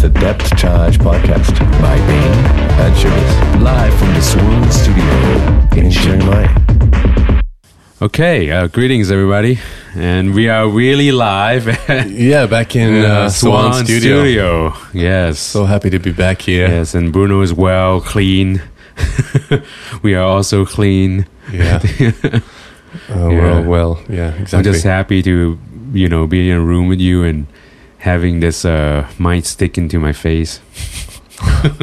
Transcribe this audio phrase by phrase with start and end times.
[0.00, 2.44] is the Depth Charge podcast by Bane
[2.80, 7.42] and Sugars, live from the Swan Studio in Chiang Mai.
[8.02, 9.58] Okay, uh, greetings everybody,
[9.94, 11.66] and we are really live
[12.10, 14.72] Yeah, back in uh, Swan, Studio.
[14.94, 16.68] Yes, So happy to be back here.
[16.68, 18.62] yes, and Bruno is well, clean.
[20.02, 21.26] we are also clean.
[21.52, 21.80] Yeah.
[23.08, 23.54] Uh, Yeah.
[23.56, 24.02] all well.
[24.08, 24.58] Yeah, exactly.
[24.58, 25.58] I'm just happy to,
[25.92, 27.46] you know, be in a room with you and
[28.00, 30.60] having this uh, mic stick into my face.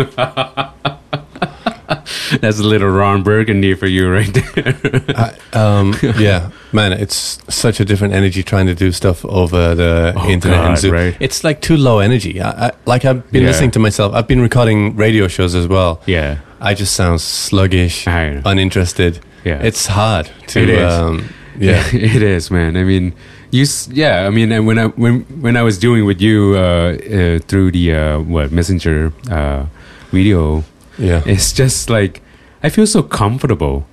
[2.41, 4.75] That's a little Ron Burgundy for you right there.
[5.15, 10.13] I, um, yeah, man, it's such a different energy trying to do stuff over the
[10.15, 10.91] Oh, internet and God, Zoom.
[10.93, 11.17] right.
[11.21, 12.41] It's like too low energy.
[12.41, 13.49] I, I, like I've been Yeah.
[13.49, 14.13] listening to myself.
[14.13, 16.01] I've been recording radio shows as well.
[16.05, 19.19] yeah, I just sound sluggish, uninterested.
[19.45, 19.61] yeah.
[19.63, 20.61] It's hard to.
[20.61, 20.93] It is.
[20.93, 21.83] Um, yeah.
[21.93, 22.75] it is, man.
[22.75, 23.13] I mean,
[23.51, 24.27] you, yeah.
[24.27, 27.71] I mean, and when I when when I was doing with you uh, uh, through
[27.71, 29.65] the uh, what messenger uh,
[30.11, 30.63] video,
[30.97, 31.21] yeah.
[31.25, 32.21] it's just like
[32.63, 33.85] I feel so comfortable.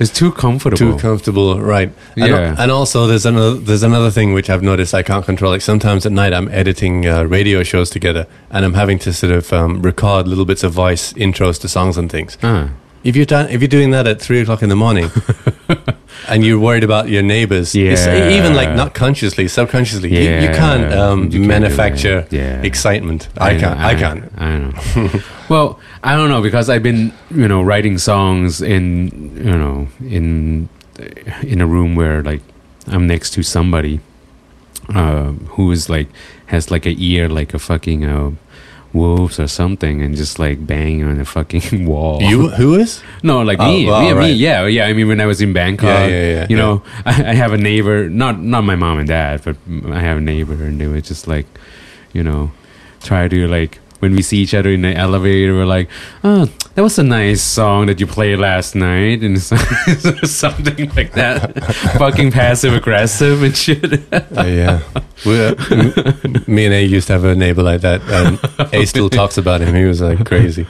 [0.00, 0.78] It's too comfortable.
[0.78, 1.92] too comfortable, right?
[2.16, 2.56] And, Yeah.
[2.58, 5.52] and also there's another there's another thing which I've noticed I can't control.
[5.52, 9.32] Like sometimes at night I'm editing uh, radio shows together, and I'm having to sort
[9.32, 12.38] of um, record little bits of voice intros to songs and things.
[12.42, 12.70] Ah,
[13.02, 15.10] If you're done, if you're doing that at three o'clock in the morning,
[16.28, 18.28] and you're worried about your neighbors, Yeah.
[18.30, 22.26] even like not consciously, subconsciously, you, you can't um, You can't manufacture.
[22.30, 22.60] Yeah.
[22.62, 23.28] excitement.
[23.38, 23.80] I, know, can't.
[23.80, 24.32] I, can't.
[24.36, 25.10] I know.
[25.48, 30.68] well, I don't know because I've been, you know, writing songs in, you know, in
[31.42, 32.42] in a room where like
[32.86, 34.00] I'm next to somebody
[34.94, 36.08] uh, who is like
[36.46, 38.30] has like a ear like a fucking uh,
[38.92, 42.22] wolves or something, and just like bang on the fucking wall.
[42.22, 43.02] You who is?
[43.22, 44.86] No, like Oh, me, well, me, me, yeah, yeah.
[44.86, 47.52] I mean, when I was in Bangkok, Yeah, yeah, yeah, you know, I, I have
[47.52, 49.56] a neighbor, not not my mom and dad, but
[49.86, 51.46] I have a neighbor, and they were just like,
[52.12, 52.50] you know,
[53.02, 55.88] try to like when we see each other in the elevator, we're like,
[56.24, 59.56] oh, that was a nice song that you played last night, and so-
[60.24, 61.64] something like that,
[61.98, 64.12] fucking passive aggressive and shit.
[64.12, 64.80] Uh, yeah.
[65.26, 68.00] Uh, m- me and A used to have a neighbor like that.
[68.02, 69.74] And A still talks about him.
[69.74, 70.64] He was like crazy.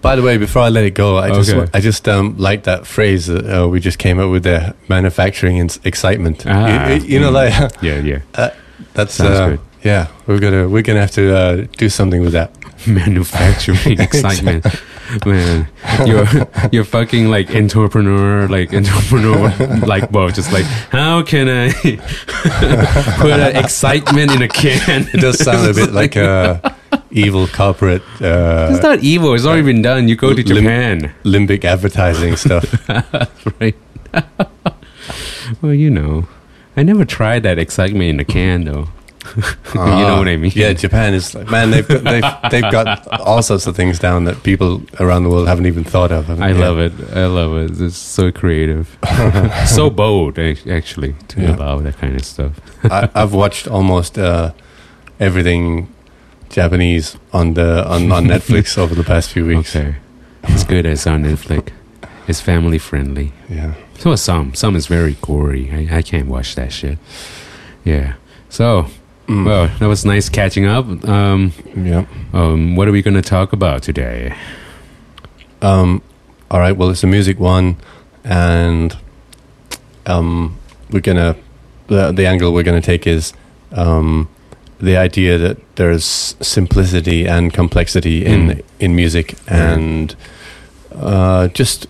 [0.00, 1.70] By the way, before I let it go, I just Okay.
[1.74, 5.58] I just um, like that phrase that uh, we just came up with there: manufacturing
[5.58, 6.44] and excitement.
[6.46, 7.34] Ah, you, you know, mm.
[7.34, 8.54] like yeah, yeah,
[8.94, 9.60] that's Sounds uh, good.
[9.82, 12.50] Yeah, we're gonna we're gonna have to uh, do something with that.
[12.86, 14.64] manufacturing excitement.
[15.26, 15.68] Man,
[16.06, 16.26] you're
[16.70, 19.50] you're fucking like entrepreneur, like entrepreneur,
[19.86, 21.72] like well, just like how can I
[23.18, 25.08] put an excitement in a can?
[25.12, 26.76] It does sound a bit like a
[27.10, 29.34] evil corporate uh, It's not evil.
[29.34, 30.08] It's already been done.
[30.08, 32.64] You go to Lim- Japan, limbic advertising stuff.
[33.60, 33.76] right?
[35.60, 36.28] well, you know,
[36.76, 38.88] I never tried that excitement in a can though.
[39.36, 40.50] you know what I mean?
[40.54, 41.70] Yeah, Japan is like, man.
[41.70, 45.46] They've got, they've they've got all sorts of things down that people around the world
[45.46, 46.30] haven't even thought of.
[46.40, 46.92] I love it.
[47.14, 47.80] I love it.
[47.80, 48.96] It's so creative,
[49.66, 51.56] so bold, actually, to Yeah.
[51.56, 52.52] allow that kind of stuff.
[52.84, 54.52] I, I've watched almost uh,
[55.20, 55.88] everything
[56.48, 59.76] Japanese on the on, on Netflix over the past few weeks.
[59.76, 59.96] Okay,
[60.44, 60.86] it's good.
[60.86, 61.68] It's on Netflix.
[62.26, 63.32] It's family friendly.
[63.48, 64.54] Yeah, So some.
[64.54, 65.70] Some is very gory.
[65.70, 66.98] I, I can't watch that shit.
[67.84, 68.14] Yeah.
[68.48, 68.86] So.
[69.44, 70.86] Well, that was nice catching up.
[71.08, 72.04] Um, yeah.
[72.32, 74.34] um, what are we going to talk about today?
[75.62, 76.02] Um,
[76.50, 76.76] all right.
[76.76, 77.76] Well, it's a music one,
[78.24, 78.96] and
[80.06, 80.56] um,
[80.90, 81.36] we're gonna
[81.86, 83.32] the the angle we're gonna take is
[83.72, 84.28] um,
[84.80, 86.04] the idea that there's
[86.40, 88.62] simplicity and complexity in Mm.
[88.80, 90.16] in music, and
[90.94, 91.86] uh, just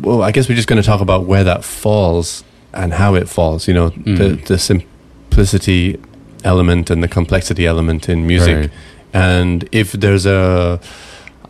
[0.00, 2.42] well, I guess we're just going to talk about where that falls
[2.72, 3.68] and how it falls.
[3.68, 4.46] You know, the Mm.
[4.46, 5.98] the simplicity
[6.44, 8.70] element and the complexity element in music Right.
[9.12, 10.80] and if there's a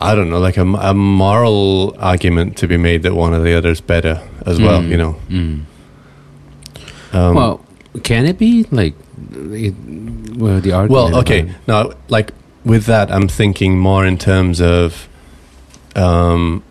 [0.01, 3.53] i don't know like a, a moral argument to be made that one or the
[3.57, 5.61] other is better as well Mm, you know mm.
[7.13, 7.65] um, well,
[8.03, 8.95] can it be like?
[9.33, 9.75] It,
[10.37, 10.91] well, the argument.
[10.91, 12.31] well okay about- now like
[12.65, 15.07] with that i'm thinking more in terms of
[15.95, 16.63] um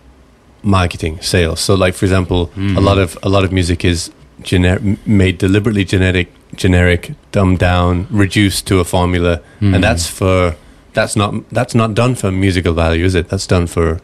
[0.62, 2.82] marketing sales so like for example a Mhm.
[2.84, 4.10] lot of a lot of music is
[4.42, 9.74] gener- made deliberately genetic generic dumbed down reduced to a formula Mhm.
[9.74, 10.54] and that's for
[10.92, 14.00] that's not that's not done for musical value is it that's done for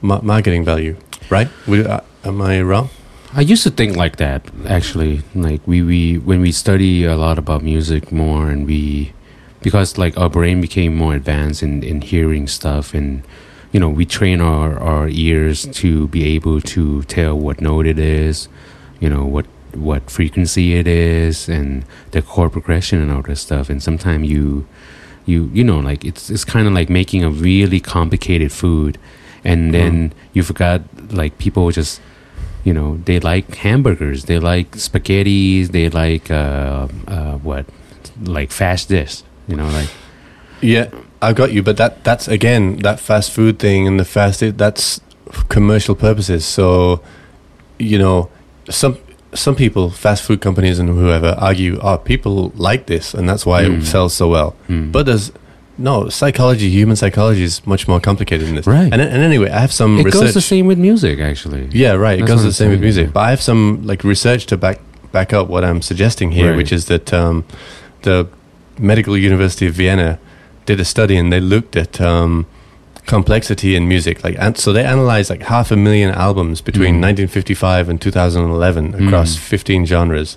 [0.00, 0.96] ma- marketing value
[1.30, 2.88] right Would, uh, am i wrong
[3.32, 5.22] I used to think like that actually.
[5.36, 9.12] Like we, we when we study a lot about music more and we
[9.62, 13.22] because like our brain became more advanced in, in hearing stuff and
[13.70, 18.00] you know, we train our, our ears to be able to tell what note it
[18.00, 18.48] is,
[18.98, 19.46] you know, what
[19.76, 23.70] what frequency it is and the chord progression and all that stuff.
[23.70, 24.66] And sometimes you
[25.26, 28.98] you you know like it's it's kind of like making a really complicated food.
[29.42, 30.82] And then you forgot
[31.12, 32.00] like people just
[32.64, 37.64] you know they like hamburgers they like spaghettis they like uh, uh, what
[38.22, 39.90] like fast dish you know like.
[40.62, 40.90] Yeah,
[41.22, 45.00] I got you, but that that's again that fast food thing and the fast that's
[45.48, 46.44] commercial purposes.
[46.44, 47.02] So,
[47.78, 48.30] you know,
[48.68, 48.98] some
[49.34, 53.62] some people, fast food companies and whoever, argue, oh, people like this, and that's why
[53.64, 53.78] Mm.
[53.80, 54.54] it sells so well.
[54.68, 54.90] mm.
[54.90, 55.30] But there's
[55.78, 56.68] no psychology.
[56.70, 58.66] Human psychology is much more complicated than this.
[58.66, 58.92] Right.
[58.92, 60.20] And and anyway, I have some it research.
[60.22, 62.18] goes the same with music actually Yeah, right.
[62.20, 63.06] It goes the same with music.
[63.06, 63.12] yeah.
[63.12, 64.78] But I have some like research to back
[65.12, 66.56] back up what I'm suggesting here, Right.
[66.58, 67.44] which is that um,
[68.02, 68.26] the
[68.78, 70.18] Medical University of Vienna
[70.66, 72.46] did a study and they looked at um,
[73.10, 74.24] complexity in music.
[74.24, 77.00] Like, and so they analyzed like half a million albums between Mm.
[77.00, 79.38] 1955 and 2011 across Mm.
[79.38, 80.36] 15 genres,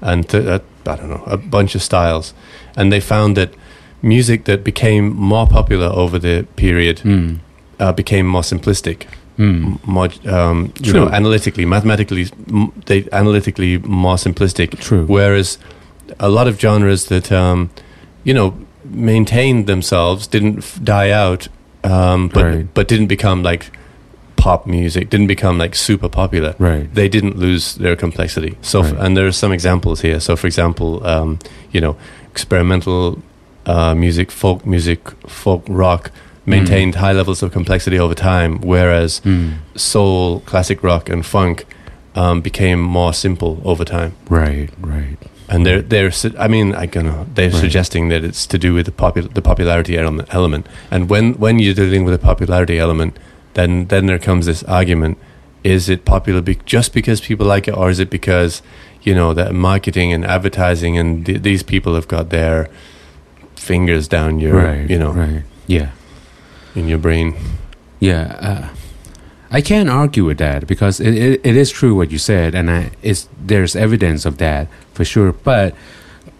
[0.00, 2.34] and th- uh, I don't know a bunch of styles,
[2.76, 3.50] and they found that
[4.02, 7.38] music that became more popular over the period mm.
[7.80, 8.98] uh, became more simplistic
[9.38, 9.78] Mm.
[9.86, 15.04] more um, you know analytically mathematically m- they analytically more simplistic True.
[15.08, 15.58] whereas
[16.20, 17.70] a lot of genres that um,
[18.28, 18.52] you know
[18.84, 21.48] maintained themselves didn't f- die out
[21.84, 22.66] um, but Right.
[22.74, 23.70] but didn't become like
[24.36, 26.54] pop music didn't become like super popular.
[26.58, 26.92] Right.
[26.94, 28.56] They didn't lose their complexity.
[28.60, 30.20] So f- and there are some examples here.
[30.20, 31.38] So for example um,
[31.72, 31.96] you know
[32.30, 33.22] experimental
[33.66, 36.10] uh, music folk music folk rock
[36.46, 39.54] maintained high levels of complexity over time whereas mm.
[39.76, 41.64] soul, classic rock, and funk
[42.14, 44.12] um, became more simple over time.
[44.28, 45.16] right right
[45.48, 47.60] And they're they're su- I mean I don't know they're Right.
[47.60, 50.66] suggesting that it's to do with the popul- the popularity element, element.
[50.90, 53.18] And when when you're dealing with a popularity element,
[53.54, 55.18] then then there comes this argument:
[55.62, 58.62] is it popular be- just because people like it, or is it because
[59.02, 62.68] you know that marketing and advertising and th- these people have got their
[63.56, 65.88] fingers down your right you know right yeah
[66.74, 67.34] in your brain?
[68.00, 68.68] Yeah, uh,
[69.54, 72.68] I can't argue with that because it, it, it is true what you said, and
[72.68, 75.30] I, it's, there's evidence of that for sure.
[75.32, 75.74] But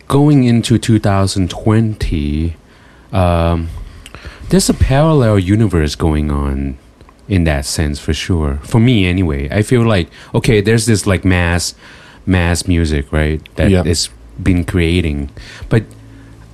[0.08, 2.56] going into 2020,
[3.12, 3.68] um,
[4.48, 6.76] there's a parallel universe going on
[7.28, 8.56] in that sense for sure.
[8.64, 11.74] For me, anyway, I feel like okay, there's this like mass,
[12.26, 13.40] mass music, right?
[13.56, 13.84] That Yeah.
[13.84, 14.08] is
[14.42, 15.30] been creating,
[15.68, 15.84] but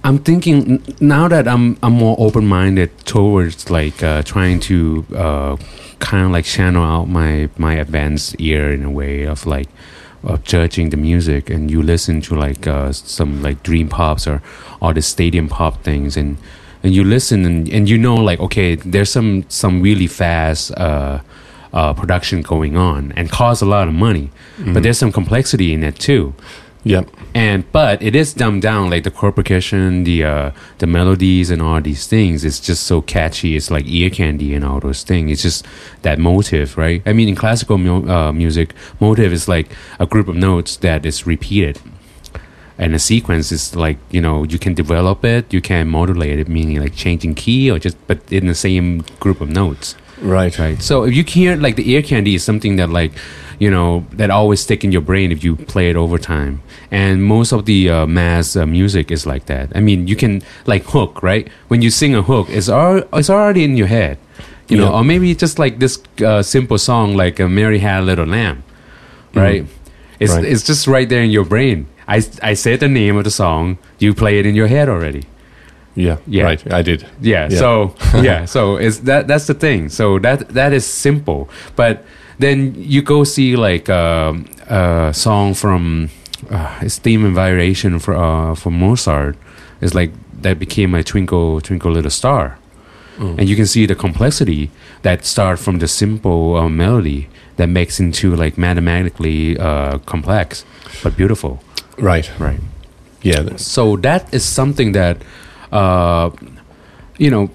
[0.04, 5.56] I'm thinking now that I'm I'm more open minded towards like uh, trying to uh,
[6.00, 9.68] kind of like channel out my my advanced ear in a way of like
[10.22, 14.42] of judging the music and you listen to like uh, some like dream pops or
[14.82, 16.36] all the stadium pop things and
[16.82, 21.20] and you listen and, and you know like okay there's some some really fast uh,
[21.72, 24.30] uh, production going on and costs a lot of money
[24.74, 26.34] but there's some complexity in it too
[26.82, 27.02] yeah
[27.34, 31.62] and but it is dumbed down like the chord progression the uh the melodies and
[31.62, 32.44] all these things.
[32.44, 33.54] It's just so catchy.
[33.54, 35.30] It's like ear candy and all those things.
[35.30, 35.66] It's just
[36.02, 37.02] that motive right?
[37.06, 39.68] I mean in classical mu- uh, music motive is like
[39.98, 41.78] a group of notes that is repeated.
[42.78, 46.48] And a sequence is like you know you can develop it you can modulate it
[46.48, 50.80] meaning like changing key or just but in the same group of notes right right.
[50.82, 53.12] So if you hear like the ear candy is something that like
[53.58, 57.22] you know that always stick in your brain if you play it over time and
[57.22, 59.70] most of the uh, mass uh, music is like that.
[59.74, 61.48] I mean you can like hook right?
[61.68, 64.18] When you sing a hook it's, al- it's already in your head
[64.68, 64.84] you know?
[64.90, 64.98] Yeah.
[64.98, 68.62] or maybe just like this uh, simple song like uh, mary had a little lamb
[69.34, 69.66] right?
[70.20, 70.44] It's, Right.
[70.44, 71.86] it's just right there in your brain.
[72.06, 73.78] I, I said the name of the song.
[73.98, 75.24] You play it in your head already
[75.94, 76.44] yeah Yeah.
[76.44, 76.72] right.
[76.72, 77.06] I did.
[77.20, 77.58] Yeah, Yeah.
[77.58, 79.88] so yeah so it's that that's the thing.
[79.90, 81.48] So that that is simple.
[81.76, 82.04] But
[82.38, 86.08] then you go see like um, a song from
[86.50, 89.36] uh, it's theme and variation for uh, for Mozart.
[89.80, 90.10] It's like
[90.42, 92.56] that became a twinkle twinkle little star.
[93.20, 94.70] And you can see the complexity
[95.02, 100.64] that start from the simple uh, melody that makes into like mathematically uh, complex
[101.02, 101.58] but beautiful.
[101.98, 102.30] Right.
[102.40, 102.60] Right.
[103.22, 105.18] Yeah so that is something that
[105.72, 106.30] uh,
[107.18, 107.50] you know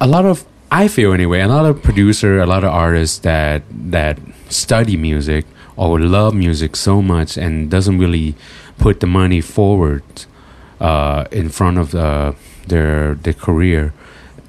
[0.00, 3.62] a lot of i feel anyway a lot of producer a lot of artists that
[3.70, 4.18] that
[4.48, 5.44] study music
[5.76, 8.34] or love music so much and doesn't really
[8.78, 10.02] put the money forward
[10.80, 12.32] uh, in front of uh,
[12.66, 13.92] their their career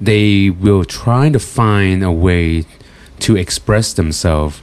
[0.00, 2.64] they will try to find a way
[3.20, 4.60] to express themselves.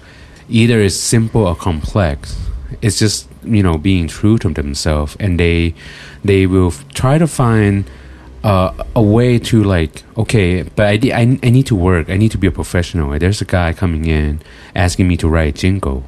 [0.50, 2.38] Either it's simple or complex.
[2.81, 5.74] It's just you know being true to themselves and they
[6.24, 7.83] they will try to find
[8.43, 12.31] uh, a way to like okay but I, I, I need to work i need
[12.31, 14.41] to be a professional there's a guy coming in
[14.75, 16.03] asking me to write jingle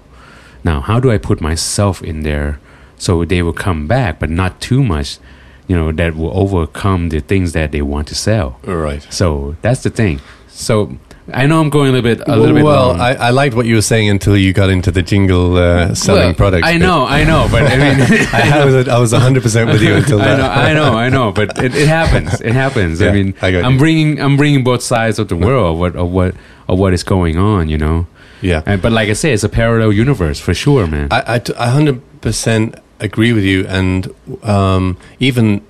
[0.63, 2.60] now how do i put myself in there
[2.98, 5.20] so they will come back but not too much
[5.68, 8.60] you know, that will overcome the things that they want to sell.
[8.63, 9.06] Right.
[9.10, 10.22] So that's the thing.
[10.48, 10.98] So
[11.34, 12.63] I know I'm going a little bit, a little bit.
[12.63, 13.01] well, long.
[13.01, 16.22] I, I liked what you were saying until you got into the jingle uh, selling
[16.22, 16.67] Well, products.
[16.67, 17.98] I know, I know, but I mean,
[18.34, 20.39] I was I was 100 percent with you until that.
[20.39, 22.39] I know, I know, I know, but it, it happens.
[22.41, 23.01] It happens.
[23.01, 23.79] Yeah, I mean, I I'm you.
[23.79, 26.36] bringing I'm bringing both sides of the world of what of what
[26.67, 27.70] of what is going on.
[27.70, 28.08] You know,
[28.41, 31.08] Yeah, and, but like I say, it's a parallel universe for sure, man.
[31.12, 33.66] I 100% agree with you.
[33.68, 35.62] And um, even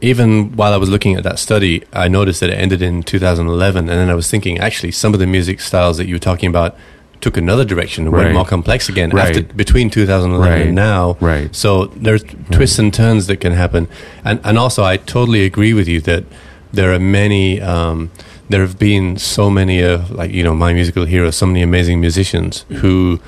[0.00, 3.78] even while I was looking at that study, I noticed that it ended in 2011.
[3.88, 6.48] And then I was thinking, actually, some of the music styles that you were talking
[6.48, 6.76] about
[7.20, 9.26] took another direction and went more complex again Right.
[9.36, 10.66] after between 2011 Right.
[10.68, 11.16] and now.
[11.20, 11.54] right.
[11.54, 13.88] So there's twists and turns that can happen,
[14.24, 16.24] and and also I totally agree with you that
[16.72, 17.60] there are many.
[17.60, 18.10] Um,
[18.50, 22.00] there have been so many of like you know my musical heroes, so many amazing
[22.00, 23.18] musicians who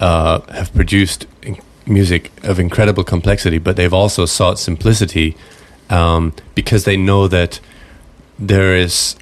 [0.00, 1.26] uh, have produced
[1.90, 5.36] music of incredible complexity, but they've also sought simplicity
[5.90, 7.60] um, because they know that
[8.38, 9.16] there is.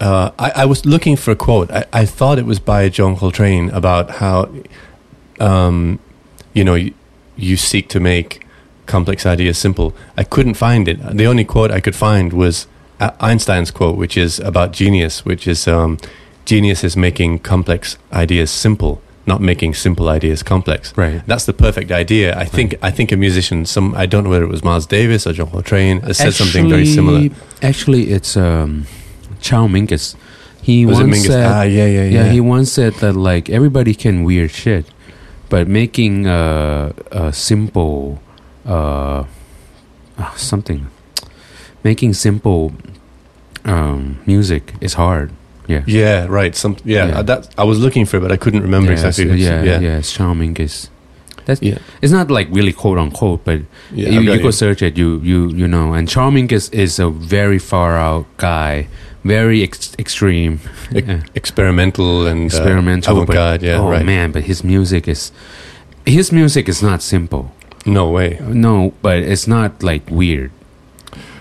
[0.00, 1.70] Uh, I, I was looking for a quote.
[1.70, 4.52] I, I thought it was by John Coltrane about how,
[5.38, 5.98] um,
[6.52, 6.94] you know, you,
[7.36, 8.44] you seek to make
[8.86, 9.94] complex ideas simple.
[10.16, 11.00] I couldn't find it.
[11.16, 12.66] The only quote I could find was
[13.00, 15.98] uh, Einstein's quote, which is about genius, which is um,
[16.44, 20.96] genius is making complex ideas simple, not making simple ideas complex.
[20.96, 21.22] Right.
[21.26, 22.36] That's the perfect idea.
[22.38, 22.74] I think.
[22.82, 23.64] I think a musician.
[23.66, 23.94] Some.
[23.94, 26.00] I don't know whether it was Miles Davis or John Coltrane.
[26.12, 27.30] Said something very similar.
[27.62, 28.86] Actually, it's um,
[29.40, 30.16] Charles Mingus.
[30.62, 31.26] He Was it once Mingus?
[31.26, 32.32] said, ah, yeah, yeah, yeah, yeah.
[32.32, 34.86] he once said that like everybody can weird shit,
[35.50, 38.22] but making uh, a simple
[38.64, 39.24] uh,
[40.16, 40.88] uh, something,
[41.82, 42.72] making simple
[43.66, 45.32] um, music is hard.
[45.66, 45.82] Yeah.
[45.86, 46.54] yeah, right.
[46.56, 46.76] Some.
[46.84, 47.18] Yeah, Yeah.
[47.18, 47.48] uh, that.
[47.58, 49.36] I was looking for it, but I couldn't remember yeah, exactly.
[49.40, 50.88] yeah, yeah, yeah, it's Charles Mingus.
[51.46, 51.78] That's yeah.
[52.00, 53.60] it's not like really quote unquote, but
[53.92, 55.92] Yeah, you, you go search it, you you you know.
[55.94, 58.88] And Charming is, is a very far out guy,
[59.24, 60.60] very ex- extreme,
[60.94, 61.22] Ex- Yeah.
[61.34, 63.14] experimental and uh, experimental.
[63.14, 63.62] but- avant-garde.
[63.62, 64.04] Yeah, oh right.
[64.06, 65.32] man, but his music is
[66.06, 67.52] his music is not simple.
[67.86, 68.38] No way.
[68.40, 70.50] No, but it's not like weird.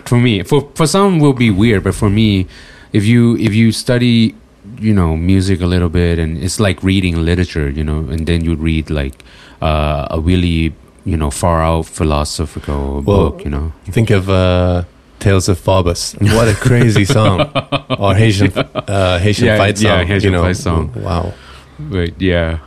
[0.06, 2.46] For me, for for some will be weird, but for me,
[2.94, 4.36] if you if you study,
[4.80, 8.46] you know, music a little bit, and it's like reading literature, you know, and then
[8.46, 9.24] you read like
[9.62, 10.74] uh, a really
[11.06, 13.74] you know far out philosophical Well, book, you know.
[13.92, 14.84] Think of uh,
[15.20, 16.16] Fables of Faubus.
[16.36, 17.50] What a crazy song.
[18.00, 19.86] Or Haitian, uh, Haitian Yeah, fight song.
[19.88, 20.44] yeah, Haitian you know.
[20.44, 20.92] fight song.
[20.96, 21.34] Wow.
[21.80, 22.60] But yeah,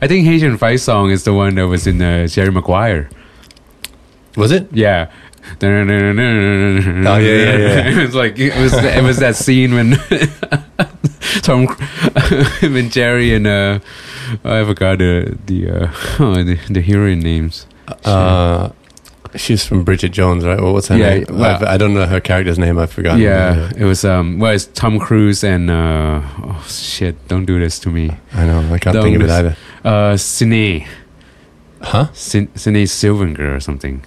[0.00, 3.08] I think Haitian Fight song is the one that was in uh, Jerry Maguire.
[4.36, 4.66] Was it?
[4.72, 5.10] Yeah.
[5.60, 7.88] Oh yeah, yeah, yeah.
[7.90, 9.92] it was like it was it was that scene when
[11.42, 11.66] Tom
[12.62, 13.78] and Jerry and uh
[14.44, 17.66] I forgot the the uh oh, the, the heroine names.
[18.04, 18.70] Uh,
[19.36, 20.58] she's from Bridget Jones, right?
[20.60, 21.26] Well, what's her Yeah, name?
[21.30, 22.78] well- I don't know her character's name.
[22.78, 23.20] I've forgotten.
[23.20, 27.78] Yeah, it was um well it's Tom Cruise and uh oh shit, don't do this
[27.80, 28.10] to me.
[28.32, 28.60] I know.
[28.72, 29.56] I can't Don't think of it either.
[29.84, 30.86] Uh Cine.
[31.82, 32.06] Huh?
[32.14, 32.48] Cine
[32.88, 34.02] Silvenger or something.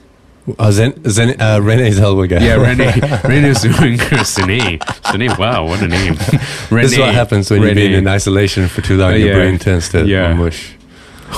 [0.58, 2.39] Oh, Zen, Zen, uh, Renee Zellweger.
[2.39, 2.94] Yeah, Renee
[3.27, 4.80] Renee Zellweger Cine.
[5.04, 6.16] Cine, wow, what a name.
[6.72, 9.12] Renee, This is what happens when you've been in isolation for too long.
[9.13, 10.34] Uh, Your brain tends to Yeah.
[10.34, 10.72] mush.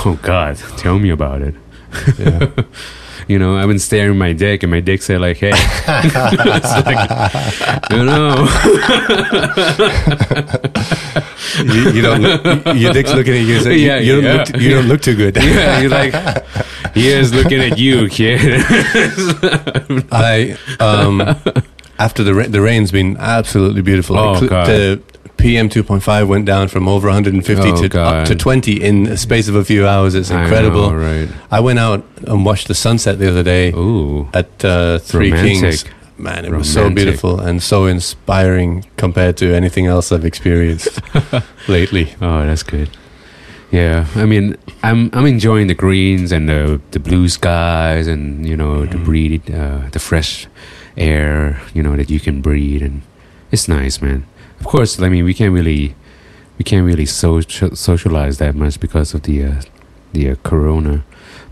[0.04, 1.54] Oh God, tell me about it.
[2.18, 2.46] Yeah.
[3.30, 5.52] You know, I've been staring at my dick, and my dick said like, "Hey,"
[5.86, 6.98] like,
[7.92, 8.48] you know,
[11.64, 12.22] you, you don't.
[12.22, 13.58] Look, your dick's looking at you.
[13.60, 14.60] you- Yeah, you, don't look.
[14.60, 15.36] You don't look too good.
[15.36, 16.12] yeah, you're like,
[16.94, 18.40] he is looking at you, kid.
[20.12, 21.20] I um
[21.98, 24.18] after the ra- the rain's been absolutely beautiful.
[24.18, 24.66] Oh, It cl- God.
[24.66, 25.02] The
[25.40, 28.16] PM 2.5 went down from over 150 Oh, to God.
[28.22, 30.14] up to 20 in the space of a few hours.
[30.14, 30.86] It's incredible.
[30.86, 31.28] I know, right?
[31.50, 35.84] I went out and watched the sunset the other day Ooh, at uh, Three Kings.
[36.18, 41.00] Man, it was so beautiful and so inspiring compared to anything else I've experienced
[41.68, 42.14] lately.
[42.20, 42.90] oh, that's good.
[43.70, 48.56] Yeah, I mean, I'm I'm enjoying the greens and the the blue skies and you
[48.56, 49.04] know the Mhm.
[49.04, 50.46] breathe, uh, the fresh
[50.96, 53.00] air, you know that you can breathe, and
[53.52, 54.24] it's nice, man.
[54.60, 55.94] Of course, I mean we can't really
[56.58, 59.62] we can't really social, socialize that much because of the uh,
[60.12, 61.02] the uh, corona,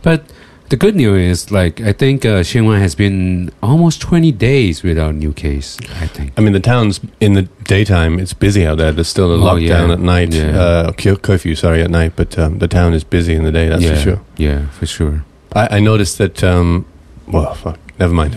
[0.02, 0.20] but
[0.68, 5.14] the good news is like I think uh, Xinhua has been almost 20 days without
[5.14, 5.78] new case.
[6.02, 6.32] I think.
[6.36, 8.18] I mean, the town's in the daytime.
[8.18, 8.92] It's busy out there.
[8.92, 9.92] There's still a Oh, lockdown yeah.
[9.94, 10.34] at night.
[10.34, 10.60] Yeah.
[10.60, 12.12] Uh, curfew, sorry, at night.
[12.16, 13.68] But um, the town is busy in the day.
[13.68, 14.20] That's yeah, for sure.
[14.36, 15.24] Yeah, for sure.
[15.54, 16.44] I, I noticed that.
[16.44, 16.84] Um,
[17.26, 18.36] well, fuck, never mind.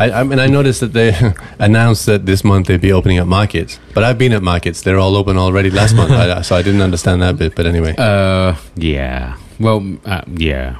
[0.00, 1.14] I, I mean, I noticed that they
[1.58, 3.78] announced that this month they'd be opening up markets.
[3.94, 6.10] But I've been at markets; they're all open already last month.
[6.12, 7.54] I, so I didn't understand that bit.
[7.54, 9.36] But anyway, Uh, yeah.
[9.58, 10.76] Well, uh, yeah.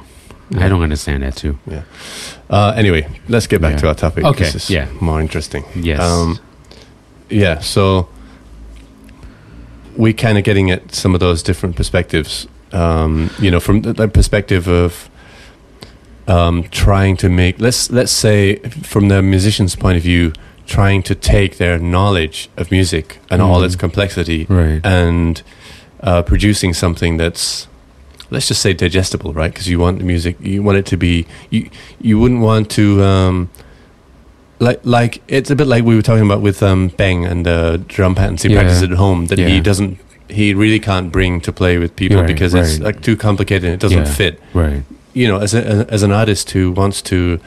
[0.57, 1.57] I don't understand that too.
[1.67, 1.83] Yeah.
[2.49, 3.77] Uh, anyway, let's get back Yeah.
[3.81, 4.25] to our topic.
[4.25, 4.87] Okay, This is yeah.
[4.99, 5.63] more interesting.
[5.75, 6.01] Yes.
[6.01, 6.39] Um,
[7.29, 7.59] yeah.
[7.59, 8.09] So
[9.95, 12.47] we're kind of getting at some of those different perspectives.
[12.73, 15.09] Um, you know, from the, the perspective of
[16.35, 18.55] um, trying to make let's let's say
[18.91, 20.31] from the musician's point of view,
[20.77, 23.65] trying to take their knowledge of music and all Mhm.
[23.67, 24.81] its complexity Right.
[24.83, 25.41] and
[26.09, 27.67] uh, producing something that's
[28.33, 29.51] let's just say digestible, right?
[29.53, 31.13] Because you want the music, you want it to be
[31.53, 31.61] you
[32.07, 33.49] you wouldn't want to um,
[34.59, 37.81] like like it's a bit like we were talking about with um, Bang and the
[37.87, 38.59] drum patterns he Yeah.
[38.59, 39.97] practices at home that he doesn't
[40.29, 43.73] he really can't bring to play with people Right, because it's like too complicated and
[43.73, 44.13] it doesn't Yeah.
[44.21, 44.39] fit.
[44.53, 44.83] Right.
[45.13, 47.39] You know, as a, as an artist who wants to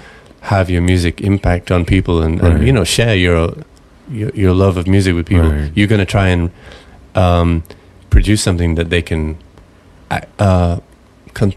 [0.43, 2.53] have your music impact on people and, Right.
[2.53, 3.55] and you know share your,
[4.11, 5.71] your your love of music with people, Right.
[5.75, 6.51] you're going to try and
[7.15, 7.63] um,
[8.11, 9.37] produce something that they can
[10.39, 10.79] uh,
[11.33, 11.55] con-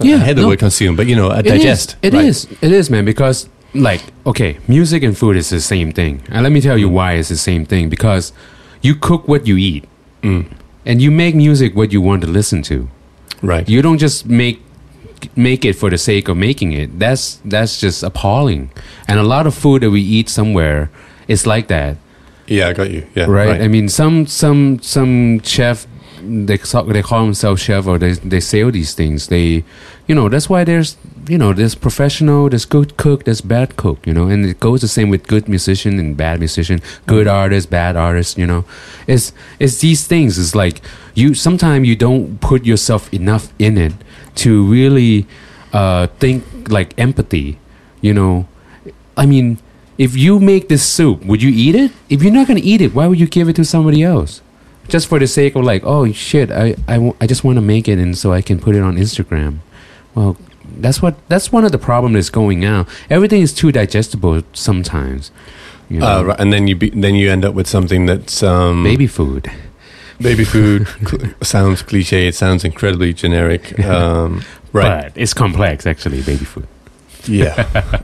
[0.00, 0.48] Yeah, I hate the no.
[0.48, 1.52] word consume, but you know, uh, It is.
[1.52, 1.96] digest.
[2.02, 2.24] It right?
[2.24, 2.46] is.
[2.60, 3.04] It is, man.
[3.04, 6.88] Because like, okay, music and food is the same thing, and let me tell you
[6.88, 6.92] Mm.
[6.92, 7.88] why it's the same thing.
[7.90, 8.32] Because
[8.82, 9.84] you cook what you eat,
[10.22, 10.46] Mm,
[10.86, 12.88] and you make music what you want to listen to.
[13.42, 13.68] right.
[13.68, 14.56] You don't just make
[15.36, 16.98] make it for the sake of making it.
[16.98, 18.70] That's that's just appalling.
[19.08, 20.90] And a lot of food that we eat somewhere
[21.28, 21.96] is like that.
[22.46, 23.06] yeah, I got you.
[23.14, 23.60] Yeah, right?
[23.60, 25.86] I mean, some some some chef
[26.24, 29.28] they call- they call themselves chef or they they sell these things.
[29.28, 29.64] They,
[30.06, 30.96] you know, that's why there's
[31.28, 34.80] you know there's professional, there's good cook, there's bad cook, you know, and it goes
[34.80, 37.36] the same with good musician and bad musician, good mm-hmm.
[37.36, 38.64] artist, bad artist, you know,
[39.06, 40.38] it's it's these things.
[40.38, 40.80] It's like
[41.14, 43.92] you sometimes you don't put yourself enough in it
[44.36, 45.26] to really
[45.72, 47.58] uh, think like empathy,
[48.00, 48.46] you know.
[49.16, 49.58] I mean,
[49.98, 51.92] if you make this soup, would you eat it?
[52.08, 54.40] If you're not going to eat it, why would you give it to somebody else?
[54.88, 57.62] Just for the sake of like, oh shit, I I, w- I just want to
[57.62, 59.58] make it and so I can put it on Instagram.
[60.14, 60.36] Well,
[60.78, 62.86] that's what that's one of the problems that's going now.
[63.08, 65.30] Everything is too digestible sometimes.
[65.88, 66.06] You know?
[66.06, 69.06] Uh, right, and then you be, then you end up with something that's um, Baby
[69.06, 69.50] food.
[70.20, 72.26] Baby food cl- sounds cliche.
[72.28, 73.78] It sounds incredibly generic.
[73.84, 75.12] Um, right.
[75.12, 76.66] But it's complex actually, baby food.
[77.26, 77.54] Yeah,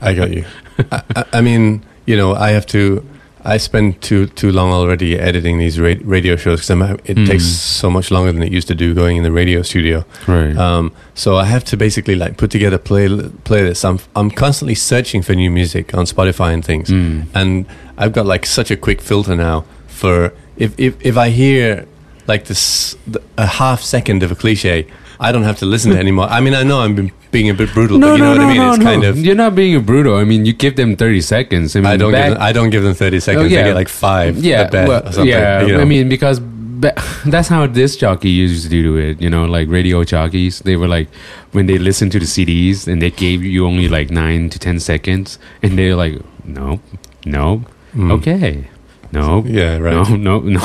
[0.01, 0.45] I got you.
[0.91, 3.05] I, I, I mean, you know, I have to.
[3.43, 7.25] I spend too too long already editing these ra- radio shows because it Mm.
[7.27, 10.05] takes so much longer than it used to do going in the radio studio.
[10.27, 10.55] Right.
[10.55, 13.83] Um, so I have to basically like put together play playlists.
[13.83, 17.25] I'm I'm constantly searching for new music on Spotify and things, Mm.
[17.33, 17.65] and
[17.97, 21.85] I've got like such a quick filter now for if if if I hear
[22.27, 24.87] like this th- a half second of a cliche,
[25.19, 26.25] I don't have to listen to anymore.
[26.25, 28.61] I mean, I know I'm being a bit brutal, but you know what I mean.
[28.61, 30.17] it's kind of You're not being a brutal.
[30.17, 31.75] I mean, you give them 30 seconds.
[31.75, 33.45] I, mean, I don't back- give them, I don't give them thirty seconds.
[33.45, 33.63] Oh, yeah.
[33.63, 34.37] They get like five.
[34.37, 35.61] yeah, at well, or something, yeah.
[35.61, 35.81] you know.
[35.81, 36.41] I mean, because
[37.25, 39.21] that's how this jockey used to do it.
[39.21, 41.07] You know, like radio jockeys, they were like
[41.51, 44.79] when they listened to the CDs and they gave you only like nine to ten
[44.79, 46.79] seconds, and they're like, no,
[47.25, 47.63] no,
[47.95, 48.11] Mm.
[48.13, 48.67] okay,
[49.11, 49.43] no.
[49.45, 49.93] Yeah, right.
[49.93, 50.59] No, no, no.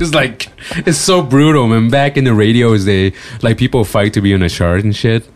[0.00, 0.48] it's like
[0.86, 1.88] it's so brutal, man.
[1.90, 3.12] Back in the radios, they
[3.42, 5.28] like people fight to be on a chart and shit.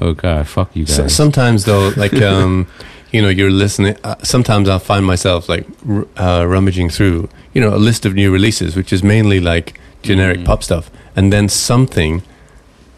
[0.00, 0.96] Oh god, fuck you guys.
[0.96, 2.66] So, sometimes though, like um,
[3.12, 3.96] you know, you're listening.
[4.04, 8.14] Uh, sometimes I'll find myself like r- uh, rummaging through, you know, a list of
[8.14, 10.44] new releases, which is mainly like generic Mm.
[10.46, 12.22] pop stuff, and then something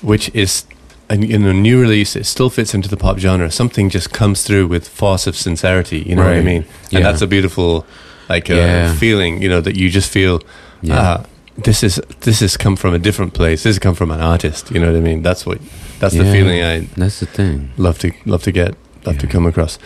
[0.00, 0.64] which is
[1.11, 2.14] a you know new release.
[2.16, 3.50] It still fits into the pop genre.
[3.50, 5.98] Something just comes through with force of sincerity.
[6.07, 6.44] You know what I Right.
[6.44, 6.64] mean?
[6.90, 6.98] Yeah.
[6.98, 7.85] And that's a beautiful
[8.29, 8.95] like a Yeah.
[8.97, 9.43] feeling.
[9.43, 10.41] You know that you just feel.
[10.83, 11.01] yeah.
[11.01, 11.25] Ah,
[11.65, 13.63] this is this has come from a different place.
[13.63, 14.71] This has come from an artist.
[14.71, 15.23] You know what I mean?
[15.23, 15.59] That's what
[16.01, 17.71] that's the feeling I That's the thing.
[17.77, 18.75] love to love to get
[19.07, 19.79] love to come across.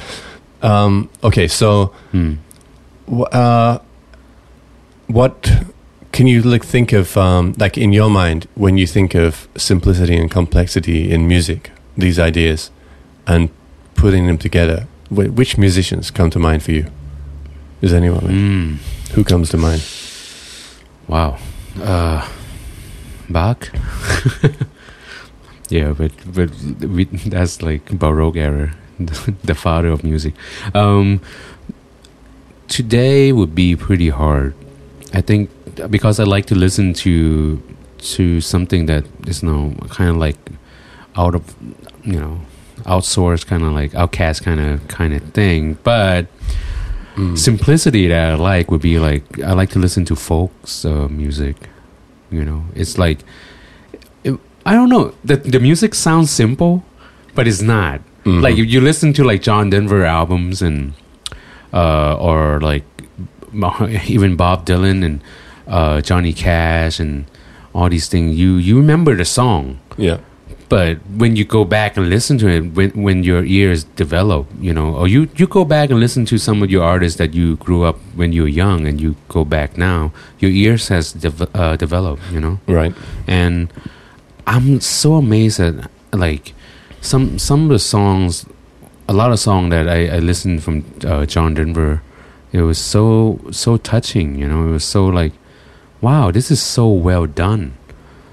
[0.62, 2.33] Um, okay, so Hmm.
[3.33, 3.79] uh,
[5.07, 5.51] what
[6.12, 10.16] can you like think of um, like in your mind when you think of simplicity
[10.16, 11.70] and complexity in music?
[11.96, 12.70] These ideas
[13.27, 13.48] and
[13.94, 14.87] putting them together.
[15.11, 16.87] Wh- which musicians come to mind for you?
[17.80, 18.76] Is anyone like, Mm.
[19.14, 19.82] who comes to mind?
[21.06, 21.38] Wow.
[21.80, 22.26] Uh,
[23.30, 23.68] Bach.
[25.68, 28.74] yeah, but but we, that's like Baroque era,
[29.44, 30.34] the father of music.
[30.74, 31.20] Um,
[32.68, 34.54] today would be pretty hard.
[35.14, 35.50] I think
[35.90, 37.62] because I like to listen to
[37.98, 40.38] to something that is now kind of like
[41.16, 41.54] out of
[42.04, 42.40] you know
[42.84, 46.26] outsourced kind of like outcast kind of kind of thing, but
[47.18, 47.37] Mm.
[47.37, 51.57] simplicity that I like would be like I like to listen to folks uh, music.
[52.31, 53.18] You know, it's like
[54.22, 56.85] it, I don't know the the music sounds simple,
[57.35, 58.00] but it's not.
[58.24, 58.42] Mhm.
[58.42, 60.92] Like if you listen to like John Denver albums and
[61.72, 62.85] uh, or like
[64.07, 65.20] even Bob Dylan and
[65.66, 67.24] uh, Johnny Cash and
[67.74, 70.18] all these things, you you remember the song, yeah,
[70.68, 74.72] but when you go back and listen to it when when your ears develop you
[74.72, 77.57] know or you you go back and listen to some of your artists that you
[77.57, 81.48] grew up when you were young and you go back now your ears has dev-
[81.54, 82.94] uh, developed you know Right.
[83.26, 83.72] and
[84.46, 86.54] I'm so amazed at like
[87.00, 88.46] some some of the songs,
[89.09, 92.00] a lot of songs that I, I listened from uh, John Denver.
[92.52, 94.68] It was so so touching, you know.
[94.68, 95.33] It was so like,
[96.00, 97.76] wow, this is so well done.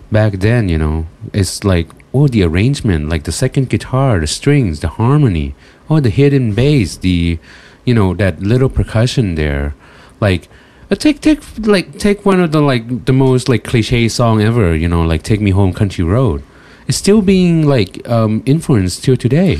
[0.09, 4.79] Back then, you know, it's like oh the arrangement, like the second guitar, the strings,
[4.79, 5.53] the harmony,
[5.89, 7.37] oh the hidden bass, the
[7.83, 9.75] you know that little percussion there,
[10.21, 10.47] like
[10.89, 14.75] uh, take take like take one of the like the most like cliche song ever
[14.75, 16.41] you know like take me home country road.
[16.87, 19.59] It's still being like um influenced till today.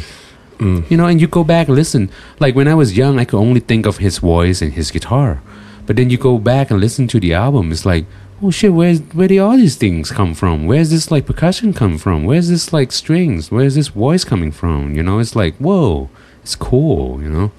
[0.60, 0.89] Mm.
[0.89, 3.41] you know and you go back and listen like when i was young i could
[3.48, 5.41] only think of his voice and his guitar.
[5.86, 8.06] But then you go back and listen to the album it's like
[8.43, 11.98] oh shit where's where do all these things come from where's this like percussion come
[11.98, 16.10] from where's this like strings where's this voice coming from you know it's like whoa
[16.43, 17.52] it's cool you know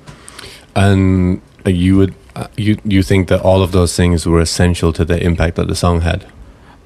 [0.74, 4.92] And uh, you would uh, you you think that all of those things were essential
[4.92, 6.26] to the impact that the song had?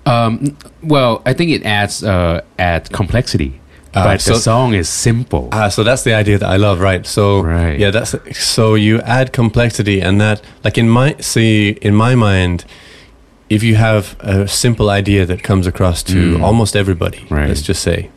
[0.07, 3.61] Um, well, I think it adds uh, add complexity,
[3.95, 5.49] Ah, but so- the song is simple.
[5.53, 7.05] Ah, so that's the idea that I love, right?
[7.07, 7.79] So Right.
[7.81, 12.65] yeah, that's so you add complexity, and that like in my see in my mind,
[13.51, 16.43] if you have a simple idea that comes across to Mm.
[16.43, 17.49] almost everybody, Right.
[17.49, 18.09] let's just say,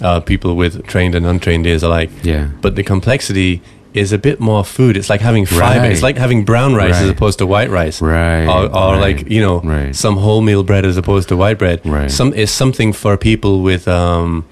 [0.00, 3.60] uh, people with trained and untrained ears alike, yeah, but the complexity
[3.92, 4.96] is a bit more food.
[4.96, 5.80] It's like having fiber.
[5.80, 5.90] Right.
[5.92, 8.00] It's like having brown rice as opposed to white rice.
[8.00, 8.46] right.
[8.46, 9.94] or, or right, like you know right.
[9.96, 11.80] some wholemeal bread as opposed to white bread.
[11.84, 12.10] Right.
[12.10, 14.44] Some is something for people with um,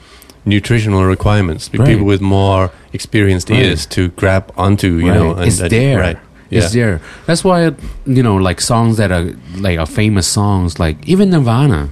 [0.45, 1.87] nutritional requirements, Right.
[1.89, 3.61] people with more experienced Right.
[3.67, 4.89] ears to grab onto.
[4.97, 5.19] You Right.
[5.21, 5.99] know, and it's there.
[6.01, 6.19] Right.
[6.51, 6.69] Yeah.
[6.69, 7.01] there.
[7.27, 7.73] That's why
[8.07, 11.91] you know, like songs that are like are famous songs, like even Nirvana.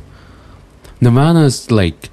[1.01, 2.11] Nirvana's like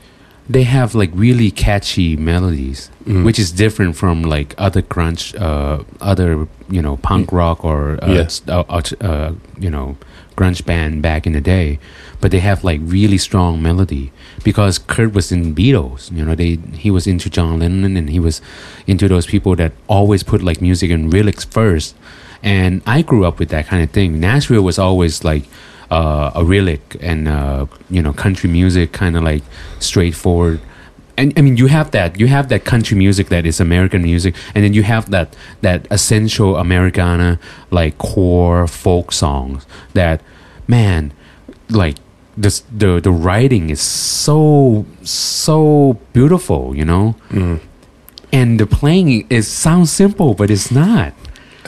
[0.50, 3.24] they have like really catchy melodies, Mhm.
[3.24, 8.12] which is different from like other grunge, uh, other you know punk rock or uh,
[8.12, 8.28] Yeah.
[8.54, 9.96] uh, uh, uh, you know
[10.36, 11.80] grunge band back in the day.
[12.20, 14.12] But they have like really strong melody
[14.44, 16.12] because Kurt was in Beatles.
[16.12, 18.42] You know, they he was into John Lennon and he was
[18.86, 21.96] into those people that always put like music and lyrics first.
[22.44, 24.20] And I grew up with that kind of thing.
[24.20, 25.44] Nashville was always like
[25.90, 29.44] uh, a relic and uh, you know country music, kind of like
[29.80, 30.60] straightforward.
[31.18, 32.20] And I mean, you have that.
[32.20, 35.88] You have that country music that is American music, and then you have that that
[35.92, 37.40] essential Americana
[37.72, 39.66] like core folk songs.
[39.94, 40.22] That
[40.68, 41.14] man,
[41.70, 41.98] like
[42.36, 47.60] this, the the writing is so so beautiful, you know, Mm.
[48.34, 51.14] and the playing is sounds simple, but it's not.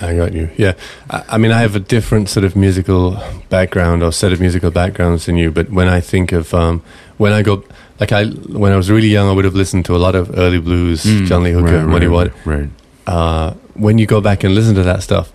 [0.02, 0.50] I got you.
[0.58, 0.74] Yeah,
[1.10, 3.18] I, I mean, I have a different sort of musical
[3.50, 5.52] background or set of musical backgrounds than you.
[5.52, 6.82] But when I think of um,
[7.18, 7.64] when I go,
[8.00, 10.38] like I when I was really young, I would have listened to a lot of
[10.38, 12.70] early blues, Mm, John Lee Hooker, right, Muddy right, right.
[13.08, 15.32] uh, when you go back and listen to that stuff,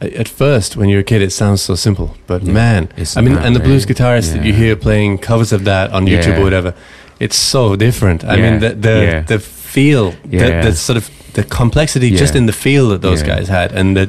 [0.00, 2.16] at first, when you're a kid, it sounds so simple.
[2.26, 2.52] But Yeah.
[2.54, 6.06] man, I mean, and the blues guitarists that you hear playing covers of that on
[6.06, 6.72] YouTube or whatever,
[7.18, 8.24] it's so different.
[8.24, 8.50] I Yeah.
[8.50, 9.20] mean, the the, Yeah.
[9.20, 9.38] the
[9.74, 10.64] feel, the, Yeah.
[10.64, 13.36] the sort of the complexity just in the feel that those Yeah.
[13.36, 14.06] guys had, and the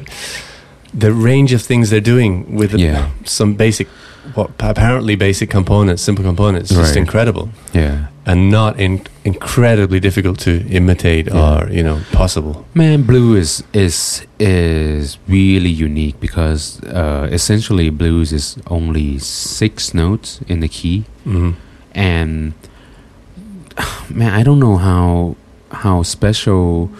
[0.94, 3.06] the range of things they're doing with Yeah.
[3.24, 3.86] some basic,
[4.34, 7.96] what apparently basic components, simple components, just incredible, Yeah.
[8.26, 11.40] and not in, incredibly difficult to imitate Yeah.
[11.42, 12.54] or you know possible.
[12.74, 16.62] Man, blue is is is really unique because
[17.00, 21.50] uh, essentially blues is only six notes in the key, hmm
[21.94, 22.52] and
[24.10, 25.36] man, I don't know how
[25.72, 26.90] how special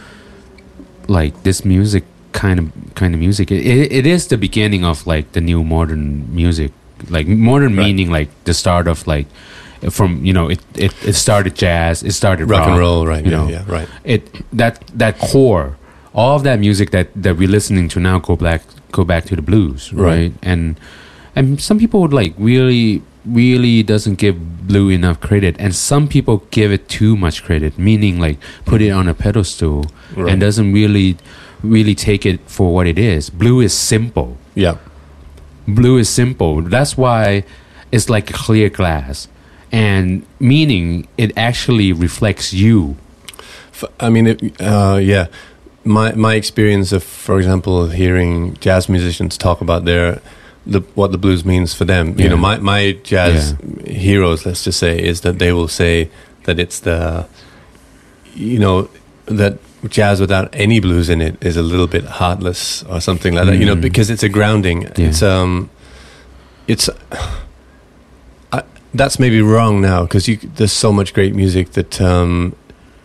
[1.08, 3.50] like this music kind of kind of music.
[3.50, 6.72] It, it, it is the beginning of like the new modern music,
[7.10, 7.86] like modern Right.
[7.86, 9.26] meaning like the start of like
[9.90, 13.24] from you know it it, it started jazz, it started rock and roll, right?
[13.24, 13.48] you yeah, know.
[13.48, 13.88] yeah, right.
[14.04, 14.22] it
[14.56, 15.76] that that core
[16.14, 19.34] all of that music that that we're listening to now go back go back to
[19.36, 20.32] the blues right, Right.
[20.42, 20.78] and
[21.34, 25.56] and some people would like really really doesn't give blue enough credit.
[25.58, 29.86] And some people give it too much credit meaning like put it on a pedestal
[30.16, 30.30] Right.
[30.32, 31.16] and doesn't really
[31.62, 33.30] really take it for what it is.
[33.30, 34.36] Blue is simple.
[34.54, 34.76] Yeah,
[35.66, 36.60] blue is simple.
[36.62, 37.44] That's why
[37.92, 39.28] it's like clear glass.
[39.70, 42.96] And meaning it actually reflects you.
[43.98, 45.26] I mean, it, uh, yeah.
[45.84, 50.20] My my experience of, for example, hearing jazz musicians talk about their
[50.66, 52.08] the what the blues means for them.
[52.18, 52.28] You Yeah.
[52.30, 53.54] know, my my jazz
[53.86, 56.08] heroes, let's just say, is that they will say
[56.44, 57.26] that it's the,
[58.34, 58.88] you know,
[59.26, 63.46] that jazz without any blues in it is a little bit heartless or something like
[63.46, 63.56] that.
[63.56, 63.80] You know, Mm.
[63.80, 64.82] because it's a grounding.
[64.82, 65.08] Yeah.
[65.08, 65.68] It's um,
[66.68, 66.88] it's.
[68.52, 68.62] I
[68.94, 72.54] that's maybe wrong now because there's so much great music that um,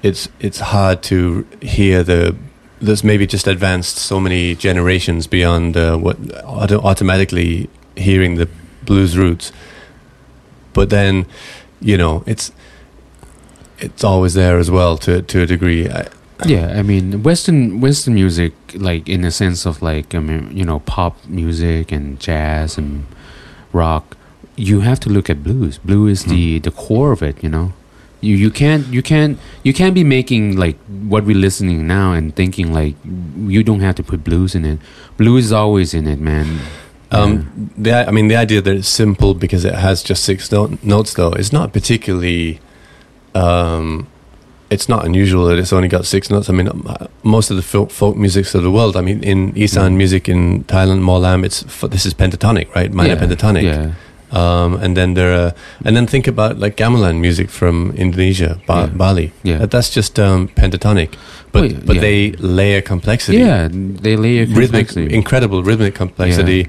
[0.03, 2.35] it's it's hard to hear the
[2.79, 8.47] there's maybe just advanced so many generations beyond uh, what auto- automatically hearing the
[8.83, 9.51] blues roots.
[10.73, 11.25] But then,
[11.81, 12.51] you know, it's
[13.79, 15.89] it's always there as well to to a degree.
[15.89, 16.07] I,
[16.45, 20.63] yeah, I mean, Western Western music, like in the sense of like I mean, you
[20.63, 23.05] know, pop music and jazz and
[23.73, 24.15] rock.
[24.55, 25.77] You have to look at blues.
[25.77, 26.29] Blue is mm.
[26.29, 27.43] the the core of it.
[27.43, 27.73] You know,
[28.21, 32.35] you you can't you can't you can't be making like what we're listening now and
[32.35, 32.95] thinking like
[33.37, 34.79] you don't have to put blues in it.
[35.17, 36.59] Blues is always in it, man.
[37.11, 38.03] Um, yeah.
[38.03, 41.13] the I mean the idea that it's simple because it has just six no- notes
[41.13, 42.59] though is not particularly.
[43.35, 44.07] Um,
[44.69, 46.49] it's not unusual that it's only got six notes.
[46.49, 46.69] I mean,
[47.23, 48.97] most of the folk, folk musics of the world.
[48.97, 49.97] I mean, in Isan mm.
[49.97, 52.91] music in Thailand, Mawlam, it's this is pentatonic, right?
[52.91, 53.63] Minor yeah, pentatonic.
[53.63, 53.93] Yeah.
[54.31, 55.53] Um, and then there are,
[55.85, 58.97] and then think about like gamelan music from Indonesia, ba- yeah.
[58.97, 59.31] Bali.
[59.43, 61.15] Yeah, that's just um, pentatonic,
[61.53, 63.37] but oh, but they layer complexity.
[63.37, 66.67] Yeah, they layer rhythmic, incredible rhythmic complexity,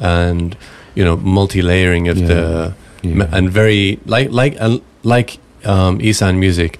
[0.00, 0.28] yeah.
[0.30, 0.56] and
[0.94, 6.78] you know multi layering of the and very like like uh, like um, Isan music.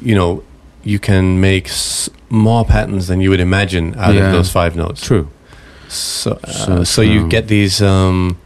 [0.00, 0.42] You know,
[0.84, 5.00] you can make s- more patterns than you would imagine out of those five notes.
[5.00, 5.28] True.
[5.88, 7.82] So, uh, so, so, you get these.
[7.82, 8.38] Um,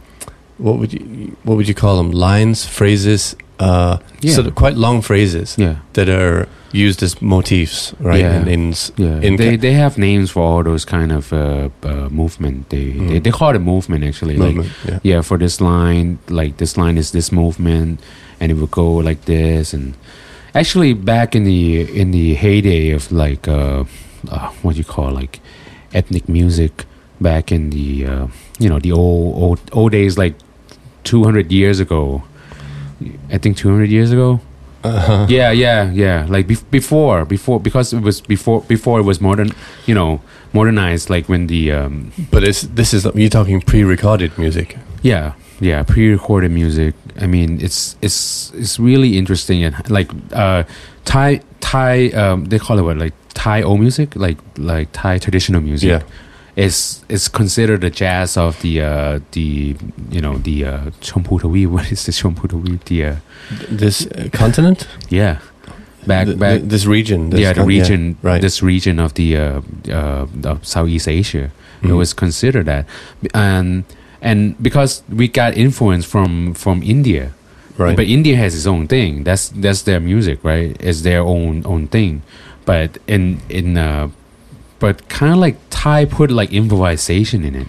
[0.57, 2.11] what would you what would you call them?
[2.11, 4.33] Lines, phrases, uh, yeah.
[4.33, 5.77] sort of quite long phrases yeah.
[5.93, 8.19] that are used as motifs, right?
[8.19, 9.19] Yeah, in, in, yeah.
[9.21, 12.69] In they they have names for all those kind of uh, uh, movement.
[12.69, 13.09] They, mm.
[13.09, 14.37] they, they call it movement actually.
[14.37, 14.99] Movement, like yeah.
[15.03, 17.99] yeah, for this line, like this line is this movement,
[18.39, 19.73] and it would go like this.
[19.73, 19.95] And
[20.53, 23.85] actually, back in the in the heyday of like uh,
[24.29, 25.39] uh what do you call like
[25.93, 26.85] ethnic music,
[27.21, 28.27] back in the uh,
[28.59, 30.35] you know the old old old days, like
[31.07, 32.23] 200 years ago.
[33.31, 34.41] I think 200 years ago.
[34.83, 35.25] Uh-huh.
[35.29, 36.25] Yeah, yeah, yeah.
[36.29, 39.51] Like be- before, before, because it was before, before it was modern,
[39.85, 40.21] you know,
[40.53, 41.09] modernized.
[41.09, 41.71] Like when the.
[41.71, 44.77] Um, but it's this is you're talking pre-recorded music.
[45.01, 46.93] Yeah, yeah, pre-recorded music.
[47.19, 50.63] I mean, it's it's it's really interesting and like uh,
[51.05, 55.61] Thai Thai um, they call it what like Thai old music, like like Thai traditional
[55.61, 55.89] music.
[55.89, 56.03] Yeah
[56.57, 59.77] is is considered the jazz of the uh, the
[60.09, 60.79] you know the uh,
[61.13, 63.15] What is the Chompu The uh,
[63.69, 64.87] this uh, continent?
[65.09, 65.39] Yeah,
[66.07, 67.29] back the, back this region.
[67.29, 68.17] This yeah, the region.
[68.23, 68.41] Yeah, right.
[68.41, 71.51] This region of the uh, uh, of Southeast Asia.
[71.51, 71.91] Mm-hmm.
[71.91, 72.87] It was considered that,
[73.35, 73.85] and
[74.19, 77.33] and because we got influence from from India.
[77.77, 77.95] Right.
[77.95, 79.23] But India has its own thing.
[79.23, 80.75] That's that's their music, right?
[80.79, 82.23] It's their own own thing.
[82.65, 84.09] But in in uh,
[84.79, 87.67] but kind of like Thai put like improvisation in it.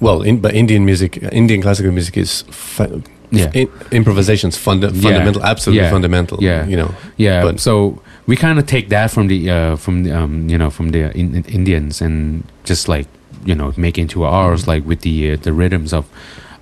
[0.00, 3.50] Well, in, but Indian music, Indian classical music is fu- yeah.
[3.52, 5.50] In, improvisation's funda- fundamental, yeah.
[5.50, 5.90] absolutely yeah.
[5.90, 6.42] fundamental.
[6.42, 6.94] Yeah, you know.
[7.16, 7.42] Yeah.
[7.42, 10.70] But so we kind of take that from the uh, from the, um, you know
[10.70, 13.06] from the in, in Indians and just like
[13.44, 14.70] you know make into ours mm-hmm.
[14.70, 16.06] like with the uh, the rhythms of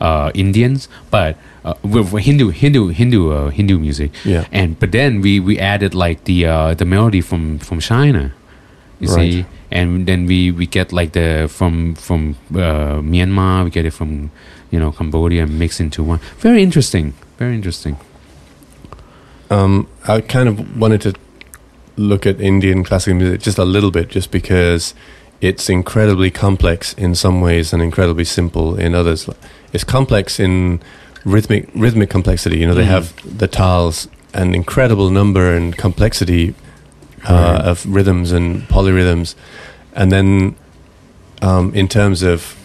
[0.01, 4.11] uh, Indians, but uh, with Hindu Hindu Hindu uh, Hindu music.
[4.25, 4.47] Yeah.
[4.51, 8.33] And but then we we added like the uh, the melody from from China
[9.01, 9.33] you right.
[9.33, 13.93] see and then we we get like the from from uh, Myanmar we get it
[13.93, 14.31] from
[14.71, 16.21] you know Cambodia mixed into one.
[16.39, 17.15] Very interesting.
[17.39, 17.97] Very interesting.
[19.51, 21.15] Um, I kind of wanted to
[21.97, 24.95] look at Indian classical music just a little bit just because
[25.41, 29.29] it's incredibly complex in some ways and incredibly simple in others.
[29.73, 30.81] It's complex in
[31.25, 32.59] rhythmic rhythmic complexity.
[32.59, 32.97] You know they mm.
[32.97, 36.55] have the tiles an incredible number and complexity
[37.29, 39.35] uh, of rhythms and polyrhythms,
[39.95, 40.57] and then
[41.43, 42.57] um, in terms of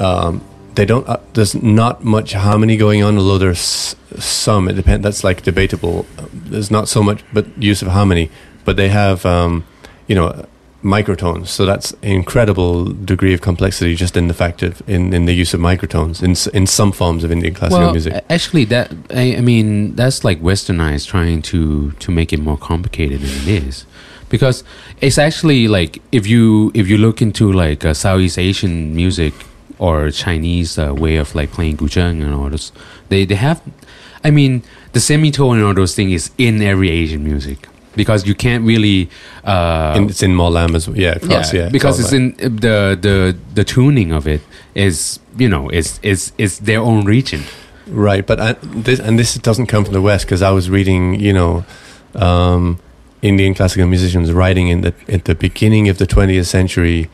[0.00, 1.08] um, they don't.
[1.08, 4.68] Uh, there's not much harmony going on, although there's some.
[4.68, 5.02] It depends.
[5.02, 6.06] That's like debatable.
[6.32, 8.30] There's not so much, but use of harmony.
[8.64, 9.64] But they have, um,
[10.06, 10.46] you know,
[10.82, 11.48] microtones.
[11.48, 15.32] So that's an incredible degree of complexity just in the fact of in, in the
[15.32, 18.24] use of microtones in in some forms of Indian classical well, music.
[18.28, 23.20] Actually, that I, I, mean that's like westernized trying to to make it more complicated
[23.20, 23.86] than it is.
[24.28, 24.64] Because
[25.00, 29.34] it's actually like if you if you look into like uh, Southeast Asian music
[29.78, 32.72] or Chinese uh, way of like playing guzheng and all this,
[33.08, 33.60] they they have,
[34.24, 38.34] I mean, the semitone and all those things is in every Asian music because you
[38.34, 39.08] can't really.
[39.44, 40.96] Uh, and it's in Mawlam as well.
[40.96, 41.64] Yeah, of course, yeah.
[41.64, 44.40] yeah because it's in the the the tuning of it
[44.74, 47.42] is you know is is is their own region.
[47.86, 51.18] Right, but I, this and this doesn't come from the West because I was reading,
[51.18, 51.64] you know,
[52.14, 52.78] um,
[53.22, 57.10] Indian classical musicians writing in the at the beginning of the 20th century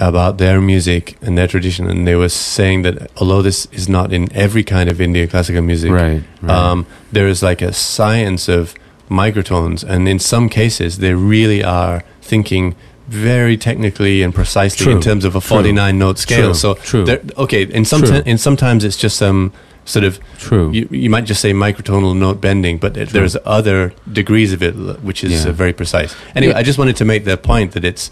[0.00, 4.12] about their music and their tradition, and they were saying that although this is not
[4.12, 6.50] in every kind of Indian classical music, right, right.
[6.50, 8.74] um, there is like a science of
[9.08, 12.74] microtones, and in some cases, they really are thinking
[13.08, 14.92] very technically and precisely True.
[14.96, 15.56] in terms of a True.
[15.56, 16.48] 49 note scale.
[16.48, 16.54] True.
[16.54, 17.06] So, True.
[17.38, 18.22] okay, in some True.
[18.26, 19.52] in sometimes it's just some
[19.86, 20.70] sort of True.
[20.70, 24.72] you, you might just say microtonal note bending, but it- there's other degrees of it
[25.02, 25.50] which is Yeah.
[25.50, 26.14] uh, very precise.
[26.36, 26.58] Anyway, Yeah.
[26.58, 28.10] I just wanted to make the point that it's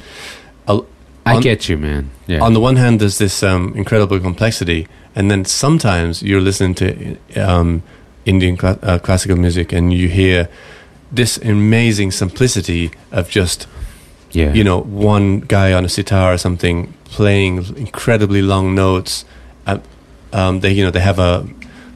[0.66, 0.80] a,
[1.26, 2.10] I on- get you, man.
[2.26, 2.40] Yeah.
[2.40, 7.16] on the one hand, there's this um, incredible complexity, and then sometimes you're listening to
[7.36, 7.82] um,
[8.24, 10.48] Indian cla- uh, classical music and you hear
[11.12, 13.66] this amazing simplicity of just
[14.32, 14.52] yeah.
[14.52, 19.24] you know one guy on a sitar or something playing incredibly long notes.
[19.66, 19.78] Uh,
[20.32, 21.46] um, they you know they have a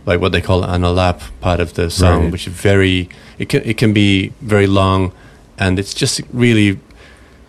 [0.07, 2.33] like what they call an alap part of the song, Right.
[2.33, 5.13] which is very it can it can be very long,
[5.59, 6.79] and it's just really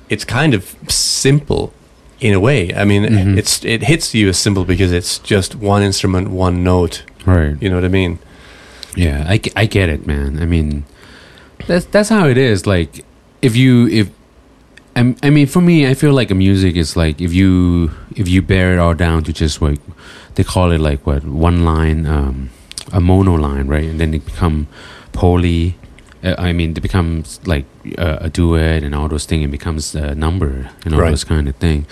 [0.09, 1.71] it's kind of simple
[2.19, 2.73] in a way.
[2.75, 3.37] I mean, Mhm.
[3.37, 7.03] it's it hits you as simple because it's just one instrument, one note.
[7.25, 7.55] right.
[7.61, 8.17] You know what I mean?
[8.95, 10.39] Yeah, I, I get it, man.
[10.41, 10.83] I mean,
[11.67, 12.65] that's that's how it is.
[12.65, 13.03] Like,
[13.41, 14.09] if you if
[14.95, 18.27] I, I mean, for me, I feel like a music is like if you if
[18.27, 19.79] you bear it all down to just like
[20.35, 22.49] they call it like what one line, um,
[22.91, 23.85] a mono line, right?
[23.85, 24.67] And then it become
[25.13, 25.75] poly.
[26.23, 27.65] Uh, I mean, it becomes like
[27.97, 29.45] uh, a duet and all those things.
[29.45, 31.09] It becomes a number and all Right.
[31.09, 31.85] those kind of thing.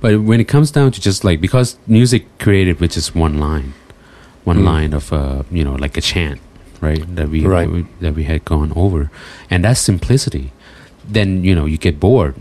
[0.00, 3.74] But when it comes down to just like because music created with just one line,
[4.44, 4.64] one Mm.
[4.64, 6.40] line of uh, you know like a chant,
[6.84, 7.04] right?
[7.16, 7.70] That we, Right.
[7.70, 9.10] we that we had gone over,
[9.50, 10.46] and that's simplicity.
[11.12, 12.34] Then you know you get bored,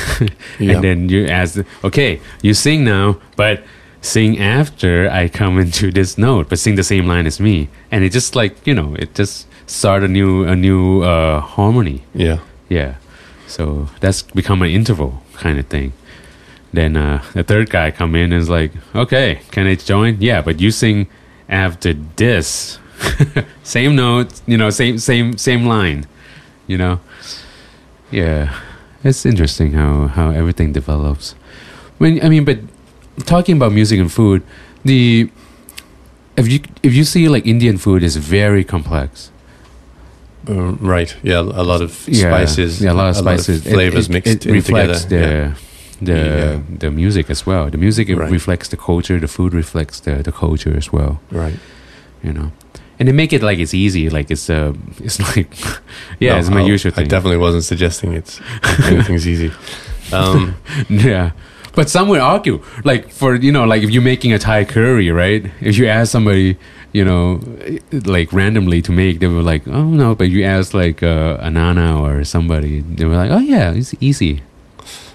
[0.58, 0.74] Yeah.
[0.74, 3.62] and then you ask, okay, you sing now, but
[4.00, 8.04] sing after I come into this note, but sing the same line as me, and
[8.04, 12.00] it just like you know it just start a new a new uh, harmony.
[12.14, 12.38] yeah.
[12.68, 12.94] Yeah.
[13.46, 15.92] So that's become an interval kind of thing.
[16.72, 20.16] Then uh, the third guy come in and is like, okay, can I join?
[20.20, 21.06] Yeah, but you sing
[21.48, 22.78] after this.
[23.62, 26.06] same note, you know, same same same line,
[26.66, 27.00] you know.
[28.10, 28.52] Yeah,
[29.04, 31.34] it's interesting how how everything develops.
[31.98, 32.58] When I mean, but
[33.26, 34.42] talking about music and food,
[34.84, 35.30] the
[36.36, 39.30] if you if you see like Indian food is very complex.
[40.48, 41.16] Uh, right.
[41.22, 41.38] Yeah.
[41.38, 42.80] A lot of spices.
[42.80, 45.24] yeah, a lot of spices, It- flavors it, mixed It in reflects together.
[45.24, 45.54] the Yeah.
[46.00, 46.58] the Yeah.
[46.80, 47.70] the music as well.
[47.70, 48.32] The music it Right.
[48.32, 49.20] reflects the culture.
[49.20, 51.20] The food reflects the the culture as well.
[51.30, 51.58] Right.
[52.24, 52.50] You know,
[53.02, 54.08] and they make it like it's easy.
[54.10, 54.72] Like it's uh,
[55.06, 55.50] it's like
[56.20, 57.06] yeah, No, it's my I'll- usual thing.
[57.06, 58.40] I definitely wasn't suggesting it's
[58.86, 59.50] anything's easy.
[60.12, 60.54] Um,
[60.90, 61.30] yeah.
[61.74, 65.10] But some would argue, like for you know, like if you're making a Thai curry,
[65.10, 65.42] right?
[65.62, 66.58] If you ask somebody,
[66.92, 67.40] you know,
[68.04, 71.98] like randomly to make, they were like, "Oh no," but you ask like uh, Anana
[71.98, 74.42] or somebody, they were like, "Oh yeah, it's easy,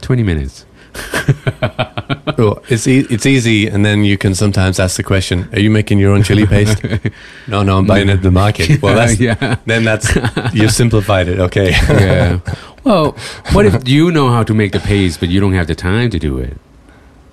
[0.02, 0.66] twenty minutes."
[2.38, 5.70] well, it's e- it's easy, and then you can sometimes ask the question: Are you
[5.70, 6.84] making your own chili paste?
[7.48, 8.82] no, no, I'm buying it at the market.
[8.82, 10.16] Well, that's yeah, then that's
[10.54, 11.40] you simplified it.
[11.40, 11.72] Okay.
[11.72, 12.40] yeah.
[12.84, 13.12] Well,
[13.52, 16.10] what if you know how to make the paste, but you don't have the time
[16.10, 16.58] to do it?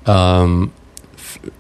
[0.09, 0.72] Um,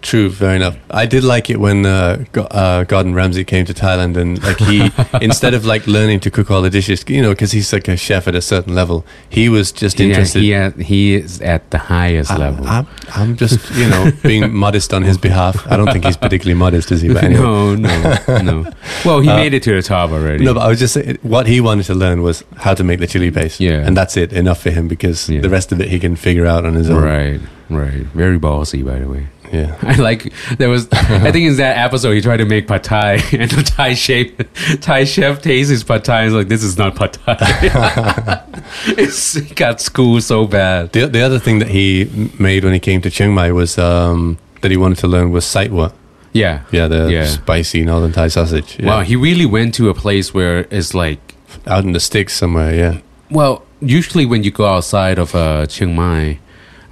[0.02, 0.76] true, fair enough.
[0.90, 4.58] I did like it when uh, Go- uh, Gordon Ramsay came to Thailand, and like
[4.58, 4.90] he,
[5.24, 7.96] instead of like learning to cook all the dishes, you know, because he's like a
[7.96, 10.42] chef at a certain level, he was just He, interested.
[10.42, 12.66] he, at- he is at the highest I- level.
[12.66, 15.66] I'm, I'm just, you know, being modest on his behalf.
[15.70, 17.08] I don't think he's particularly modest, is he?
[17.12, 17.42] But anyway.
[17.44, 18.72] No, no, no.
[19.04, 20.44] Well, he Uh, made it to the top already.
[20.44, 23.00] No, but I was just saying, what he wanted to learn was how to make
[23.00, 23.60] the chili paste.
[23.60, 23.84] Yeah.
[23.86, 25.40] And that's it, enough for him because Yeah.
[25.40, 27.02] the rest of it he can figure out on his own.
[27.02, 28.06] Right, right.
[28.14, 29.26] Very ballsy, by the way.
[29.54, 29.78] Yeah.
[29.82, 30.88] I like there was.
[30.92, 34.42] I think in that episode he tried to make pad thai, and the Thai shape,
[34.80, 36.20] Thai chef tastes his pad thai.
[36.22, 37.36] and is like, this is not pad thai.
[38.86, 40.92] it's, it got schooled so bad.
[40.92, 44.38] The, the other thing that he made when he came to Chiang Mai was um,
[44.62, 45.92] that he wanted to learn was sai ua.
[46.32, 46.62] Yeah.
[46.72, 47.26] Yeah, the Yeah.
[47.26, 48.76] spicy northern Thai sausage.
[48.80, 48.86] Yeah.
[48.86, 51.20] Wow, he really went to a place where it's like
[51.66, 52.98] Out in the sticks somewhere, yeah.
[53.30, 56.38] Well, usually when you go outside of uh, Chiang Mai,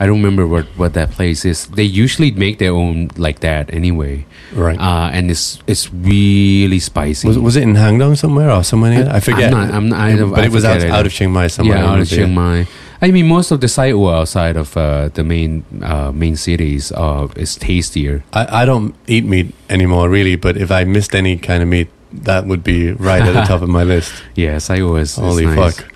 [0.01, 1.67] I don't remember what, what that place is.
[1.69, 4.79] They usually make their own like that anyway, Right.
[4.79, 7.29] uh, and it's it's really spicy.
[7.29, 8.93] was, was it in Hang Dong somewhere or somewhere?
[9.09, 9.51] I, I'm forget.
[9.53, 11.79] not- I'm not- I but I it was out, out of Chiang Mai somewhere.
[11.79, 12.35] yeah, out of Chiang.
[12.35, 12.67] Mai.
[13.01, 16.93] I mean, most of the site were outside of uh, the main uh, main cities.
[16.93, 18.23] Uh, is tastier.
[18.33, 21.89] I, I don't eat meat anymore, really, but if I missed any kind of meat,
[22.13, 24.13] that would be right at the top of my list.
[24.37, 25.81] Yeah, is, is Holy nice.
[25.81, 25.93] fuck.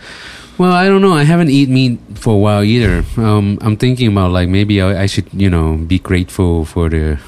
[0.58, 1.12] Well, I don't know.
[1.12, 3.04] I haven't eaten meat for a while either.
[3.18, 7.18] Um, I'm thinking about like maybe I, I should, you know, be grateful for the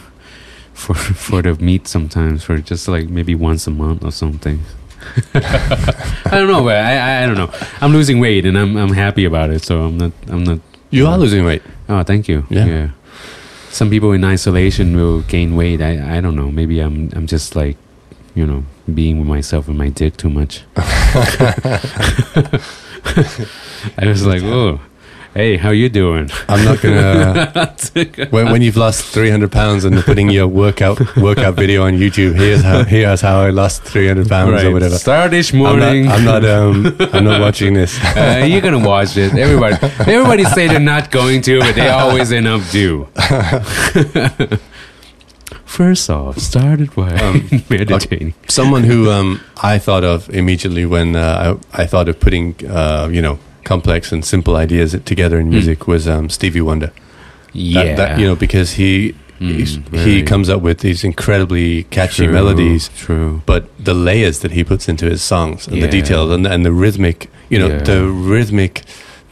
[0.73, 4.61] for for the meat sometimes for just like maybe once a month or something.
[5.35, 7.51] I don't know, but I, I I don't know.
[7.81, 9.63] I'm losing weight and I'm I'm happy about it.
[9.63, 10.61] So I'm not I'm not.
[10.91, 11.63] You are losing weight.
[11.89, 12.47] Oh, thank you.
[12.49, 12.91] Yeah.
[13.71, 15.83] Some people in isolation will gain weight.
[15.83, 16.51] I I don't know.
[16.51, 17.77] Maybe I'm I'm just like,
[18.35, 20.63] you know, being with myself and my dick too much.
[23.97, 24.81] I was like, oh,
[25.35, 26.31] hey, how you doing?
[26.49, 27.77] I'm not gonna.
[28.31, 32.63] when, when you've lost 300 pounds and putting your workout workout video on YouTube, here's
[32.63, 34.97] how here's how I lost 300 pounds or whatever.
[34.97, 36.05] Start this I'm morning.
[36.07, 36.15] not.
[36.19, 36.45] I'm not.
[36.45, 36.97] Um.
[37.13, 37.99] I'm not watching this.
[38.17, 39.35] uh, you're gonna watch it.
[39.35, 39.77] Everybody,
[40.11, 43.09] everybody say they're not going to, but they always end up do.
[45.79, 48.35] First off, started by Um, meditating.
[48.49, 49.41] Someone who um
[49.75, 54.13] I thought of immediately when uh, I I thought of putting uh you know complex
[54.13, 56.91] and simple ideas together in music was um Stevie Wonder.
[57.53, 62.25] Yeah, That, that, you know because he Mm, he comes up with these incredibly catchy
[62.25, 62.91] true, melodies.
[63.07, 63.41] True.
[63.47, 66.73] but the layers that he puts into his songs and the details and, and the
[66.73, 67.19] rhythmic,
[67.53, 67.85] you know, Yeah.
[67.85, 68.01] the
[68.33, 68.83] rhythmic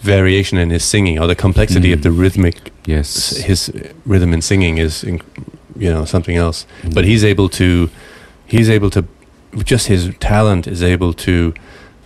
[0.02, 2.02] variation in his singing or the complexity of Mm.
[2.02, 3.36] the rhythmic, Yes.
[3.50, 3.70] his
[4.06, 5.02] rhythm in singing is,
[5.78, 6.66] you know, something else.
[6.82, 6.94] Mm.
[6.94, 7.90] But he's able to,
[8.46, 9.04] he's able to,
[9.64, 11.54] just his talent is able to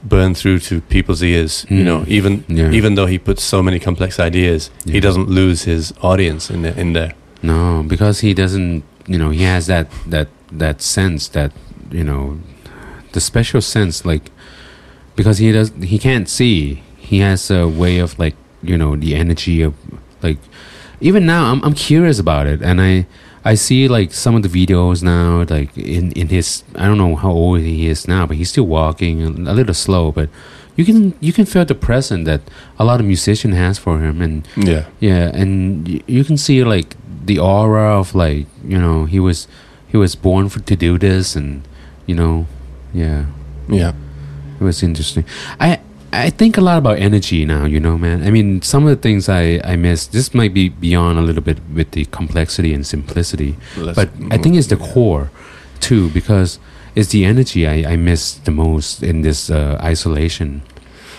[0.02, 1.66] burn through to people's ears.
[1.68, 1.84] You Mm.
[1.84, 2.70] know, even Yeah.
[2.78, 6.78] even though he puts so many complex ideas, he doesn't lose his audience in the,
[6.80, 7.12] in there.
[7.42, 8.82] No, because he doesn't.
[9.06, 11.52] You know, he has that that that sense that
[11.90, 12.38] you know,
[13.12, 14.30] the special sense like
[15.16, 16.82] because he does he can't see.
[16.98, 19.72] He has a way of like you know the energy of
[20.22, 20.38] like
[21.00, 23.06] even now I'm I'm curious about it and I
[23.44, 27.16] I see like some of the videos now like in in his I don't know
[27.16, 30.28] how old he is now but he's still walking a little slow but
[30.76, 32.40] you can you can feel the presence that
[32.78, 34.84] a lot of musician has for him and Yeah.
[35.00, 39.48] yeah, and y- you can see like the aura of like you know he was
[39.92, 41.62] he was born for, to do this, and
[42.06, 42.46] you know,
[42.94, 43.24] yeah,
[43.68, 43.92] Yeah.
[44.60, 45.24] it was interesting.
[45.58, 45.80] I
[46.12, 47.64] I think a lot about energy now.
[47.66, 48.22] You know, man.
[48.26, 50.06] I mean, some of the things I I miss.
[50.08, 54.36] This might be beyond a little bit with the complexity and simplicity, Let's- but I
[54.38, 55.30] think it's the core
[55.80, 56.58] too because
[56.94, 60.62] it's the energy I I miss the most in this uh, isolation.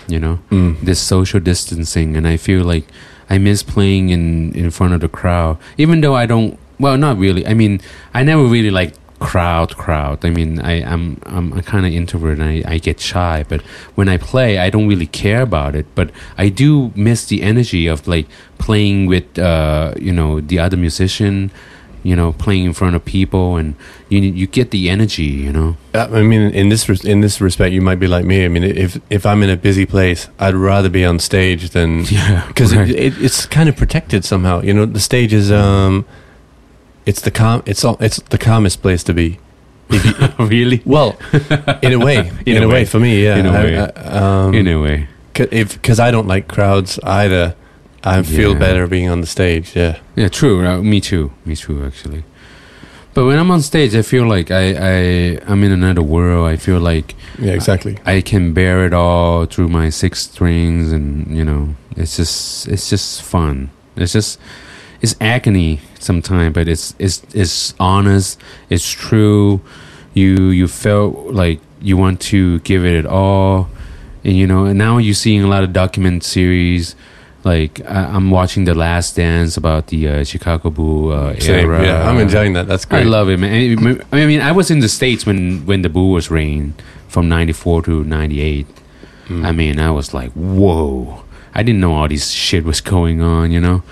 [0.08, 0.80] You know Mm.
[0.82, 2.84] this social distancing and i feel like
[3.30, 7.16] i miss playing in in front of the crowd even though i don't well not
[7.16, 7.78] really i mean
[8.12, 12.38] i never really like crowd crowd i mean i i'm i'm a kind of introvert
[12.38, 13.60] and I, I get shy but
[13.94, 17.86] when i play i don't really care about it but i do miss the energy
[17.86, 18.26] of like
[18.58, 21.50] playing with uh you know the other musician
[22.02, 23.74] you know playing in front of people and
[24.08, 27.72] you you get the energy you know Uh, I mean, in this in this respect,
[27.72, 28.44] you might be like me.
[28.46, 32.04] I mean, if if I'm in a busy place, I'd rather be on stage than
[32.10, 32.88] yeah because right.
[32.88, 34.62] it, it, it's kind of protected somehow.
[34.62, 36.04] You know, the stage is um,
[37.06, 37.62] it's the calm.
[37.66, 37.96] It's all.
[38.00, 39.38] It's the calmest place to be.
[39.90, 40.00] You,
[40.38, 41.18] really well,
[41.82, 42.84] in a way, in, a way.
[42.84, 43.36] for me, yeah.
[43.36, 43.78] In a I- way.
[43.78, 47.54] I- um, in a way if because I don't like crowds either.
[48.04, 48.58] I feel Yeah.
[48.58, 49.76] better being on the stage.
[49.76, 50.66] Yeah, Yeah, true.
[50.66, 51.30] Uh, me too.
[51.44, 52.24] Me too, actually.
[53.14, 56.48] But when I'm on stage, I feel like I, I I'm in another world.
[56.48, 57.98] I feel like yeah, exactly.
[58.04, 62.90] I can bear it all through my six strings, and you know, it's just it's
[62.90, 63.68] just fun.
[63.96, 64.38] It's just
[65.02, 68.40] it's agony sometimes, but it's it's it's honest.
[68.70, 69.60] It's true.
[70.14, 73.68] You you felt like you want to give it all,
[74.24, 74.64] and you know.
[74.64, 76.94] And now you're seeing a lot of document series.
[77.44, 81.66] Like I, I'm watching The Last Dance about the uh, Chicago Bull uh, Same.
[81.66, 81.84] era.
[81.84, 82.68] Yeah, I'm enjoying that.
[82.68, 83.00] That's great.
[83.00, 83.98] I love it, man.
[84.12, 86.74] I I mean, I was in the states when when the Bull was reign
[87.08, 88.66] from '94 to '98.
[89.26, 89.44] Mm.
[89.44, 91.24] I mean, I was like, whoa!
[91.54, 93.50] I didn't know all this shit was going on.
[93.50, 93.82] You know,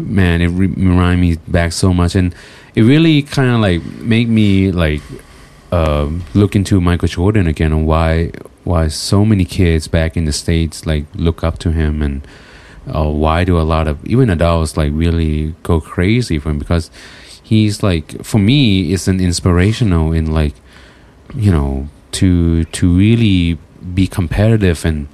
[0.00, 2.34] man, it re- reminded me back so much, and
[2.74, 5.02] it really kind of like make me like
[5.72, 8.30] um look into Michael Jordan again and why
[8.64, 12.26] why so many kids back in the states like look up to him and
[12.92, 16.90] uh, why do a lot of even adults like really go crazy for him because
[17.42, 20.54] he's like for me it's an inspirational in like
[21.34, 23.58] you know to to really
[23.94, 25.08] be competitive and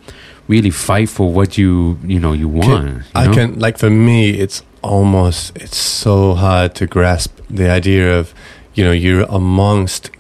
[0.49, 4.31] really fight for what you you know you want you I can like for me,
[4.31, 8.33] it's almost it's so hard to grasp the idea of
[8.75, 10.11] you know you're amongst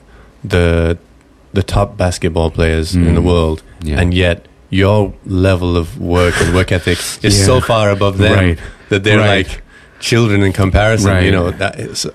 [0.45, 0.97] the
[1.53, 3.25] the top basketball players in the Mm.
[3.33, 4.39] world, yeah and yet
[4.71, 7.47] your level of work and work ethic is Yeah.
[7.47, 8.59] so far above them right
[8.91, 9.47] that they're Right.
[9.49, 9.63] like
[10.01, 11.11] children in comparison.
[11.11, 11.25] Right.
[11.27, 12.07] You know that is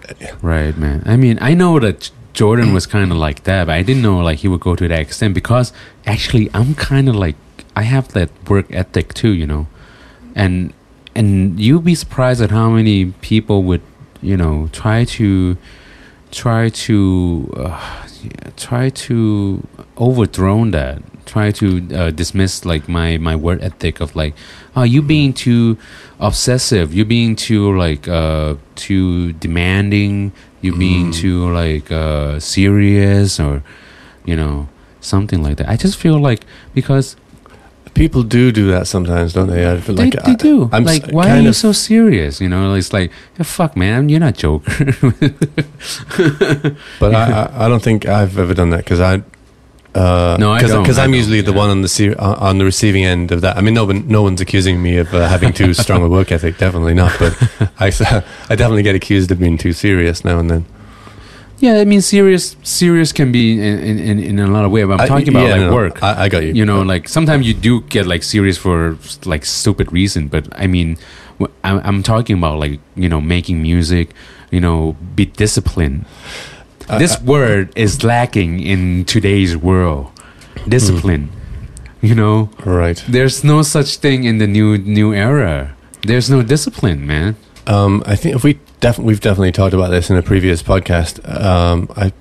[0.42, 1.02] Right, man.
[1.14, 4.18] I mean, I know that Jordan was kind of like that, but I didn't know
[4.30, 5.68] like he would go to that extent because
[6.06, 7.36] actually I'm kind of like
[7.82, 9.66] I have that work ethic too, you know,
[10.36, 10.74] and
[11.16, 13.82] and you'd be surprised at how many people would
[14.22, 15.58] you know try to
[16.32, 18.06] try to uh,
[18.58, 21.02] try to overthrow that.
[21.26, 24.34] Try to uh, dismiss like my my work ethic of like,
[24.76, 25.78] oh, you being too
[26.20, 26.94] obsessive.
[26.94, 30.34] You being too like uh, too demanding.
[30.62, 31.16] You being Mm.
[31.16, 33.64] too like uh, serious or
[34.26, 34.68] you know
[35.00, 35.70] something like that.
[35.70, 37.16] I just feel like because
[37.94, 39.70] People do do that sometimes, don't they?
[39.70, 40.70] I feel they, like they I- do.
[40.72, 42.40] I'm s- like, why are you of- so serious?
[42.42, 44.94] You know, it's like, yeah, fuck, man, you're not Joker.
[47.00, 49.22] But I, I, I don't think I've ever done that because I.
[49.94, 50.62] Uh, No, I.
[50.62, 53.58] Because I'm usually the one on the uh, on the receiving end of that.
[53.58, 56.32] I mean, no one, no one's accusing me of uh, having too strong a work
[56.32, 56.58] ethic.
[56.58, 57.12] Definitely not.
[57.20, 57.36] But
[57.80, 57.88] I
[58.50, 60.66] I definitely get accused of being too serious now and then.
[61.62, 64.88] Yeah, I mean, serious, serious can be in in, in, a lot of ways.
[64.88, 66.04] But I'm I- talking about yeah, like no, work.
[66.04, 66.54] I, I got you.
[66.54, 70.28] you know, like sometimes you do get like serious for like stupid reason.
[70.28, 70.98] But I mean,
[71.64, 74.10] I'm, I'm talking about like you know making music.
[74.50, 76.06] You know, be disciplined.
[76.90, 80.12] I- this I- word is lacking in today's world.
[80.68, 81.28] Discipline.
[81.28, 81.38] Hmm.
[82.02, 82.98] You know, right.
[83.08, 85.76] there's no such thing in the new new era.
[86.02, 87.36] There's no discipline, man.
[87.68, 91.14] Um, I think if we def- we've definitely talked about this in a previous podcast.
[91.30, 92.12] Um, I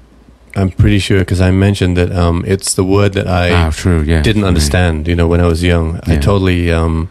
[0.57, 4.03] I'm pretty sure because I mentioned that um, it's the word that I ah, true.
[4.03, 4.23] Yeah.
[4.23, 5.07] didn't understand.
[5.07, 7.09] You know, when I was young, I totally um,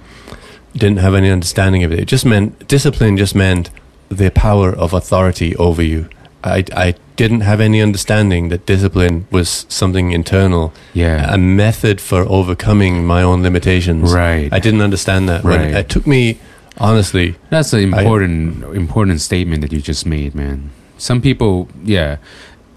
[0.74, 2.00] didn't have any understanding of it.
[2.00, 3.16] It just meant discipline.
[3.18, 3.70] Just meant
[4.10, 6.10] the power of authority over you.
[6.43, 11.34] I, I didn't have any understanding that discipline was something internal, Yeah.
[11.34, 14.14] a method for overcoming my own limitations.
[14.14, 14.47] right.
[14.52, 15.43] I didn't understand that.
[15.43, 15.76] When Right.
[15.76, 16.39] it took me,
[16.80, 20.71] honestly, That's an important important statement that you just made, man.
[20.97, 22.17] Some people, yeah,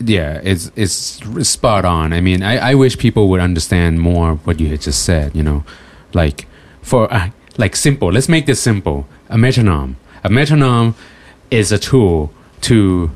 [0.00, 2.12] yeah, it's it's spot on.
[2.12, 5.34] I mean, I, I wish people would understand more what you had just said.
[5.34, 5.64] You know,
[6.12, 6.46] like
[6.82, 8.12] for uh, like simple.
[8.12, 9.06] Let's make this simple.
[9.28, 9.96] A metronome.
[10.24, 10.94] A metronome
[11.50, 12.32] is a tool
[12.62, 13.10] to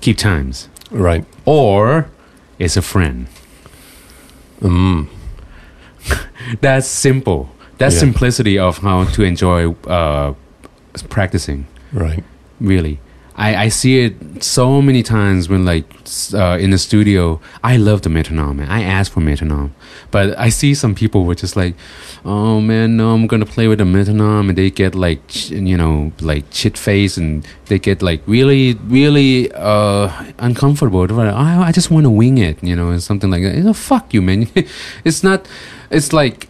[0.00, 1.24] keep times, right.
[1.44, 2.10] or
[2.58, 3.26] it's a friend.
[4.60, 5.08] Mm,
[6.60, 7.50] That's simple.
[7.78, 8.00] That's Yeah.
[8.00, 10.34] simplicity of how to enjoy uh,
[11.08, 11.66] practicing.
[11.92, 12.22] right.
[12.60, 12.98] really
[13.36, 14.14] I, I see it
[14.44, 15.84] so many times when like
[16.32, 18.68] uh, in the studio i love the metronome man.
[18.68, 19.74] i ask for metronome
[20.12, 21.74] but i see some people were just like
[22.24, 25.76] oh man no i'm gonna play with the metronome and they get like ch- you
[25.76, 30.08] know like chit face and they get like really really uh
[30.38, 33.42] uncomfortable They're like, I, I just want to wing it you know and something like
[33.42, 34.46] that you know, fuck you man
[35.04, 35.44] it's not
[35.90, 36.46] it's like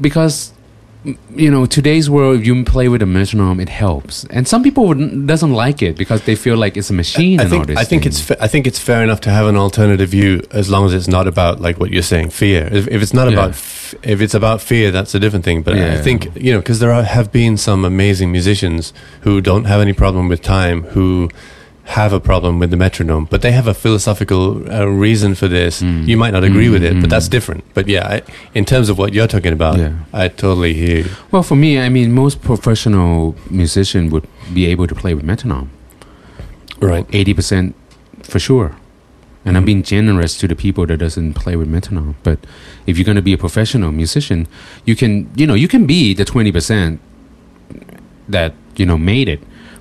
[0.00, 0.52] because
[1.34, 4.86] you know today's world if you play with a metronome it helps and some people
[4.86, 7.78] would, doesn't like it because they feel like it's a machine I and all think
[7.78, 10.84] I think it's I think it's fair enough to have an alternative view as long
[10.84, 12.68] as it's not about like what you're saying fear.
[12.70, 13.32] If, if it's not Yeah.
[13.32, 15.62] about f- if it's about fear, that's a different thing.
[15.62, 18.92] But I think you know because there are, have been some amazing musicians
[19.22, 21.30] who don't have any problem with time who
[21.84, 25.82] have a problem with the metronome, but they have a philosophical uh, reason for this.
[25.82, 26.06] Mm.
[26.06, 27.10] You might not agree with it, Mm, but mm.
[27.10, 27.64] that's different.
[27.74, 28.22] But yeah, I,
[28.54, 29.92] in terms of what you're talking about, Yeah.
[30.12, 30.98] I totally hear.
[30.98, 31.10] you.
[31.32, 35.68] well for me i mean most professional musician would be able to play with metronome
[36.80, 37.06] Right.
[37.10, 37.74] 80%
[38.22, 38.70] for sure
[39.44, 39.66] and i'm Mhm.
[39.66, 42.38] being generous to the people that doesn't play with metronome but
[42.86, 44.46] if you're going to be a professional musician
[44.88, 46.98] you can you know you can be the 20%
[48.28, 49.40] that you know made it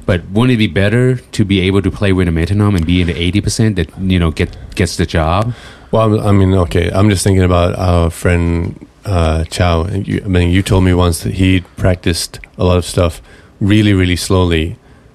[0.10, 1.04] but wouldn't it be better
[1.38, 4.20] to be able to play with a metronome and be in the 80% that you
[4.22, 4.50] know get
[4.80, 5.54] gets the job
[5.92, 6.86] Well, I'm- I mean, okay.
[6.98, 9.76] I'm just thinking about our friend uh, Chow.
[10.10, 13.14] You, I mean, you told me once that he practiced a lot of stuff
[13.72, 14.66] really, really slowly.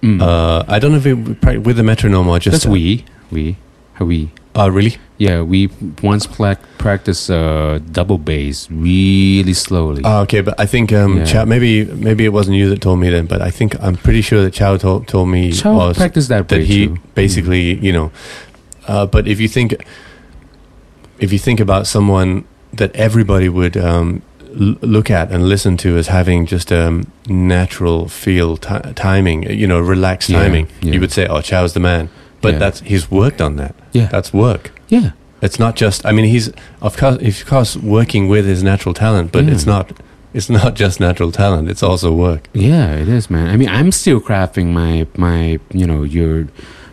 [0.02, 0.18] Mm.
[0.28, 3.56] Uh, I don't know if it with the metronome or just that's we we
[3.98, 4.18] how we
[4.56, 4.96] Uh, really?
[5.18, 5.68] yeah we
[6.02, 11.24] once pla- practiced uh, double bass really slowly Oh, okay, but I think um, Yeah.
[11.24, 11.44] Chow.
[11.44, 14.42] Maybe, maybe it wasn't you that told me then, but I think I'm pretty sure
[14.42, 16.98] that Chow told told me Chow was practiced that, that he too.
[17.14, 18.10] basically, you know.
[18.86, 19.74] Uh, but if you think,
[21.18, 24.22] if you think about someone that everybody would um,
[24.60, 29.66] l- look at and listen to as having just um, natural feel ti timing, you
[29.66, 30.92] know, relaxed Yeah, timing, yeah.
[30.94, 32.08] you would say, "Oh, Chow's the man."
[32.44, 32.58] But Yeah.
[32.64, 33.74] that's he's worked on that.
[33.98, 34.64] yeah That's work.
[34.96, 35.10] yeah
[35.46, 35.98] It's not just.
[36.08, 36.46] I mean, he's
[36.80, 39.54] of course, of course, working with his natural talent, but Yeah.
[39.54, 39.86] it's not.
[40.36, 41.68] It's not just natural talent.
[41.72, 42.42] It's also work.
[42.54, 43.46] Yeah, it is, man.
[43.54, 46.46] I mean, I'm still crafting my my you know your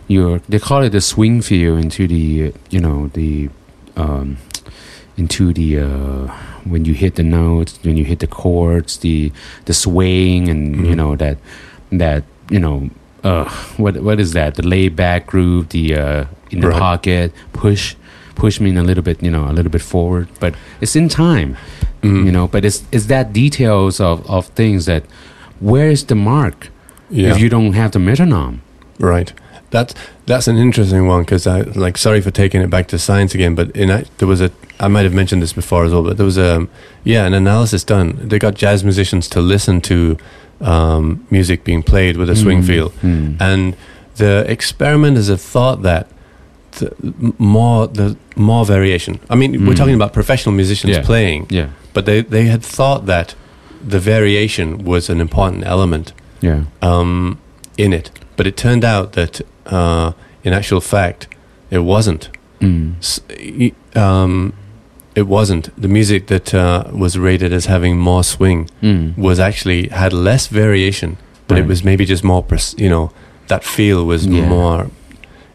[0.08, 3.48] your they call it the swing feel into the you know the
[3.96, 4.36] um
[5.16, 6.26] into the uh
[6.72, 9.32] when you hit the notes when you hit the chords the
[9.68, 11.00] the swaying and you Mhm.
[11.00, 11.36] know that
[12.02, 12.22] that
[12.54, 12.76] you know
[13.24, 13.44] uh
[13.76, 16.78] what what is that the laid back groove the uh in the Right.
[16.78, 17.94] pocket push
[18.34, 21.08] push me in a little bit you know a little bit forward but it's in
[21.08, 21.56] time
[22.02, 22.24] Mm.
[22.26, 25.04] you know but it's it's that details of of things that
[25.60, 26.68] where is the mark
[27.10, 27.30] Yeah.
[27.30, 28.60] if you don't have the metronome
[28.98, 29.32] Right.
[29.70, 29.94] that's
[30.26, 33.54] that's an interesting one because I like sorry for taking it back to science again,
[33.54, 34.50] but in there was a
[34.80, 36.66] I might have mentioned this before as well, but there was a
[37.04, 38.18] yeah an analysis done.
[38.28, 40.16] They got jazz musicians to listen to
[40.62, 43.36] um, music being played with a swing Mm, feel, mm.
[43.40, 43.74] and
[44.16, 46.06] the experimenters have thought that
[46.78, 46.90] the
[47.38, 49.18] more the more variation.
[49.30, 49.76] I mean, we're Mm.
[49.76, 51.04] talking about professional musicians Yeah.
[51.06, 53.34] playing, yeah, but they they had thought that
[53.90, 57.38] the variation was an important element yeah, um,
[57.76, 58.10] in it.
[58.36, 60.12] But it turned out that, uh,
[60.44, 61.26] in actual fact,
[61.70, 62.28] it wasn't.
[62.60, 62.92] mm.
[63.94, 64.52] Um,
[65.14, 65.68] it wasn't.
[65.80, 69.16] The music that uh, was rated as having more swing Mm.
[69.18, 71.16] was actually had less variation,
[71.48, 72.42] but it was maybe just more.
[72.42, 73.10] Pres- you know,
[73.48, 74.48] that feel was Yeah.
[74.48, 74.86] more.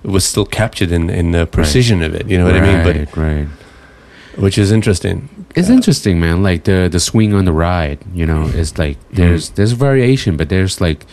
[0.04, 2.30] It was still captured in in the precision of it.
[2.30, 2.84] You know what I mean?
[2.84, 3.48] But Right, right.
[4.36, 5.30] which is interesting.
[5.56, 6.44] It's Uh, interesting, man.
[6.44, 10.48] Like the the swing on the ride, you know, it's like there's there's variation, but
[10.50, 11.06] there's like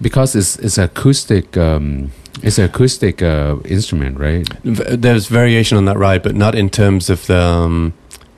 [0.00, 2.10] because it's it's acoustic, um,
[2.42, 4.46] it's an acoustic uh, instrument, right?
[4.64, 7.38] V- There's variation on that ride, but not in terms of the.
[7.40, 7.92] Um,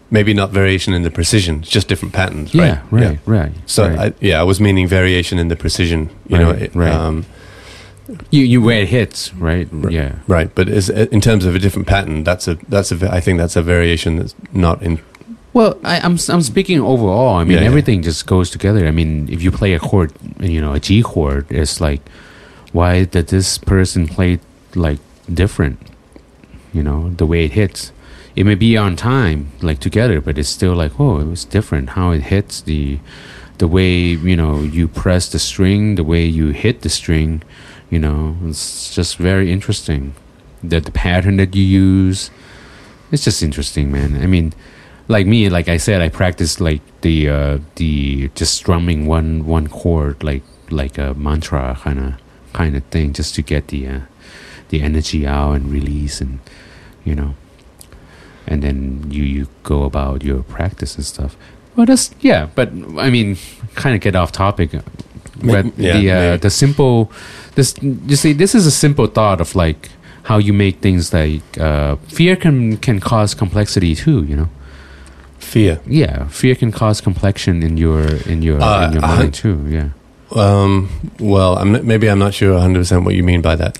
[0.08, 1.58] maybe not variation in the precision.
[1.62, 2.54] It's just different patterns.
[2.54, 2.66] Right?
[2.66, 3.06] Yeah, right?
[3.08, 3.52] right, right.
[3.66, 3.98] So right.
[3.98, 6.10] I, yeah, I was meaning variation in the precision.
[6.28, 6.92] You know, Right, it, right.
[6.92, 7.24] Um,
[8.30, 9.66] you you where it hits, right?
[9.72, 9.92] Right.
[9.92, 10.54] Yeah, right.
[10.54, 13.56] But is, in terms of a different pattern, that's a that's a I think that's
[13.56, 15.00] a variation that's not in.
[15.52, 17.34] Well, I, I'm I'm speaking overall.
[17.34, 17.66] I mean, Yeah, yeah.
[17.66, 18.86] everything just goes together.
[18.86, 22.00] I mean, if you play a chord, you know, a G chord, it's like,
[22.76, 24.38] why did this person play
[24.74, 24.98] like
[25.32, 25.78] different?
[26.74, 27.90] You know, the way it hits.
[28.36, 31.90] It may be on time, like together, but it's still like, oh, it was different.
[31.90, 32.98] How it hits the,
[33.56, 33.92] the way
[34.30, 37.42] you know you press the string, the way you hit the string.
[37.88, 40.14] You know, it's just very interesting.
[40.62, 42.30] That the pattern that you use,
[43.10, 44.22] it's just interesting, man.
[44.22, 44.52] I mean
[45.08, 49.68] like me like i said i practice like the uh the just strumming one one
[49.68, 52.14] chord like like a mantra kind of
[52.58, 54.00] kind of thing just to get the uh,
[54.70, 56.38] the energy out and release and
[57.04, 57.30] you know.
[58.48, 58.78] And then
[59.16, 61.32] you you go about your practice and stuff.
[61.76, 62.68] Well that's yeah but
[63.06, 63.36] i mean
[63.82, 64.70] kind of get off topic.
[65.52, 67.10] But yeah, the uh, the simple
[67.56, 69.90] this you see this is a simple thought of like
[70.30, 74.48] how you make things like uh, fear can can cause complexity too you know?
[75.38, 75.78] Fear.
[75.86, 78.02] yeah, fear can cause complexion in your
[78.32, 79.58] in your Uh, in your mind too.
[79.68, 79.88] Yeah,
[80.34, 80.88] Um,
[81.20, 83.78] well, I'm maybe I'm not sure 100 percent what you mean by that.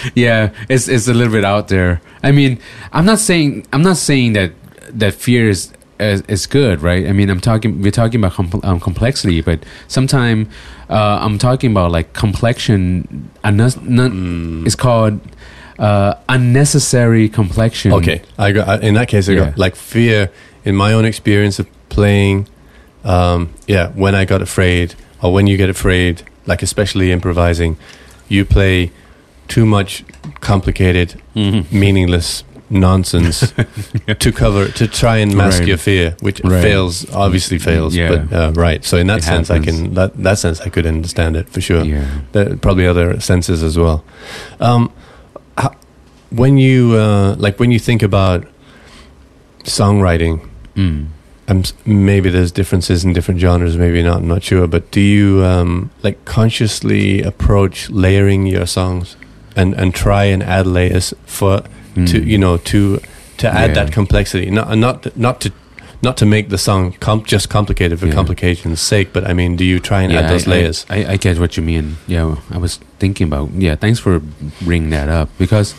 [0.14, 2.00] Yeah, it's it's a little bit out there.
[2.22, 2.58] I mean,
[2.92, 4.52] I'm not saying I'm not saying that
[4.90, 7.06] that fear is is, is good, right?
[7.08, 10.46] I mean, I'm talking we're talking about compl- um, complexity, but sometimes
[10.88, 13.30] uh, I'm talking about like complexion.
[13.44, 14.66] Unnes- non- Mm.
[14.66, 15.18] It's called
[15.78, 17.92] uh, unnecessary complexion.
[17.92, 19.28] okay, I got in that case.
[19.28, 19.44] I Yeah.
[19.46, 20.30] got like fear
[20.64, 22.46] in my own experience of playing.
[23.04, 27.76] Um, yeah, when I got afraid, or when you get afraid, like especially improvising,
[28.28, 28.90] you play
[29.48, 30.04] too much
[30.40, 31.70] complicated, Mhm.
[31.72, 33.52] meaningless nonsense
[34.18, 35.68] to cover to try and mask Right.
[35.68, 36.62] your fear, which Right.
[36.62, 37.06] fails.
[37.14, 37.94] Obviously fails.
[37.94, 38.08] Yeah.
[38.26, 38.84] But uh, right.
[38.84, 41.60] So in that It sense, I can that that sense I could understand it for
[41.60, 41.84] sure.
[41.84, 42.04] Yeah.
[42.32, 44.02] There probably other senses as well.
[44.58, 44.90] Um,
[45.56, 45.70] how,
[46.30, 48.44] when you uh, like when you think about
[49.64, 50.40] songwriting,
[50.76, 51.06] Mm.
[51.48, 54.16] S- maybe there's differences in different genres, maybe not.
[54.18, 54.66] I'm not sure.
[54.66, 59.16] But do you um, like consciously approach layering your songs
[59.56, 61.60] and and try and add layers for
[61.94, 62.26] to Mm.
[62.26, 62.98] you know to
[63.38, 63.84] to add Yeah.
[63.84, 64.50] that complexity?
[64.50, 65.50] Not not not to.
[66.02, 68.12] Not to make the song com- just complicated for Yeah.
[68.14, 70.86] complication's sake, but I mean, do you try and add those I, layers?
[70.90, 71.96] I, I, I get what you mean.
[72.06, 73.48] Yeah, I was thinking about.
[73.56, 74.20] Yeah, thanks for
[74.60, 75.74] bringing that up because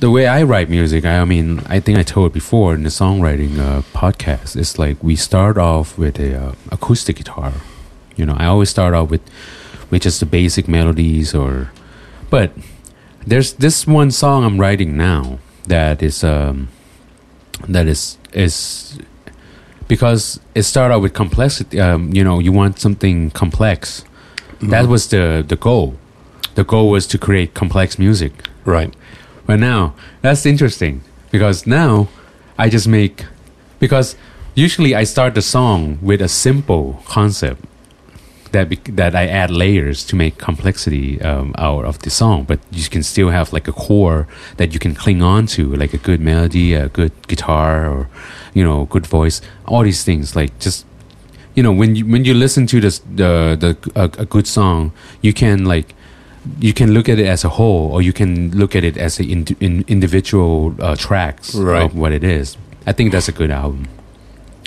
[0.00, 2.88] the way I write music, I, I mean, I think I told before in the
[2.88, 7.52] songwriting uh, podcast, it's like we start off with a uh, acoustic guitar.
[8.16, 9.22] You know, I always start off with
[9.90, 11.70] with just the basic melodies, or
[12.30, 12.52] but
[13.26, 16.68] there's this one song I'm writing now that is um
[17.68, 18.98] that is is
[19.88, 21.80] because it started out with complexity.
[21.80, 24.04] Um, you know, you want something complex.
[24.60, 25.96] That was the the goal.
[26.54, 28.32] The goal was to create complex music.
[28.64, 28.94] right.
[29.46, 32.08] But now that's interesting because now
[32.58, 33.26] I just make
[33.78, 34.16] because
[34.54, 37.60] usually I start the song with a simple concept
[38.54, 42.44] that bec that I add layers to make complexity um, out of the song.
[42.44, 44.26] But you can still have like a core
[44.56, 48.08] that you can cling on to, like a good melody, a good guitar, or
[48.54, 49.42] you know, good voice.
[49.66, 50.86] All these things, like just
[51.54, 54.92] you know, when you when you listen to this the the a, a good song,
[55.20, 55.94] you can like
[56.60, 59.18] you can look at it as a whole, or you can look at it as
[59.20, 61.82] a in, in individual uh, tracks Right.
[61.84, 62.56] of what it is.
[62.86, 63.88] I think that's a good album.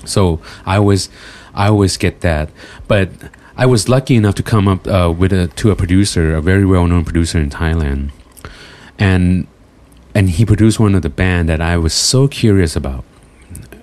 [0.05, 1.09] So I always,
[1.53, 2.49] I always get that.
[2.87, 3.09] But
[3.57, 6.65] I was lucky enough to come up uh, with a to a producer, a very
[6.65, 8.09] well known producer in Thailand,
[8.97, 9.47] and
[10.15, 13.03] and he produced one of the band that I was so curious about.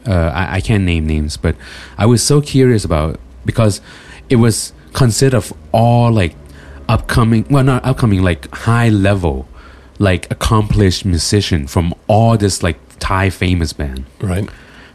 [0.06, 1.54] Uh, I, I can't name names, but
[1.96, 3.80] I was so curious about because
[4.28, 6.34] it was considered of all like
[6.88, 9.46] upcoming, well, not upcoming, like high level,
[9.98, 14.04] like accomplished musician from all this like Thai famous band.
[14.20, 14.48] Right.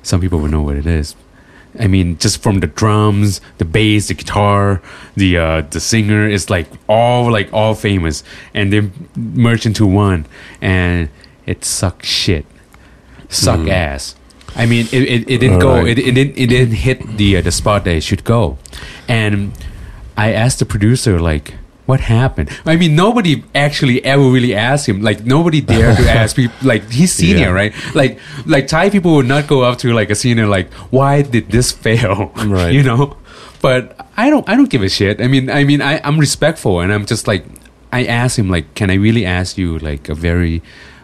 [0.04, 1.16] Some people would know what it is.
[1.80, 4.82] I mean, just from the drums, the bass, the guitar,
[5.16, 8.24] the uh, the singer is like all like all famous,
[8.56, 10.26] and they merge into one,
[10.62, 11.10] and
[11.46, 12.46] it sucked shit,
[13.30, 13.70] suck Mm.
[13.70, 14.16] ass.
[14.56, 15.76] I mean, it, it, it didn't go.
[15.76, 16.00] Alright.
[16.00, 18.58] It, it didn't it didn't hit the uh, the spot that it should go,
[19.08, 19.52] and
[20.18, 21.54] I asked the producer like.
[21.90, 22.50] What happened?
[22.66, 25.02] I mean, nobody actually ever really asked him.
[25.02, 26.56] Like nobody dared to ask people.
[26.62, 27.60] Like he's senior, Yeah.
[27.62, 27.74] right?
[27.96, 31.50] Like like Thai people would not go up to like a senior like, why did
[31.50, 32.32] this fail?
[32.46, 32.72] Right.
[32.78, 33.18] you know.
[33.62, 33.84] But
[34.16, 35.20] I don't I don't give a shit.
[35.20, 37.44] I mean I mean I I'm respectful and I'm just like
[37.92, 40.62] I asked him like, can I really ask you like a very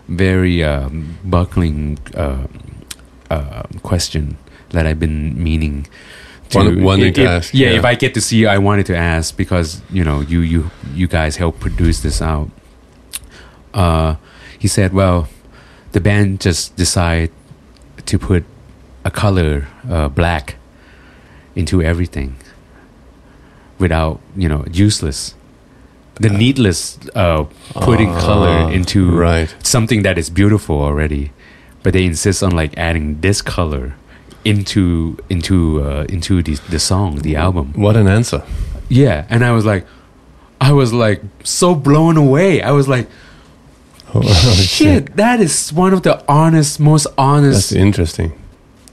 [0.08, 2.46] very um, buckling uh,
[3.34, 4.38] uh, question
[4.70, 5.88] that I've been meaning.
[6.54, 7.78] Wanted- wanting to ask, yeah, yeah.
[7.80, 10.70] if I get to see you, I wanted to ask because you know you you
[10.94, 12.50] you guys helped produce this out.
[13.74, 14.16] Uh,
[14.60, 15.28] he said, "Well,
[15.92, 17.32] the band just decided
[18.06, 18.44] to put
[19.04, 20.56] a color uh, black
[21.56, 22.36] into everything
[23.80, 25.36] without you know useless
[26.16, 27.44] the needless uh,
[27.74, 29.54] putting Ah, color into right.
[29.64, 31.32] something that is beautiful already
[31.84, 33.96] but they insist on like adding this color
[34.46, 38.44] into into uh, into the, the song the album What an answer.
[38.90, 39.86] yeah and i was like
[40.62, 43.08] i was like so blown away i was like
[44.18, 44.22] Oh,
[44.78, 48.32] shit that is one of the honest most honest That's interesting.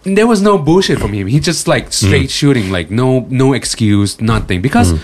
[0.02, 1.28] there was no bullshit from him.
[1.28, 4.60] He just like straight shooting, like no no excuse, nothing.
[4.62, 4.98] Because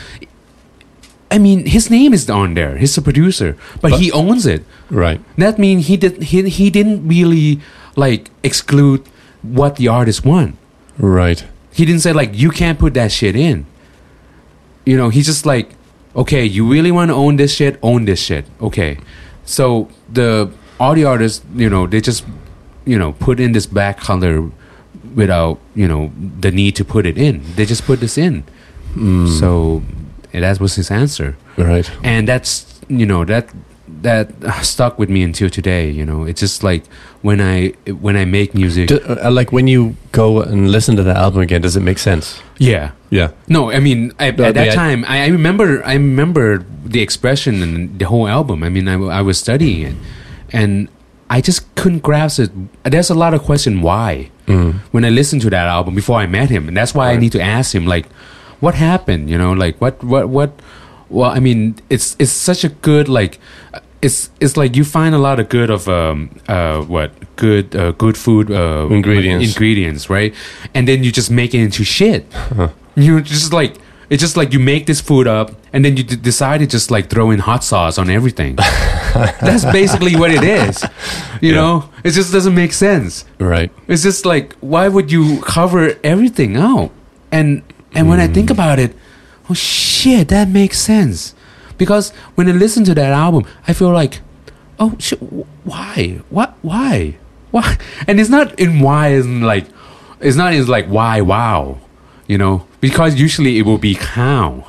[1.30, 2.76] I mean, his name is on there.
[2.78, 4.64] He's a producer, but, But- he owns it.
[4.90, 5.20] Right.
[5.36, 7.60] That means he did he he didn't really
[7.94, 9.04] like exclude
[9.42, 10.56] what the artist want.
[10.98, 11.44] Right.
[11.72, 13.66] He didn't say like you can't put that shit in.
[14.84, 15.70] You know, he's just like,
[16.16, 18.46] okay, you really want to own this shit, own this shit.
[18.60, 18.98] Okay,
[19.44, 22.24] so the the artists, you know, they just
[22.86, 24.50] you know put in this black color
[25.14, 26.10] without you know
[26.40, 27.42] the need to put it in.
[27.56, 28.44] They just put this in.
[28.94, 29.26] Hmm.
[29.26, 29.82] So
[30.32, 31.90] that was his answer Right.
[32.04, 33.48] and that's you know that
[34.02, 34.30] that
[34.64, 36.84] stuck with me until today you know it's just like
[37.22, 38.88] when i when i make music.
[38.88, 41.98] Do, uh, like when you go and listen to the album again, does it make
[41.98, 42.40] sense?
[42.58, 42.92] yeah.
[43.10, 43.30] Yeah.
[43.48, 47.98] no i mean I, at that time I, I remember i remember the expression and
[47.98, 48.62] the whole album.
[48.62, 49.96] I mean I, I was studying it.
[50.52, 50.88] And
[51.30, 52.50] i just couldn't grasp it.
[52.84, 54.30] There's a lot of question why.
[54.46, 54.80] Mm.
[54.92, 56.68] when i listened to that album before i met him.
[56.68, 58.06] And that's why i need to ask him like
[58.60, 59.30] what happened?
[59.30, 60.50] You know like what what what
[61.08, 63.38] well i mean it's it's such a good like
[64.02, 67.90] it's it's like you find a lot of good of um uh what good uh,
[67.92, 69.46] good food uh Ingredients.
[69.48, 70.34] ingredients right
[70.74, 72.68] and then you just make it into shit Uh-huh.
[72.94, 73.74] you just like
[74.10, 76.90] it's just like you make this food up and then you d- decide to just
[76.90, 78.54] like throw in hot sauce on everything
[79.40, 80.82] that's basically what it is
[81.40, 81.60] you Yeah.
[81.60, 83.70] know it just doesn't make sense Right.
[83.88, 86.90] it's just like why would you cover everything out?
[87.32, 87.62] And
[87.94, 88.94] and when I think about it,
[89.50, 91.34] oh shit, that makes sense.
[91.78, 94.20] Because when I listen to that album, I feel like,
[94.78, 94.96] oh
[95.64, 96.20] why?
[96.28, 96.54] What?
[96.62, 97.16] Why?
[97.50, 97.78] Why?
[98.06, 99.66] And it's not in why isn't like,
[100.20, 101.78] it's not in like why wow,
[102.26, 102.66] you know?
[102.80, 104.66] Because usually it will be how,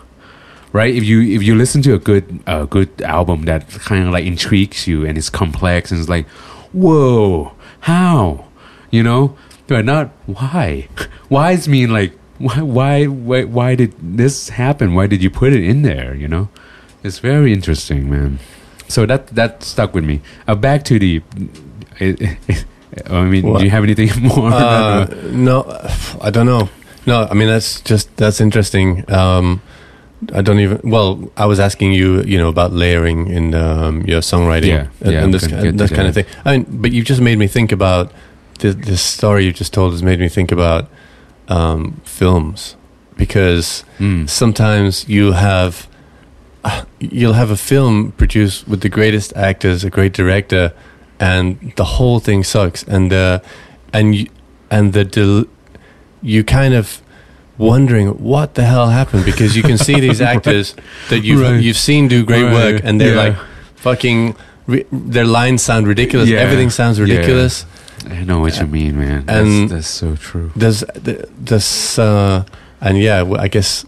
[0.71, 0.93] right?
[0.93, 4.25] If you if you listen to a good uh, good album that kind of like
[4.25, 6.27] intrigues you and it's complex and it's like,
[6.71, 8.45] whoa, how,
[8.91, 9.35] you know?
[9.67, 10.87] But not why.
[11.29, 14.95] Why's mean like why why why why did this happen?
[14.95, 16.15] Why did you put it in there?
[16.15, 16.49] You know,
[17.03, 18.39] it's very interesting, man.
[18.87, 20.21] So that that stuck with me.
[20.47, 21.21] Uh, back to the.
[23.09, 23.59] I mean, What?
[23.59, 24.51] do you have anything more?
[24.51, 25.63] Uh, no,
[26.21, 26.69] I don't know.
[27.05, 29.05] No, I mean that's just that's interesting.
[29.11, 29.61] Um,
[30.33, 30.81] I don't even.
[30.83, 35.11] Well, I was asking you, you know, about layering in um, your songwriting Yeah, and,
[35.13, 36.25] yeah, and this gonna get to that kind of thing.
[36.45, 38.11] I mean, but you just made me think about
[38.59, 39.93] this, this story you just told.
[39.93, 40.89] Has made me think about
[41.47, 42.75] um, films
[43.17, 44.29] because Mm.
[44.29, 45.87] sometimes you have
[46.99, 50.73] you'll have a film produced with the greatest actors, a great director,
[51.19, 53.39] and the whole thing sucks, and uh,
[53.93, 54.27] and you,
[54.69, 55.45] and the del-
[56.21, 57.01] you kind of
[57.57, 60.75] wondering what the hell happened because you can see these actors
[61.09, 61.61] that you've Right.
[61.61, 62.53] you've seen do great Right.
[62.53, 63.23] work, and they're Yeah.
[63.29, 63.35] like
[63.75, 64.35] fucking.
[64.67, 66.29] Ri- their lines sound ridiculous.
[66.29, 66.39] Yeah.
[66.45, 67.05] Everything sounds Yeah.
[67.05, 67.65] ridiculous.
[68.07, 69.23] I know what you mean, man.
[69.27, 70.51] And- that's, that's so true.
[70.55, 70.83] There's,
[71.39, 72.43] there's, uh,
[72.79, 73.83] and yeah, I guess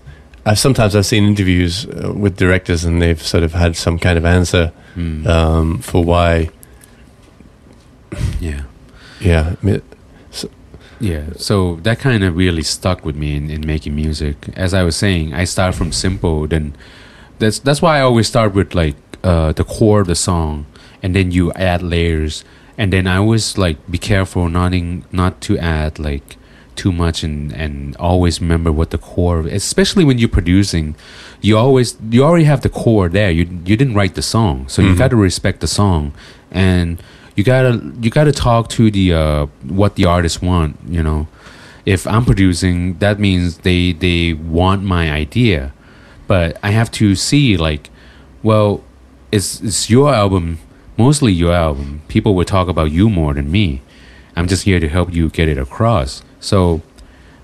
[0.45, 4.17] I've sometimes I've seen interviews uh, with directors and they've sort of had some kind
[4.17, 5.25] of answer Mm.
[5.25, 6.49] um, for why.
[8.41, 8.63] yeah.
[9.19, 9.81] Yeah, I mean,
[10.99, 14.49] Yeah, so that kind of really stuck with me in, in making music.
[14.55, 16.45] As I was saying, I start from simple.
[16.47, 16.75] Then
[17.39, 20.65] that's that's why I always start with like uh, the core of the song,
[21.01, 22.43] and then you add layers.
[22.77, 26.37] And then I always like be careful not in, not to add like
[26.75, 29.41] too much, and and always remember what the core.
[29.47, 30.95] Especially when you're producing,
[31.41, 33.31] you always you already have the core there.
[33.31, 34.97] You you didn't write the song, so you Mhm.
[34.97, 36.11] got to respect the song
[36.51, 37.01] and
[37.35, 40.77] you gotta you gotta talk to the uh, what the artists want.
[40.89, 41.27] You know,
[41.85, 45.71] if I'm producing, that means they they want my idea,
[46.27, 47.89] but I have to see like,
[48.43, 48.83] well,
[49.31, 50.57] it's it's your album,
[50.97, 52.01] mostly your album.
[52.07, 53.81] People will talk about you more than me.
[54.41, 56.23] I'm just here to help you get it across.
[56.39, 56.81] So,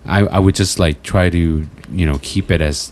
[0.05, 1.37] I I would just like try to
[1.99, 2.91] you know keep it as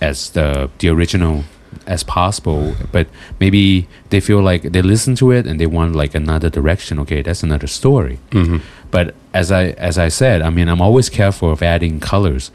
[0.00, 1.44] as the the original
[1.86, 2.74] as possible.
[2.92, 3.06] But
[3.40, 6.98] maybe they feel like they listen to it and they want like another direction.
[7.00, 8.18] Okay that's another story.
[8.30, 8.60] Mhm.
[8.90, 12.50] but as i as i said i mean i'm always careful of adding colors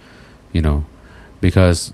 [0.54, 0.86] you know
[1.42, 1.92] because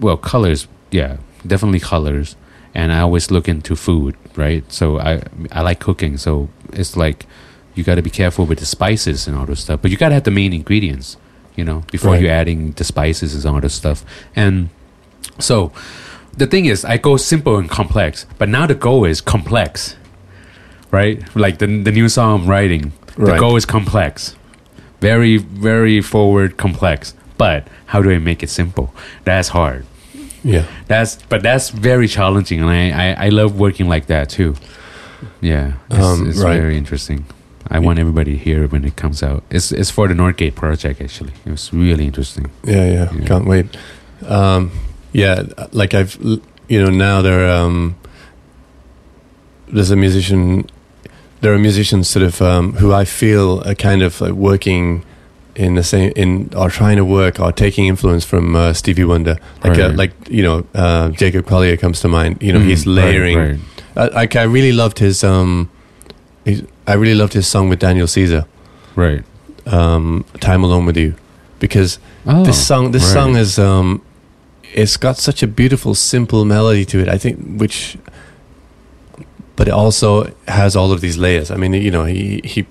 [0.00, 1.16] well colors yeah
[1.46, 2.36] definitely colors.
[2.74, 4.64] And i always look into food right?
[4.72, 5.22] So i
[5.52, 6.16] i like cooking.
[6.16, 7.26] So it's like
[7.74, 10.08] you got to be careful with the spices and all this stuff but you got
[10.08, 11.16] to have the main ingredients
[11.56, 12.22] you know before Right.
[12.22, 14.04] you're adding the spices and all this stuff.
[14.36, 14.68] And
[15.38, 15.72] so
[16.36, 19.96] the thing is i go simple and complex but now the goal is complex
[20.90, 21.22] right?
[21.34, 24.34] Like the, the new song i'm writing the goal is complex.
[25.00, 28.92] Very very forward complex but how do i make it simple?
[29.24, 29.84] That's hard.
[30.42, 34.54] Yeah, that's but that's very challenging and i i, I love working like that too.
[35.40, 36.60] Yeah it's, Um, it's right.
[36.60, 37.24] very interesting
[37.70, 40.54] i want everybody to hear it when it comes out it's it's for the northgate
[40.54, 43.26] project actually it was really interesting yeah, yeah.
[43.26, 43.66] Can't wait.
[44.26, 44.70] Um,
[45.12, 45.42] yeah,
[45.72, 46.16] like I've,
[46.68, 47.94] you know, now there um,
[49.68, 50.68] there's a musician.
[51.40, 55.04] There are musicians sort of um, who I feel are kind of like working
[55.56, 59.36] in the same in or trying to work are taking influence from uh, Stevie Wonder.
[59.62, 62.42] Like uh, like you know, uh, Jacob Collier comes to mind.
[62.42, 63.38] You know, Mm, he's layering.
[63.38, 63.60] right.
[63.96, 65.68] I, like I really loved his um,
[66.44, 68.44] he's, I really loved his song with Daniel Caesar,
[68.94, 69.22] right
[69.66, 71.14] um, "Time Alone with You,"
[71.58, 73.12] because oh, this song this right.
[73.12, 74.02] song is um,
[74.72, 77.08] it's got such a beautiful, simple melody to it.
[77.08, 77.96] I think which,
[79.56, 81.50] but it also has all of these layers.
[81.50, 82.66] I mean, you know, he he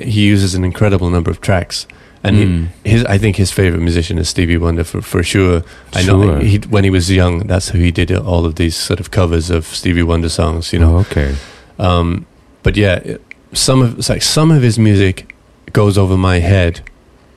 [0.00, 1.86] he uses an incredible number of tracks.
[2.26, 2.68] And Mm.
[2.84, 5.62] he, his, I think his favorite musician is Stevie Wonder for, for sure.
[5.92, 8.98] I know he, when he was young, that's how he did all of these sort
[8.98, 10.72] of covers of Stevie Wonder songs.
[10.72, 11.34] You know, oh, okay
[11.78, 12.26] um,
[12.64, 15.32] but yeah, it- some of it's like some of his music
[15.72, 16.80] goes over my head.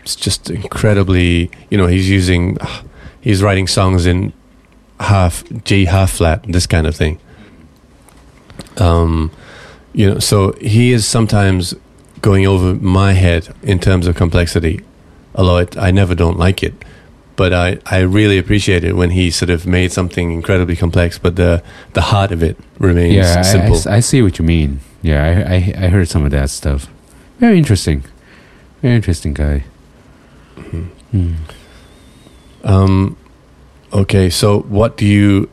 [0.01, 2.57] It's just incredibly, you know, he's using,
[3.21, 4.33] he's writing songs in
[4.99, 7.19] half G half flat, this kind of thing.
[8.77, 9.31] Um,
[9.93, 11.73] you know, so he is sometimes
[12.21, 14.81] going over my head in terms of complexity,
[15.35, 16.73] although it, I never don't like it.
[17.35, 21.35] But I, I really appreciate it when he sort of made something incredibly complex, but
[21.35, 21.61] the
[21.93, 23.75] the heart of it remains yeah I- I, simple.
[23.75, 26.87] s- I see what you mean yeah I, I i heard some of that stuff
[27.39, 28.03] very interesting
[28.81, 29.63] very interesting guy
[31.11, 31.33] Hmm.
[32.63, 33.17] Um,
[33.93, 35.49] okay, so what do you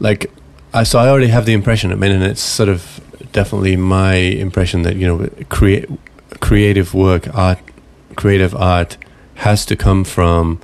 [0.00, 0.30] like?
[0.72, 1.92] I so I already have the impression.
[1.92, 3.00] I mean, and it's sort of
[3.32, 5.88] definitely my impression that you know, create
[6.40, 7.58] creative work, art,
[8.16, 8.96] creative art
[9.36, 10.60] has to come from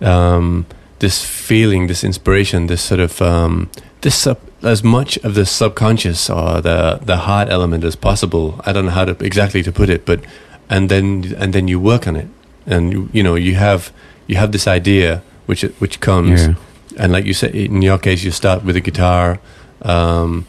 [0.00, 0.66] um,
[1.00, 3.70] this feeling, this inspiration, this sort of um,
[4.02, 8.60] this sub, as much of the subconscious or the the heart element as possible.
[8.64, 10.20] I don't know how to exactly to put it, but
[10.68, 12.28] and then and then you work on it,
[12.66, 13.92] and you, you know you have
[14.26, 16.54] you have this idea which which comes, yeah
[16.96, 19.38] and like you said, in your case, you start with a guitar.
[19.82, 20.46] Um,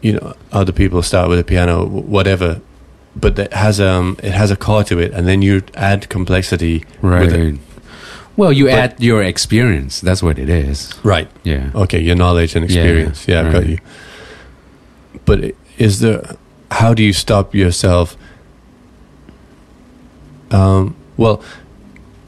[0.00, 2.60] you know, other people start with a piano, whatever,
[3.14, 6.84] but it has um it has a core to it, and then you add complexity.
[7.02, 7.54] right with it.
[8.36, 11.28] Well you But- add your experience that's what it is Right.
[11.44, 13.26] yeah Okay, your knowledge and Yeah, experience.
[13.28, 13.78] Yeah, I've got you.
[15.24, 16.22] But is there?
[16.70, 18.16] How do you stop yourself?
[20.50, 20.94] Um.
[21.16, 21.42] Well,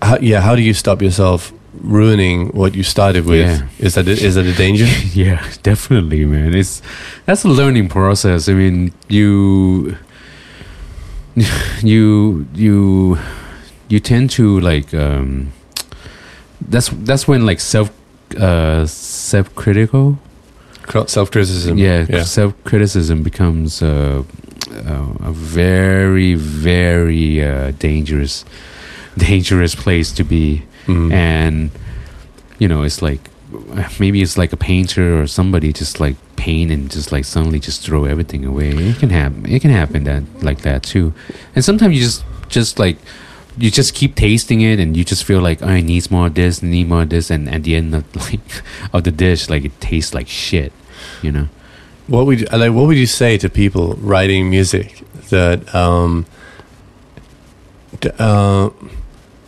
[0.02, 0.40] how, yeah.
[0.40, 1.52] How do you stop yourself
[1.82, 3.46] ruining what you started with?
[3.46, 3.68] Yeah.
[3.78, 4.86] Is that is that a danger?
[5.14, 6.82] yeah definitely man it's
[7.26, 9.96] that's a learning process i mean you
[11.82, 13.18] you you
[13.88, 15.52] you tend to like um
[16.60, 17.90] that's that's when like self
[18.38, 20.18] uh self critical
[21.06, 21.76] Self criticism.
[21.76, 22.24] yeah, Yeah.
[22.24, 24.22] self criticism becomes uh,
[24.72, 28.44] uh, a very very uh, dangerous
[29.16, 31.12] dangerous place to be Mm.
[31.12, 31.70] and
[32.58, 33.20] you know it's like
[34.00, 37.82] maybe it's like a painter or somebody just like paint and just like suddenly just
[37.84, 41.12] throw everything away it can happen it can happen that like that too
[41.54, 42.96] and sometimes you just just like
[43.58, 46.34] you just keep tasting it and you just feel like oh, it needs more of
[46.34, 49.64] this need more of this and at the end of like of the dish like
[49.64, 50.72] it tastes like shit
[51.22, 51.48] you know
[52.08, 52.72] What would you, like?
[52.72, 56.24] What would you say to people writing music that um,
[58.18, 58.70] uh,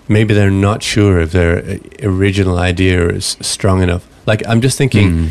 [0.08, 4.06] maybe they're not sure if their uh, original idea is strong enough?
[4.26, 5.08] Like I'm just thinking.
[5.10, 5.30] Mm.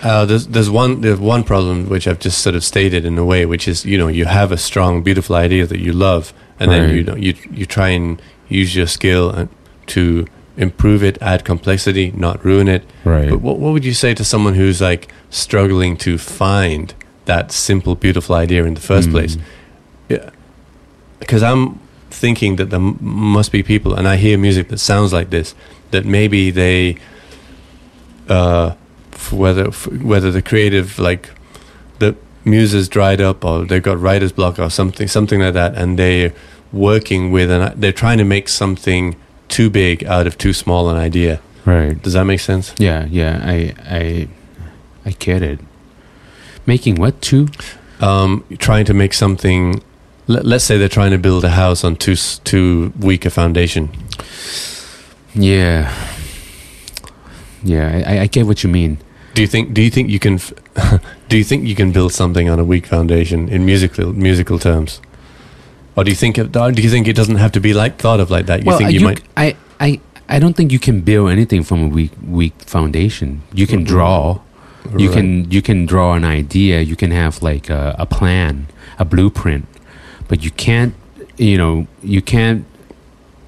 [0.00, 3.24] Uh, there's there's one there's one problem which I've just sort of stated in a
[3.24, 6.70] way, which is you know you have a strong, beautiful idea that you love, and
[6.70, 6.94] then Right.
[6.94, 9.48] you know you you try and use your skill
[9.86, 12.82] to improve it, add complexity, not ruin it.
[13.04, 16.94] right But what what would you say to someone who's like struggling to find
[17.26, 19.12] that simple, beautiful idea in the first Mm.
[19.12, 19.36] place?
[20.08, 20.30] Yeah,
[21.20, 21.78] because I'm
[22.10, 25.54] thinking that there m- must be people, and I hear music that sounds like this.
[25.90, 26.96] That maybe they,
[28.28, 28.72] uh,
[29.12, 31.30] f- whether f- whether the creative like
[32.48, 35.98] muse is dried up or they've got writer's block or something something like that, and
[35.98, 36.32] they're
[36.72, 39.16] working with and they're trying to make something
[39.48, 41.40] too big out of too small an idea.
[41.64, 42.74] right Does that make sense?
[42.78, 44.28] yeah yeah i i
[45.06, 45.60] i get it
[46.66, 47.48] making what too
[48.00, 49.82] um, trying to make something.
[50.28, 53.88] Let, let's say they're trying to build a house on too too weak a foundation.
[55.34, 55.92] Yeah.
[57.64, 58.98] Yeah, I, I get what you mean.
[59.38, 59.72] Do you think?
[59.72, 60.34] Do you think you can?
[60.34, 60.52] f-
[61.28, 65.00] do you think you can build something on a weak foundation in musical musical terms?
[65.94, 66.38] Or do you think?
[66.38, 68.66] It, do you think it doesn't have to be like thought of like that?
[68.66, 69.22] You think you, might?
[69.36, 73.42] I, I, I don't think you can build anything from a weak, weak foundation.
[73.54, 73.86] You can Mhm.
[73.86, 74.40] draw.
[74.96, 76.80] You can, you can draw an idea.
[76.80, 78.66] You can have like a, a plan,
[78.98, 79.66] a blueprint,
[80.26, 80.94] but you can't.
[81.36, 82.64] You know, you can't.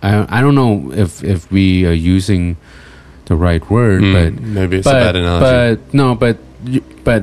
[0.05, 2.59] I, I don't know if if we are using
[3.31, 5.81] the right word, Mm, but maybe it's but, a bad analogy.
[5.85, 6.37] But no, but
[7.05, 7.23] but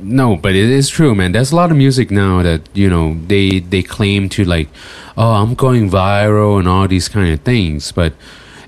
[0.00, 1.30] no, but it is true, man.
[1.32, 4.68] There's a lot of music now that you know they they claim to like,
[5.16, 8.12] oh, I'm going viral and all these kind of things, but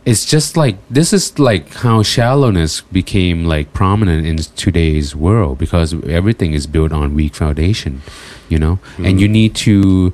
[0.07, 5.93] it's just like this is like how shallowness became like prominent in today's world because
[6.07, 8.01] everything is built on weak foundation,
[8.49, 9.21] you know, and Mhm.
[9.21, 10.13] you need to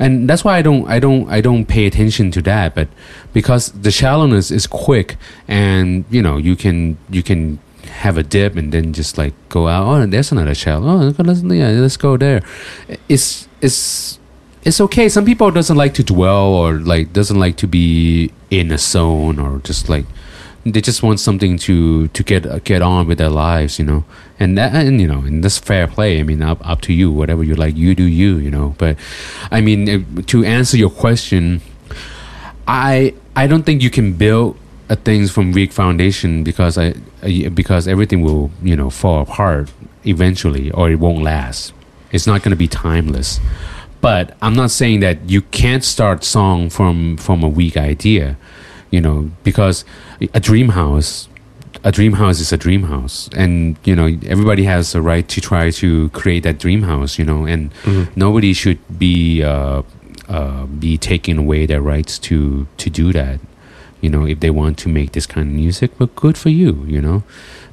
[0.00, 2.88] and that's why I don't I don't I don't pay attention to that but
[3.32, 8.56] because the shallowness is quick and you know you can you can have a dip
[8.56, 11.12] and then just like go out oh there's another shallow.
[11.18, 12.42] Oh let's, yeah, let's go there.
[13.08, 14.18] It's it's
[14.62, 15.08] it's okay.
[15.08, 19.38] Some people doesn't like to dwell or like doesn't like to be in a zone
[19.38, 20.06] or just like
[20.64, 24.04] they just want something to to get uh, get on with their lives you know?
[24.38, 26.20] And that and you know and that's fair play.
[26.20, 27.10] I mean up up to you.
[27.10, 28.74] Whatever you like you do you you know?
[28.78, 28.96] But
[29.50, 31.60] i mean to answer your question
[32.68, 34.56] i i don't think you can build
[34.96, 36.94] things from weak foundation because I
[37.54, 39.70] because everything will you know fall apart
[40.04, 41.72] eventually or it won't last.
[42.12, 43.40] It's not going to be timeless.
[44.00, 48.36] But i'm not saying that you can't start song from from a weak idea
[48.90, 49.84] you know because
[50.34, 51.28] a dream house
[51.84, 53.30] a dream house is a dream house.
[53.34, 57.24] And you know everybody has a right to try to create that dream house you
[57.24, 58.08] know and Mhm.
[58.16, 59.82] nobody should be uh,
[60.28, 63.38] uh, be taking away their rights to to do that
[64.02, 65.90] you know if they want to make this kind of music.
[65.96, 67.22] But good for you you know.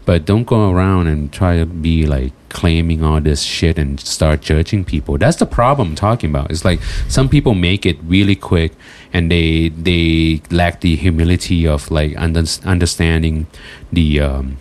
[0.06, 4.42] But don't go around and try to be like claiming all this shit and start
[4.42, 5.18] judging people.
[5.18, 6.52] That's the problem I'm talking about.
[6.52, 8.74] It's like some people make it really quick
[9.14, 13.48] and they they lack the humility of like under, understanding
[13.92, 14.58] the um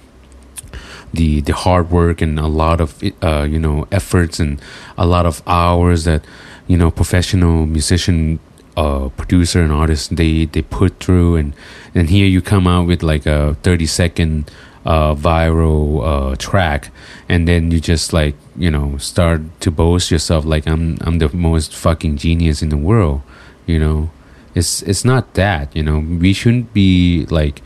[1.12, 4.60] the the hard work and a lot of uh, you know efforts and
[4.98, 6.24] a lot of hours that
[6.66, 8.38] you know professional musician
[8.76, 11.36] uh, producer and artist they they put through.
[11.36, 11.54] And
[11.94, 14.50] and here you come out with like a 30 second
[14.86, 16.00] uh, viral
[16.32, 16.90] uh, track
[17.28, 21.28] and then you just like you know start to boast yourself like I'm I'm the
[21.36, 23.20] most fucking genius in the world
[23.66, 24.10] you know
[24.54, 27.60] it's it's not that you know we shouldn't be like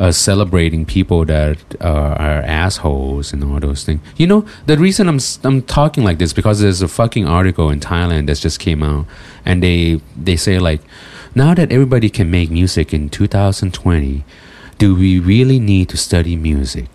[0.00, 4.00] uh, celebrating people that uh, are assholes and all those things.
[4.16, 7.80] You know, the reason I'm I'm talking like this because there's a fucking article in
[7.80, 9.04] Thailand that just came out,
[9.44, 10.80] and they they say like,
[11.34, 14.24] now that everybody can make music in 2020,
[14.80, 16.88] do we really need to study music?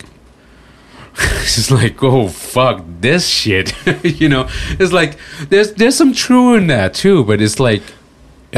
[1.17, 3.73] it's like, oh fuck this shit,
[4.03, 4.49] you know.
[4.71, 5.17] It's like
[5.49, 7.83] there's there's some true in that too, but it's like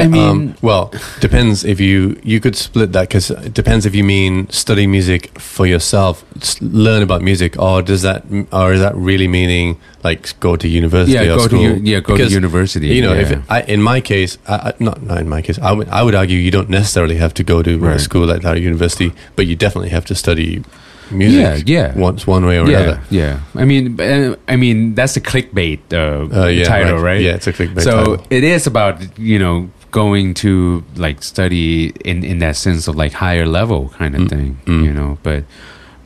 [0.04, 3.94] I mean- um, well, depends if you you could split that because it depends if
[3.94, 6.24] you mean study music for yourself,
[6.60, 8.22] learn about music, or does that
[8.52, 11.62] or is that really meaning like go to university Yeah, or go to school?
[11.62, 13.20] u- yeah, go to university, You know, yeah.
[13.32, 16.02] if I, in my case, I, I, not not in my case, I would I
[16.02, 19.12] would argue you don't necessarily have to go to a school like that or university,
[19.36, 20.62] but you definitely have to study
[21.10, 21.66] music.
[21.66, 21.98] Yeah, yeah.
[21.98, 23.00] Once one way or yeah, another.
[23.10, 23.40] yeah.
[23.54, 27.20] I mean, uh, I mean that's a clickbait uh, Uh, yeah, title, right?
[27.20, 28.26] Yeah, it's a clickbait so title.
[28.30, 33.12] it is about you know going to like study in in that sense of like
[33.12, 34.84] higher level kind of Mm, thing, mm.
[34.84, 35.18] you know.
[35.22, 35.44] But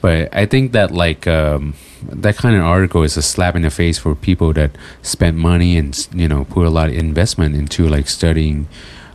[0.01, 1.75] but I think that like um,
[2.11, 4.71] that kind of article is a slap in the face for people that
[5.03, 8.67] spend money and you know put a lot of investment into like studying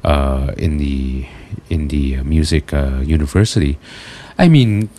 [0.04, 1.26] uh, in the
[1.70, 3.78] in the uh, music uh, university.
[4.38, 4.90] I mean,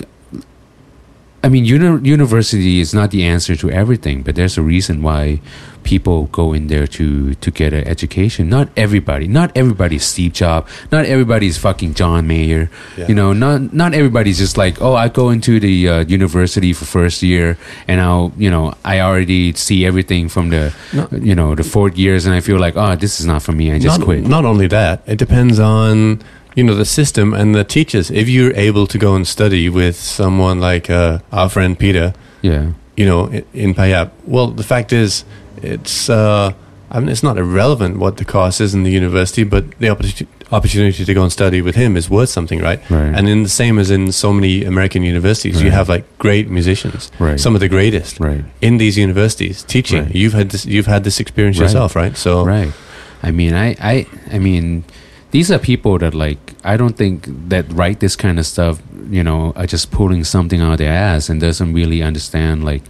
[1.42, 5.40] I mean, uni- university is not the answer to everything, but there's a reason why
[5.84, 8.48] people go in there to to get an education.
[8.48, 12.68] Not everybody, not everybody's Steve Jobs, not everybody's fucking John Mayer.
[12.96, 13.06] Yeah.
[13.08, 16.84] You know, not not everybody's just like, oh, I go into the uh, university for
[16.86, 21.06] first year, and I'll, you know, I already see everything from the, No.
[21.12, 23.70] you know, the fourth years, and I feel like, oh, this is not for me.
[23.72, 24.26] I just not, quit.
[24.26, 26.20] Not only that, it depends on
[26.58, 28.10] you know the system and the teachers.
[28.10, 32.72] If you're able to go and study with someone like uh, our friend Peter, yeah,
[32.96, 33.20] you know,
[33.54, 35.24] in Payap, well, the fact is,
[35.62, 36.52] it's uh,
[36.90, 40.26] I mean, it's not irrelevant what the cost is in the university, but the opportunity
[40.50, 42.80] opportunity to go and study with him is worth something, right?
[42.90, 43.14] Right.
[43.16, 47.12] And in the same as in so many American universities, you have like great musicians,
[47.20, 47.38] Right.
[47.38, 48.44] some of the greatest right.
[48.62, 50.04] in these universities teaching.
[50.04, 50.14] Right.
[50.14, 51.66] You've had this, you've had this experience Right.
[51.66, 52.16] yourself, right?
[52.16, 52.72] So right
[53.20, 54.06] i mean I, I
[54.36, 54.84] i mean
[55.30, 59.22] these are people that like i don't think that write this kind of stuff you
[59.22, 62.82] know are just pulling something out of their ass and doesn't really understand like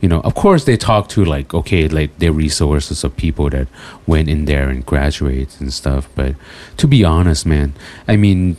[0.00, 3.68] you know of course they talk to like okay like their resources of people that
[4.06, 6.34] went in there and graduated and stuff but
[6.76, 7.72] to be honest man
[8.06, 8.56] i mean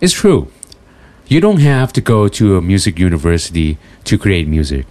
[0.00, 0.50] it's true
[1.32, 4.84] you don't have to go to a music university to create music.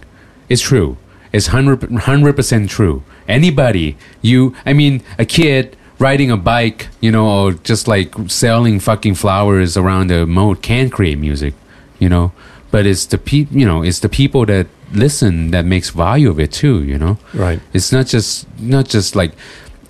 [0.48, 0.96] It's true.
[1.32, 3.04] It's 100 percent true.
[3.28, 8.80] Anybody, you, I mean, a kid riding a bike, you know, or just like selling
[8.80, 11.54] fucking flowers around the moat can create music,
[11.98, 12.32] you know.
[12.72, 16.38] But it's the pe- you know, it's the people that listen that makes value of
[16.40, 17.16] it too, you know.
[17.32, 17.60] right.
[17.72, 19.32] It's not just not just like,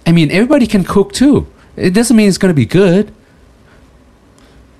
[0.06, 1.46] I mean, everybody can cook too.
[1.76, 3.12] It doesn't mean it's gonna be good.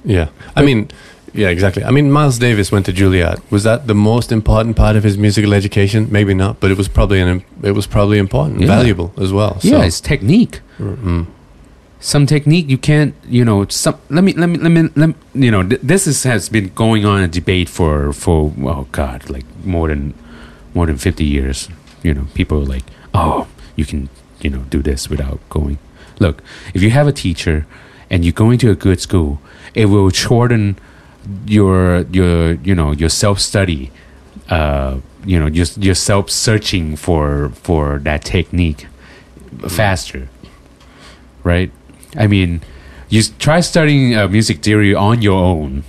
[0.05, 0.29] Yeah.
[0.57, 0.91] I mean,
[1.35, 1.83] yeah, exactly.
[1.85, 3.41] I mean, Miles Davis went to Juilliard.
[3.51, 6.09] Was that the most important part of his musical education?
[6.11, 8.67] Maybe not, but it was probably an it was probably important, Yeah.
[8.67, 9.59] valuable as well.
[9.61, 10.61] So, Yeah, it's technique.
[10.79, 11.27] mm,
[12.01, 15.15] some technique you can't you know some let me let me let me, let me
[15.47, 19.31] you know th- this is, has been going on a debate for for oh god
[19.31, 20.13] like more than
[20.75, 21.69] more than 50 years
[22.03, 22.83] you know people are like
[23.15, 24.09] oh you can
[24.41, 25.79] you know do this without going
[26.19, 26.43] look
[26.75, 27.67] if you have a teacher
[28.11, 29.39] and you're going to a good school
[29.73, 30.77] it will shorten
[31.47, 33.91] your your you know your self study
[34.49, 38.87] uh you know just your self searching for for that technique
[39.69, 40.29] faster
[41.45, 41.71] right
[42.17, 42.61] i mean
[43.09, 45.85] you try studying uh, music theory on your own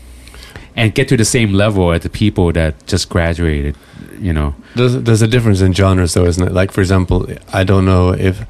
[0.75, 3.75] and get to the same level as the people that just graduated
[4.19, 6.51] you know There's, there's a difference in genres, though, isn't it?
[6.53, 8.45] Like, for example, I don't know if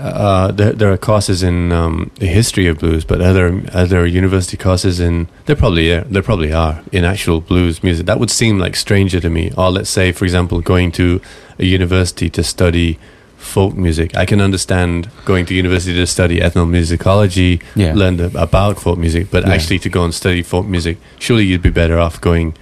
[0.00, 3.86] uh, there, there are courses in um, the history of blues, but are there, are
[3.86, 5.28] there university courses in?
[5.46, 6.00] There probably are.
[6.02, 8.06] There probably are in actual blues music.
[8.06, 9.52] That would seem like stranger to me.
[9.56, 11.20] Or let's say, for example, going to
[11.58, 12.98] a university to study
[13.36, 14.16] folk music.
[14.16, 17.94] I can understand going to university to study ethnomusicology, Yeah.
[17.94, 19.52] learn the, about folk music, but Yeah.
[19.52, 22.54] actually to go and study folk music, surely you'd be better off going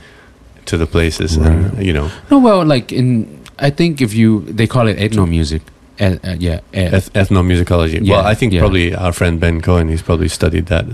[0.65, 3.27] to the places and you know no well like in
[3.59, 5.61] i think if you they call it ethno music
[6.03, 8.05] uh, uh, yeah Eth- ethnomusicology.
[8.05, 8.61] Yeah, well, I think yeah.
[8.61, 10.87] probably our friend Ben Cohen, he's probably studied that.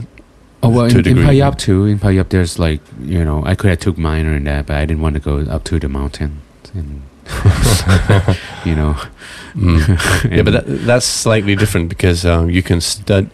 [0.62, 1.24] Oh well, to a in, in.
[1.24, 1.86] Payap too.
[1.86, 4.84] In Payap, there's like you know, I could have took minor in that, but I
[4.84, 6.42] didn't want to go up to the mountain,
[6.74, 7.02] and
[8.64, 8.96] you know.
[9.54, 10.30] Mm.
[10.30, 13.30] yeah, but that, that's slightly different because um, you can stud,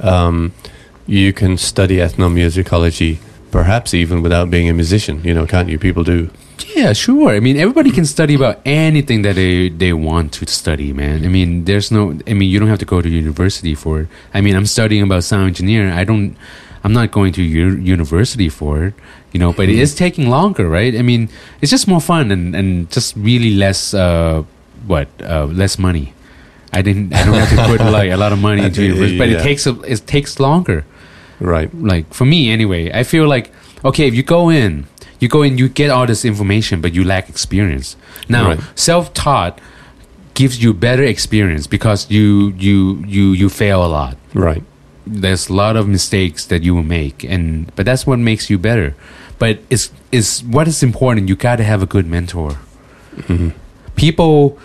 [0.00, 0.52] um,
[1.06, 3.18] you can study ethnomusicology,
[3.50, 5.22] perhaps even without being a musician.
[5.24, 5.78] You know, can't you?
[5.78, 6.30] People do.
[6.74, 7.30] Yeah, sure.
[7.30, 11.24] I mean, everybody can study about anything that they they want to study, man.
[11.24, 12.18] I mean, there's no.
[12.26, 14.08] I mean, you don't have to go to university for it.
[14.32, 15.92] I mean, I'm studying about sound engineer.
[15.92, 16.36] I don't.
[16.84, 18.94] I'm not going to u- university for it,
[19.32, 19.52] you know.
[19.52, 20.94] But it is taking longer, right?
[20.94, 21.28] I mean,
[21.60, 23.92] it's just more fun and and just really less.
[23.94, 24.44] Uh,
[24.86, 26.12] what uh, less money.
[26.72, 27.12] I didn't.
[27.12, 29.38] I don't have to put like a lot of money into university, but Yeah.
[29.38, 30.84] it takes a, it takes longer.
[31.40, 31.68] Right.
[31.74, 33.50] Like for me, anyway, I feel like
[33.84, 34.86] okay, if you go in,
[35.20, 37.96] you go in, you get all this information, but you lack experience.
[38.28, 38.60] Now, Right.
[38.74, 39.60] self-taught
[40.34, 44.16] gives you better experience because you you you you fail a lot.
[44.34, 44.62] Right.
[45.08, 48.58] there's a lot of mistakes that you will make, and but that's what makes you
[48.58, 48.94] better.
[49.38, 51.28] But it's is what is important.
[51.28, 52.58] You got to have a good mentor.
[53.28, 53.50] Mm-hmm.
[53.94, 54.58] People.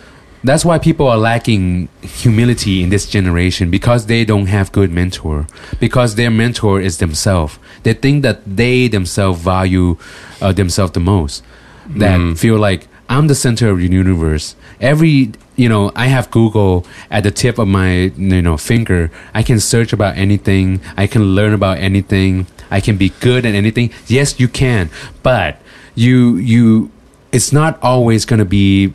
[0.44, 5.46] That's why people are lacking humility in this generation because they don't have good mentor.
[5.80, 7.60] Because their mentor is themselves.
[7.84, 9.98] They think that they themselves value
[10.42, 11.44] uh, themselves the most.
[11.88, 12.38] That Mm.
[12.38, 14.56] feel like I'm the center of the universe.
[14.80, 19.12] Every you know, I have Google at the tip of my you know finger.
[19.34, 20.80] I can search about anything.
[20.98, 22.48] I can learn about anything.
[22.72, 23.92] I can be good at anything.
[24.08, 24.90] Yes, you can,
[25.22, 25.62] but
[25.94, 26.90] you you
[27.32, 28.94] it's not always going to be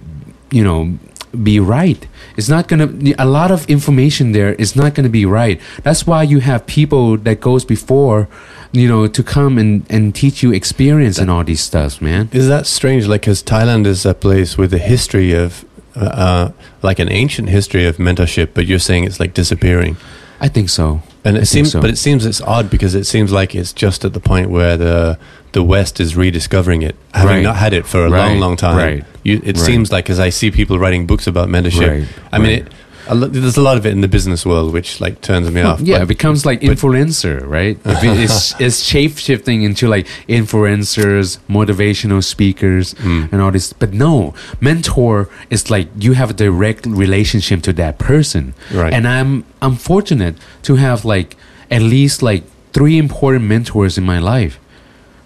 [0.50, 0.98] you know
[1.42, 2.06] be right
[2.36, 5.60] it's not going to a lot of information there is not going to be right
[5.82, 8.28] that's why you have people that goes before
[8.72, 12.48] you know to come and and teach you experience and all these stuff man Is
[12.48, 13.06] that strange?
[13.06, 15.64] Like, because Thailand is a place with a history of,
[15.94, 16.52] uh, uh,
[16.82, 19.96] like an ancient history of mentorship, but you're saying it's like disappearing.
[20.40, 21.80] i think so And it think seems, so.
[21.80, 24.76] but it seems it's odd because it seems like it's just at the point where
[24.76, 25.18] the
[25.52, 27.42] the West is rediscovering it, having Right.
[27.42, 28.38] not had it for a long, Right.
[28.38, 28.76] long time.
[28.76, 29.04] Right.
[29.22, 29.58] You, it Right.
[29.58, 32.06] seems like as I see people writing books about mentorship.
[32.30, 32.68] I mean, it,
[33.14, 35.80] there's a lot of it in the business world, which like turns me off.
[35.80, 37.78] yeah, but- it becomes like influencer, right?
[37.84, 43.32] It's it's shape shifting into like influencers, motivational speakers, Mm.
[43.32, 43.72] and all this.
[43.72, 48.92] But no, mentor is like you have a direct relationship to that person, Right.
[48.92, 51.36] And I'm I'm fortunate to have like
[51.70, 54.58] at least like three important mentors in my life,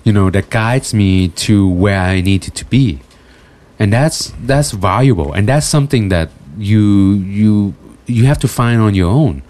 [0.05, 3.01] you know, that guides me to where I needed to be,
[3.78, 6.28] and that's that's valuable, and that's something that
[6.61, 7.74] you you
[8.07, 9.43] you have to find on your own.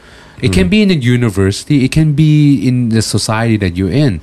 [0.43, 0.70] It can mm.
[0.70, 4.20] be in a university, it can be in the society that you're in.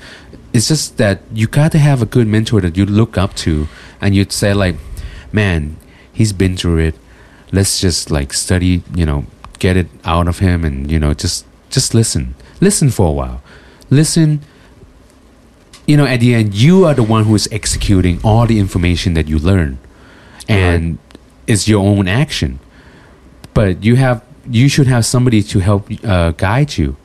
[0.53, 3.67] It's just that you got to have a good mentor that you look up to,
[4.01, 4.75] and you'd say like,
[5.31, 5.77] "Man,
[6.11, 6.95] he's been through it.
[7.51, 9.25] Let's just like study, you know,
[9.59, 13.41] get it out of him, and you know, just just listen, listen for a while,
[13.89, 14.41] listen."
[15.85, 19.13] You know, at the end, you are the one who is executing all the information
[19.13, 19.77] that you learn,
[20.49, 20.97] and
[21.45, 22.59] it's your own action
[23.59, 24.17] but you have
[24.49, 26.95] you should have somebody to help uh, guide you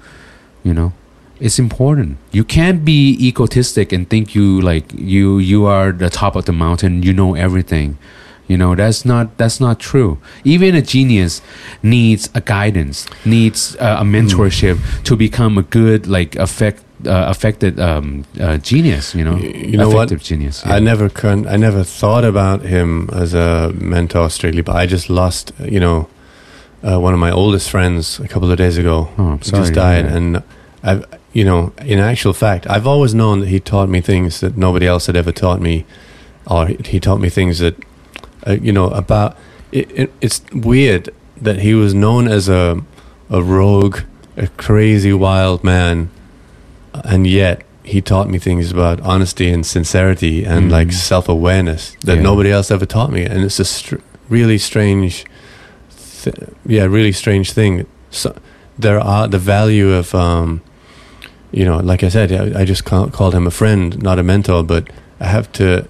[0.62, 0.92] you know?
[1.40, 2.18] It's important.
[2.30, 6.52] You can't be egotistic and think you like you you are the top of the
[6.52, 7.98] mountain you know everything.
[8.46, 10.18] You know that's not that's not true.
[10.44, 11.42] Even a genius
[11.82, 17.80] needs a guidance needs uh, a mentorship to become a good like affect uh, affected
[17.80, 19.36] um, uh, genius you know?
[19.36, 20.12] You know what?
[20.12, 24.76] effective genius I never con- I never thought about him as a mentor strictly, but
[24.76, 26.08] I just lost, you know,
[26.82, 29.09] uh, one of my oldest friends a couple of days ago.
[29.18, 30.42] Oh, just died, and
[30.82, 34.56] I've, you know, in actual fact, I've always known that he taught me things that
[34.56, 35.84] nobody else had ever taught me,
[36.46, 37.76] or he, taught me things that,
[38.46, 39.36] uh, you know, about.
[39.70, 41.09] It, it, it's weird
[41.40, 42.82] that he was known as a,
[43.30, 44.00] a rogue,
[44.36, 46.10] a crazy wild man,
[47.04, 50.70] and yet he taught me things about honesty and sincerity and Mhm.
[50.72, 52.22] like self awareness that Yeah.
[52.22, 53.96] nobody else ever taught me, and it's a str-
[54.28, 55.24] really strange,
[56.22, 56.36] th-
[56.66, 57.86] yeah, really strange thing.
[58.10, 58.34] So
[58.78, 60.60] there are the value of, um,
[61.52, 64.22] you know, like I said, I, I just ca- called him a friend, not a
[64.22, 64.88] mentor, but
[65.20, 65.86] I have to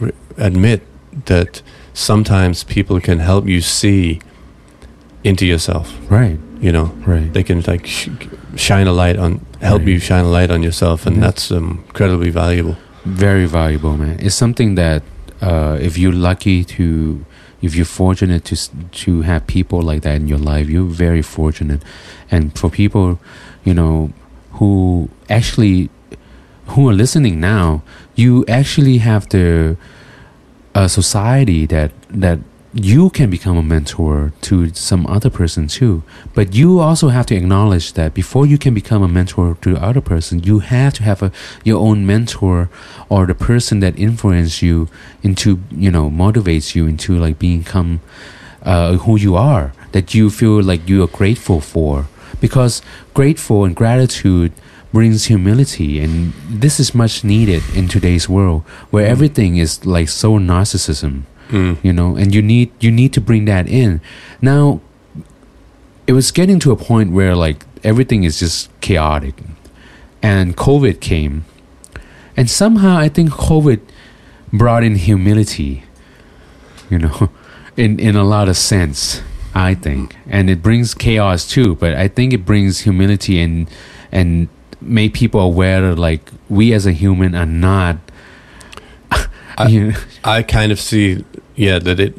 [0.00, 0.80] re- admit
[1.26, 1.62] that
[1.94, 4.20] sometimes people can help you see
[5.24, 5.92] into yourself.
[6.10, 8.08] right You know, right they can like sh-
[8.56, 9.88] shine a light on, help Right.
[9.88, 11.22] you shine a light on yourself, and Yeah.
[11.26, 12.76] that's um, incredibly valuable.
[13.04, 15.02] very valuable man it's something that
[15.40, 17.24] uh, if you're lucky to
[17.62, 18.56] if you're fortunate to
[18.90, 21.82] to have people like that in your life you're very fortunate.
[22.30, 23.18] And for people
[23.64, 24.12] you know
[24.52, 25.88] who actually
[26.66, 27.82] who are listening now
[28.14, 29.76] you actually have the
[30.74, 32.38] a society that that
[32.74, 36.02] you can become a mentor to some other person too.
[36.34, 39.82] But you also have to acknowledge that before you can become a mentor to the
[39.82, 41.32] other person you have to have a
[41.64, 42.70] your own mentor
[43.10, 44.88] or the person that influences you
[45.22, 48.00] into you know motivates you into like become
[48.62, 52.06] uh, who you are that you feel like you are grateful for.
[52.40, 52.80] Because
[53.12, 54.52] grateful and gratitude
[54.92, 60.38] brings humility and this is much needed in today's world where everything is like so
[60.38, 61.76] narcissism Mm.
[61.84, 64.00] you know and you need you need to bring that in.
[64.40, 64.80] Now
[66.06, 69.34] it was getting to a point where like everything is just chaotic.
[70.22, 71.44] And covid came.
[72.36, 73.80] And somehow i think covid
[74.52, 75.84] brought in humility
[76.90, 77.30] you know
[77.76, 79.20] in in a lot of sense
[79.54, 80.16] i think.
[80.26, 81.74] And it brings chaos too.
[81.76, 83.68] But i think it brings humility and
[84.10, 84.48] and
[84.80, 87.98] make people aware like we as a human are not
[89.58, 91.24] I- you know, I kind of see,
[91.56, 92.14] yeah, that it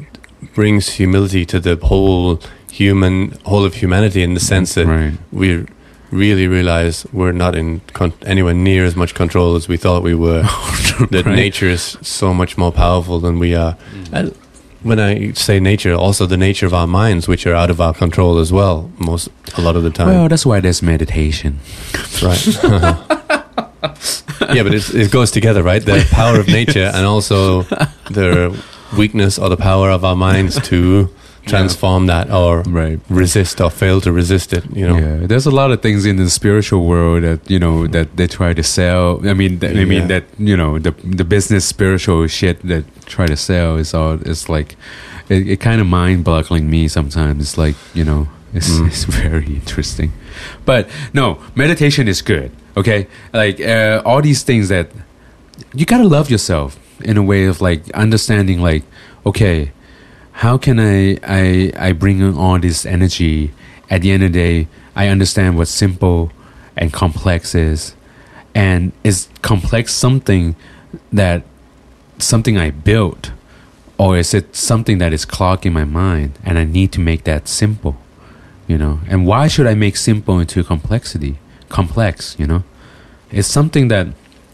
[0.54, 2.40] brings humility to the whole
[2.72, 5.66] human, whole of humanity in the sense that right we're
[6.12, 10.14] really realize we're not in con- anywhere near as much control as we thought we
[10.14, 10.44] were.
[11.10, 11.36] that Right.
[11.36, 13.76] nature is so much more powerful than we are.
[13.96, 14.10] Mm.
[14.14, 14.36] And
[14.84, 17.94] when I say nature, also the nature of our minds, which are out of our
[17.96, 20.08] control as well, most a lot of the time.
[20.10, 21.60] Well, that's why there's meditation.
[22.22, 22.46] right.
[24.54, 25.84] yeah, but it's, it goes together, right?
[25.84, 27.64] The power of nature and also
[28.12, 28.56] the
[28.98, 31.10] weakness or the power of our minds to
[31.46, 33.00] transform that or Right.
[33.10, 34.64] resist or fail to resist it.
[34.76, 34.98] You know.
[34.98, 38.28] Yeah, there's a lot of things in the spiritual world that you know that they
[38.28, 39.20] try to sell.
[39.28, 39.86] I mean, th- I Yeah.
[39.86, 44.20] mean that you know the the business spiritual shit that try to sell is all.
[44.26, 44.76] It's like
[45.30, 47.42] it, it kind of mind boggling me sometimes.
[47.42, 48.88] It's like you know it's Mm.
[48.88, 50.12] it's very interesting,
[50.66, 52.50] but no, meditation is good.
[52.78, 54.88] Okay, like uh, all these things that
[55.76, 58.84] you gotta love yourself in a way of like understanding like
[59.26, 59.72] okay
[60.34, 63.54] how can I, I I bring in all this energy?
[63.90, 66.32] At the end of the day, I understand what simple
[66.76, 67.96] and complex is,
[68.56, 70.56] and is complex something
[71.12, 71.44] that
[72.18, 73.32] something I built,
[73.98, 77.48] or is it something that is clogging my mind, and I need to make that
[77.48, 77.98] simple,
[78.68, 79.00] you know?
[79.08, 81.38] And why should I make simple into complexity?
[81.70, 82.64] Complex, you know?
[83.32, 84.08] It's something that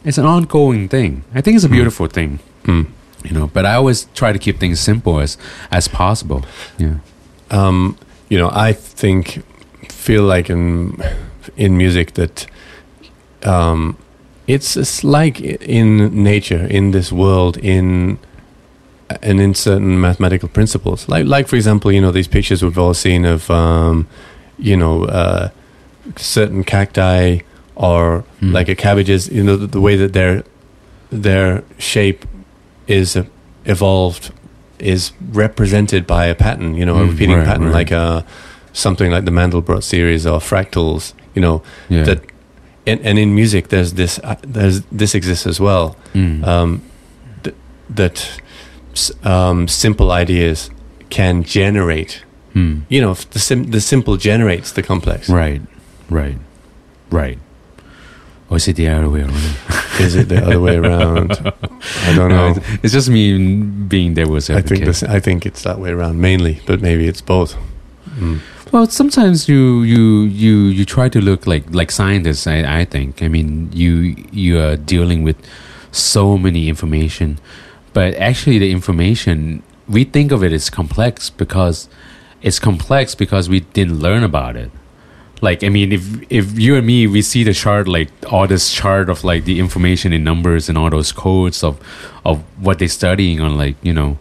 [0.06, 1.24] it's an ongoing thing.
[1.36, 2.86] I think it's a beautiful thing Mm.
[3.24, 5.38] you know but i always try to keep things simple as
[5.72, 6.42] as possible
[6.78, 6.96] yeah
[7.52, 7.98] um,
[8.30, 9.44] you know, I think
[9.92, 10.96] feel like in
[11.58, 12.46] in music that
[13.44, 13.98] um,
[14.48, 18.20] it's, it's like in nature, in this world, in
[19.24, 21.10] and in certain mathematical principles.
[21.10, 24.08] Like like for example, you know, these pictures we've all seen of um,
[24.60, 25.50] you know uh,
[26.16, 27.40] certain cacti
[27.80, 28.54] or Mm.
[28.54, 29.28] like a cabbages.
[29.30, 30.44] You know, the, the way that their
[31.12, 32.26] their shape
[32.88, 33.18] is
[33.66, 34.32] evolved
[34.80, 37.74] is represented by a pattern, you know, a Mm, repeating right, pattern, right.
[37.80, 38.22] like uh,
[38.74, 42.20] something like the Mandelbrot series or fractals, you know, yeah that.
[42.88, 45.96] And, and in music, there's this, uh, there's this exists as well.
[46.16, 46.44] Mm.
[46.48, 46.82] Um,
[47.44, 47.56] th-
[47.96, 48.42] that
[49.24, 50.72] um, simple ideas
[51.10, 52.24] can generate.
[52.56, 52.82] Mm.
[52.90, 55.30] You know, the sim- the simple generates the complex.
[55.30, 55.62] right
[56.10, 56.38] right
[57.12, 57.38] right
[58.50, 59.58] or is it the other way around
[60.00, 61.32] Is it the other way around?
[61.34, 62.54] I don't know.
[62.54, 65.80] No, it's, it's just me being devil's I advocate think this, I think it's that
[65.80, 67.58] way around mainly, but maybe it's both.
[68.16, 68.40] Mm.
[68.72, 72.48] Well, sometimes you you you you try to look like like scientists.
[72.48, 73.22] I I think.
[73.22, 75.38] I mean, you you are dealing with
[75.92, 77.40] so many information,
[77.94, 81.90] but actually, the information we think of it as complex because
[82.42, 84.72] it's complex because we didn't learn about it.
[85.42, 88.72] Like, I mean, if if you and me we see the chart, like all this
[88.72, 91.80] chart of like the information in numbers and all those codes of
[92.26, 94.18] of what they're studying on, like you know.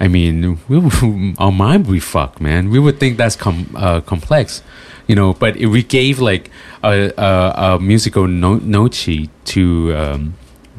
[0.00, 2.68] I mean, we, our mind be fucked, man.
[2.68, 4.62] We would think that's com- uh, complex,
[5.06, 5.32] you know.
[5.34, 6.50] But if we gave like
[6.82, 10.34] a, a, a musical note, note sheet to um,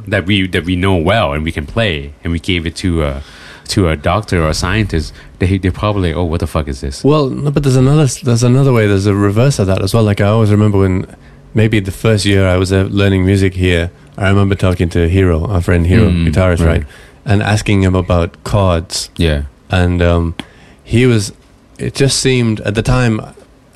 [0.07, 3.03] that we that we know well and we can play, and we gave it to
[3.03, 3.23] a
[3.69, 7.03] to a doctor or a scientist, they they probably oh what the fuck is this?
[7.03, 8.87] Well, no, but there's another there's another way.
[8.87, 10.03] There's a reverse of that as well.
[10.03, 11.05] Like I always remember when
[11.53, 13.89] maybe the first year I was uh, learning music here.
[14.17, 16.83] I remember talking to Hero, our friend Hero, Mm, guitarist, right.
[16.83, 16.85] right,
[17.25, 19.09] and asking him about chords.
[19.17, 20.35] Yeah, and um,
[20.83, 21.33] he was.
[21.77, 23.19] It just seemed at the time,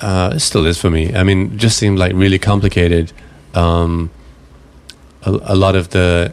[0.00, 1.14] uh, it still is for me.
[1.14, 3.12] I mean, it just seemed like really complicated.
[3.54, 4.10] Um,
[5.22, 6.32] a, a lot of the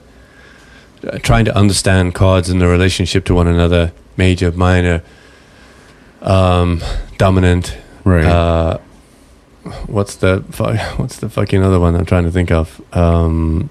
[1.22, 5.02] trying to understand chords and the relationship to one another, major, minor,
[6.22, 6.82] um,
[7.18, 7.78] dominant.
[8.04, 8.26] right.
[8.26, 8.78] Uh,
[9.88, 10.40] what's the
[10.98, 12.82] what's the fucking other one I'm trying to think of?
[12.96, 13.70] Um,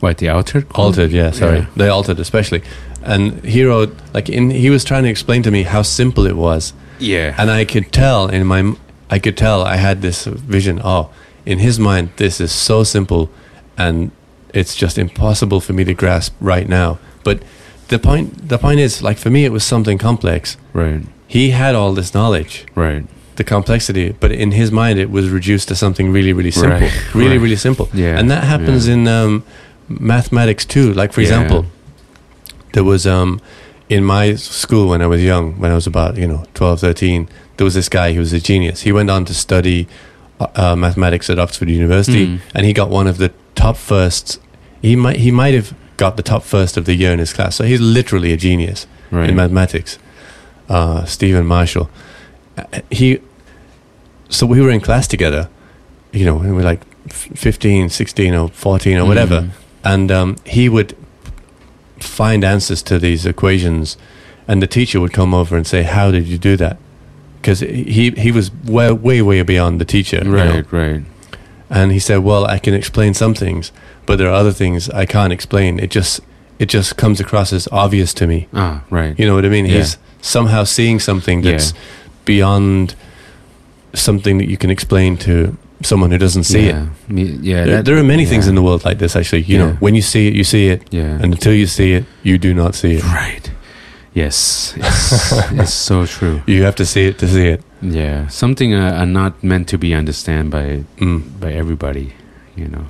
[0.00, 0.66] what the altered?
[0.74, 1.66] altered, yeah, sorry, Yeah.
[1.76, 2.62] they altered especially.
[3.02, 6.72] And Hero, like in, he was trying to explain to me how simple it was,
[7.00, 8.74] Yeah, and I could tell in my,
[9.10, 10.80] I could tell I had this vision.
[10.84, 11.10] Oh,
[11.46, 13.28] in his mind, this is so simple,
[13.76, 14.10] and
[14.54, 16.98] it's just impossible for me to grasp right now.
[17.24, 17.42] But
[17.88, 20.56] the point, the point is, like for me, it was something complex.
[20.72, 23.04] right, He had all this knowledge, right.
[23.36, 26.92] the complexity, but in his mind, it was reduced to something really, really simple, Right,
[27.14, 27.40] really, right.
[27.42, 27.88] really simple.
[27.94, 28.94] Yeah, and that happens yeah.
[28.94, 29.44] in um,
[29.88, 30.92] mathematics too.
[30.92, 31.28] Like for Yeah.
[31.28, 31.64] example,
[32.72, 33.40] there was um,
[33.88, 37.28] in my school when I was young, when I was about you know 12, 13,
[37.56, 38.82] there was this guy who was a genius.
[38.82, 39.88] He went on to study
[40.40, 42.40] uh, mathematics at Oxford University, Mm.
[42.54, 44.38] and he got one of the top firsts.
[44.82, 47.56] He might he might have got the top first of the year in his class.
[47.56, 49.28] So he's literally a genius Right.
[49.30, 49.98] in mathematics.
[50.68, 51.88] Uh, Stephen Marshall.
[52.56, 53.18] Uh, He.
[54.28, 55.48] So we were in class together,
[56.12, 59.40] you know, we were like f- 15, 16 or 14 or whatever.
[59.40, 59.50] Mm.
[59.84, 60.94] And um, he would
[61.98, 63.96] find answers to these equations,
[64.46, 66.76] and the teacher would come over and say, How did you do that?
[67.40, 70.54] Because he he was way way way beyond the teacher, you know.
[70.54, 71.02] Right, right.
[71.70, 73.72] and he said, "Well, I can explain some things,
[74.06, 75.78] but there are other things I can't explain.
[75.80, 76.20] It just
[76.58, 78.48] it just comes across as obvious to me.
[78.52, 79.18] Ah, right.
[79.18, 79.66] You know what I mean?
[79.66, 79.78] Yeah.
[79.78, 81.72] He's somehow seeing something that's
[82.24, 82.94] beyond
[83.94, 86.86] something that you can explain to someone who doesn't see it." yeah.
[87.08, 87.64] Me- yeah.
[87.64, 89.14] There, that- there are many things in the world like this.
[89.16, 91.22] Actually, you know, when you see it, you see it, Yeah.
[91.22, 93.04] and until you see it, you do not see it.
[93.04, 93.50] right.
[94.14, 94.74] Yes.
[94.76, 96.42] It's, it's so true.
[96.46, 97.62] You have to see it to see it.
[97.82, 98.26] Yeah.
[98.28, 101.38] Something uh, are not meant to be understand by Mm.
[101.40, 102.12] by everybody,
[102.56, 102.84] you know.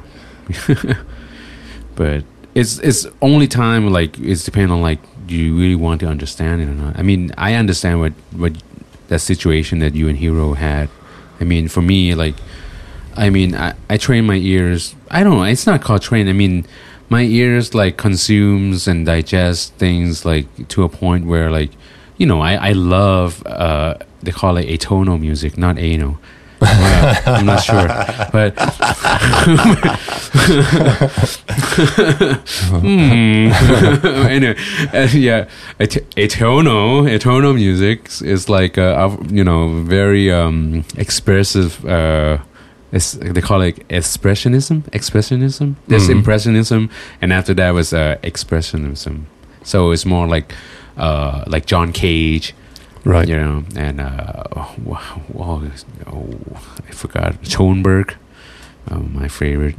[1.97, 2.25] but
[2.55, 6.63] it's it's only time like it's depend on like do you really want to understand
[6.63, 6.99] it or not.
[6.99, 8.53] I mean, I understand what what
[9.09, 10.89] that situation that you and Hero had.
[11.41, 12.35] I mean, for me, like,
[13.17, 14.95] I mean, I I train my ears.
[15.11, 15.45] I don't know.
[15.45, 16.29] It's not called train.
[16.29, 16.65] I mean,
[17.09, 21.71] my ears like consumes and digest things like to a point where like,
[22.19, 26.19] you know, I I love uh they call it atonal music, not anal.
[26.61, 27.87] Well, I'm not sure,
[28.33, 28.55] but
[32.69, 33.51] Hmm.
[34.29, 34.57] anyway,
[34.93, 35.49] uh, yeah,
[35.79, 41.85] et- atonal atonal music is like uh, uh, you know very um, expressive.
[41.85, 42.39] Uh,
[42.93, 44.83] it's, they call it expressionism.
[44.93, 45.75] Expressionism.
[45.89, 46.17] There's Mhm.
[46.19, 46.89] impressionism,
[47.23, 49.25] and after that was uh, expressionism.
[49.63, 50.53] So it's more like
[50.97, 52.55] uh, like John Cage,
[53.05, 53.29] Right.
[53.29, 54.43] you know, and uh,
[54.85, 55.63] wow, wow,
[56.07, 56.23] oh,
[56.89, 58.15] I forgot Schoenberg,
[58.91, 59.77] uh, my favorite,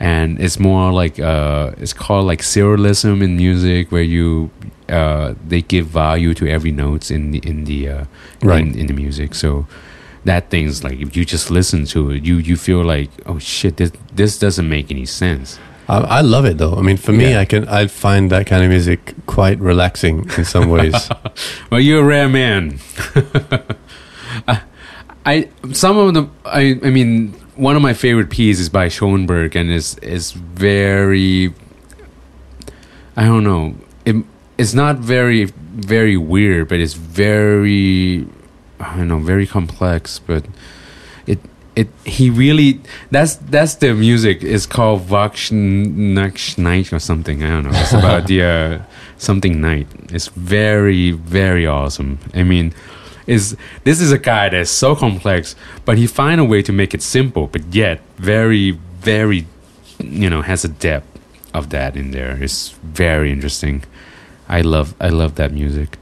[0.00, 4.50] and it's more like uh, it's called like serialism in music, where you
[4.88, 8.04] uh, they give value to every notes in the in the uh,
[8.42, 8.62] Right.
[8.62, 9.34] in, in the music.
[9.34, 9.66] So
[10.26, 13.76] that thing's like if you just listen to it, you you feel like oh shit,
[13.78, 15.58] this this doesn't make any sense.
[15.88, 16.74] I, I love it though.
[16.74, 17.40] I mean, for me, Yeah.
[17.40, 21.08] I can I find that kind of music quite relaxing in some ways.
[21.70, 22.78] Well, you're a rare man.
[24.48, 24.60] I,
[25.24, 29.56] I some of the I I mean one of my favorite pieces is by Schoenberg
[29.56, 31.54] and is is very
[33.16, 33.74] I don't know
[34.04, 34.16] it,
[34.58, 35.44] it's not very
[35.74, 38.26] very weird but it's very
[38.80, 40.44] I don't know very complex but
[41.26, 41.38] it
[41.76, 42.80] it he really
[43.10, 44.42] that's that's the music.
[44.42, 47.42] It's called Vox Night or something.
[47.44, 47.78] I don't know.
[47.78, 48.82] It's about the uh,
[49.18, 49.86] something night.
[50.10, 52.18] It's very very awesome.
[52.34, 52.72] I mean
[53.26, 56.94] is this is a guy that's so complex but he find a way to make
[56.94, 58.70] it simple but yet very
[59.00, 59.44] very
[59.98, 61.06] you know has a depth
[61.52, 62.38] of that in there.
[62.42, 63.84] It's very interesting.
[64.48, 65.98] I love I love that music.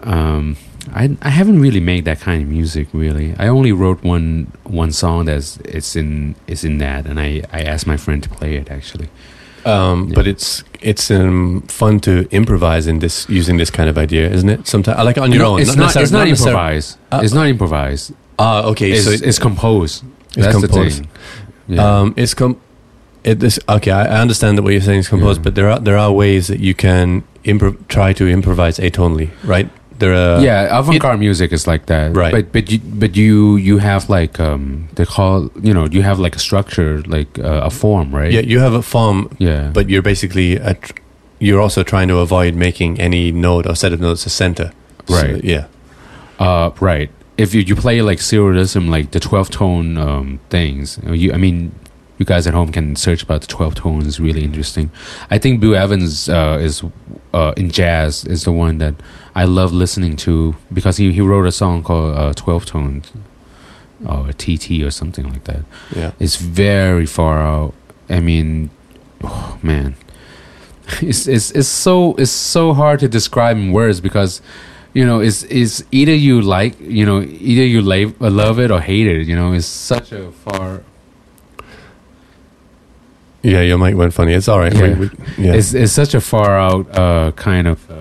[0.00, 0.56] Um
[0.94, 3.34] I I haven't really made that kind of music really.
[3.38, 7.62] I only wrote one one song that's it's in is in that, and I I
[7.62, 9.08] asked my friend to play it actually.
[9.64, 10.14] Um, Yeah.
[10.14, 14.48] But it's it's um, fun to improvise in this using this kind of idea, isn't
[14.48, 14.66] it?
[14.68, 15.60] Sometimes, like on your No, own.
[15.60, 15.90] it's not.
[15.90, 16.98] necessar- It's not, necessar- improvised.
[17.12, 18.12] Uh, it's not improvised.
[18.38, 18.92] Ah, okay.
[18.92, 20.04] It's, so it- it's composed.
[20.36, 20.98] it's That's composed.
[20.98, 21.08] the thing.
[21.76, 22.00] Yeah.
[22.00, 22.56] Um, it's com-
[23.24, 23.90] it is okay.
[23.90, 25.44] I, I understand that what you're saying is composed, Yeah.
[25.44, 29.68] but there are there are ways that you can impro- try to improvise atonally, right?
[29.98, 32.32] There are yeah, avant-garde music is like that, Right.
[32.32, 36.18] But but you but you you have like um they call you know you have
[36.18, 38.32] like a structure like uh, a form, right?
[38.32, 38.40] yeah.
[38.40, 39.70] You have a form, yeah.
[39.72, 40.92] but you're basically a tr-
[41.38, 44.72] you're also trying to avoid making any note or set of notes a center,
[45.06, 45.44] So, Right.
[45.44, 45.66] yeah.
[46.38, 47.10] Uh, right.
[47.38, 51.72] If you, you play like serialism, like the twelve tone um, things, you I mean,
[52.18, 54.18] you guys at home can search about the twelve tones.
[54.18, 54.90] Really interesting.
[55.30, 56.82] I think Bill Evans uh, is
[57.34, 58.94] uh, in jazz is the one that
[59.42, 63.12] I love listening to because he, he wrote a song called uh, Twelve Tones
[64.04, 65.62] or TT or something like that.
[65.94, 66.12] Yeah.
[66.18, 67.74] It's very far out.
[68.08, 68.70] I mean,
[69.22, 69.94] oh, man,
[71.02, 74.40] it's it's it's so it's so hard to describe in words because
[74.94, 78.80] you know it's it's either you like you know either you love love it or
[78.80, 79.26] hate it.
[79.26, 80.82] You know, it's such a far.
[83.42, 84.32] Yeah, your mic went funny.
[84.32, 84.74] It's all right.
[84.74, 84.94] Yeah.
[84.98, 85.10] We- we-
[85.44, 85.54] yeah.
[85.54, 87.90] It's it's such a far out uh, kind of.
[87.90, 87.94] Uh,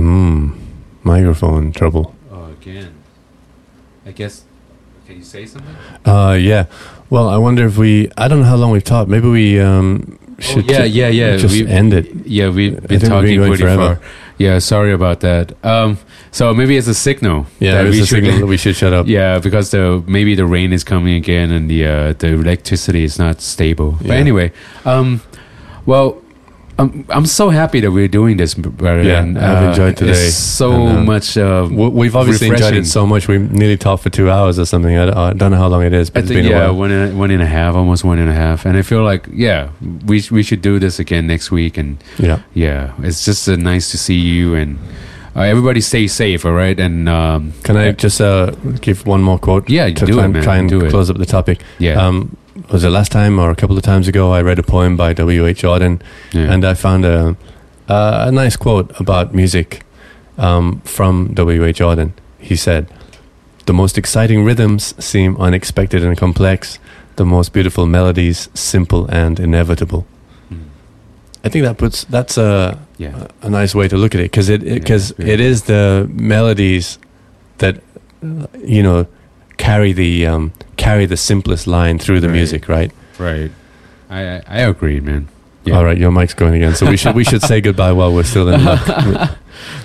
[0.00, 0.56] Mm,
[1.02, 2.14] microphone trouble.
[2.32, 2.92] oh, again,
[4.06, 4.44] I guess.
[5.06, 5.74] Can you say something?
[6.06, 6.66] Uh, yeah.
[7.10, 8.10] Well, I wonder if we.
[8.16, 9.10] I don't know how long we've talked.
[9.10, 10.70] Maybe we um should.
[10.70, 11.36] Oh, yeah, yeah, yeah.
[11.36, 12.06] Just we, end it.
[12.26, 13.96] Yeah, we've been talking going pretty forever.
[13.96, 14.00] far.
[14.38, 15.52] Yeah, sorry about that.
[15.64, 15.98] Um,
[16.30, 17.46] so maybe it's a signal.
[17.58, 19.06] Yeah, we a should- signal that we should shut up.
[19.08, 23.18] Yeah, because the maybe the rain is coming again and the uh, the electricity is
[23.18, 23.96] not stable.
[23.98, 24.14] But Yeah.
[24.14, 24.52] anyway,
[24.84, 25.20] um,
[25.86, 26.22] well,
[26.78, 29.02] I'm I'm so happy that we're doing this, brother.
[29.02, 30.12] Yeah, and, I've uh, enjoyed today.
[30.12, 31.36] It's so And, uh, much.
[31.36, 33.28] Uh, We've obviously enjoyed it so much.
[33.28, 34.96] We nearly talked for two hours or something.
[34.96, 36.66] I, I don't know how long it is, but I it's think been a yeah,
[36.68, 36.76] while.
[36.76, 39.26] one and one and a half, almost one and a half, and I feel like
[39.32, 39.68] yeah,
[40.06, 42.40] we we should do this again next week, and Yeah.
[42.54, 44.78] yeah, it's just uh, nice to see you and
[45.36, 46.80] uh, everybody stay safe, all right?
[46.80, 49.68] And um, Can I just uh, give one more quote?
[49.70, 50.42] Yeah, to do try, it, man.
[50.42, 50.90] try and Do it.
[50.90, 51.60] close up the topic.
[51.78, 52.36] yeah, Um,
[52.70, 54.32] was it last time or a couple of times ago?
[54.32, 55.46] I read a poem by W.
[55.46, 55.62] H.
[55.62, 56.00] Auden,
[56.32, 56.52] yeah.
[56.52, 57.36] and I found a
[57.88, 59.82] a, a nice quote about music
[60.38, 61.64] um, from W.
[61.64, 61.80] H.
[61.80, 62.12] Auden.
[62.38, 62.86] He said,
[63.66, 66.78] "The most exciting rhythms seem unexpected and complex.
[67.16, 70.06] The most beautiful melodies simple and inevitable."
[70.50, 70.64] Mm.
[71.44, 74.48] I think that puts that's a yeah, a nice way to look at it because
[74.48, 75.32] it because Yeah, yeah.
[75.34, 76.98] it is the melodies
[77.58, 77.76] that
[78.22, 79.06] uh, you know
[79.60, 82.36] carry the um, carry the simplest line through the Right.
[82.40, 82.90] music, right?
[83.18, 83.50] right.
[84.08, 85.28] I I, I agree, man.
[85.64, 85.76] Yeah.
[85.76, 88.24] All right, your mic's going again, so we should we should say goodbye while we're
[88.24, 88.82] still in luck.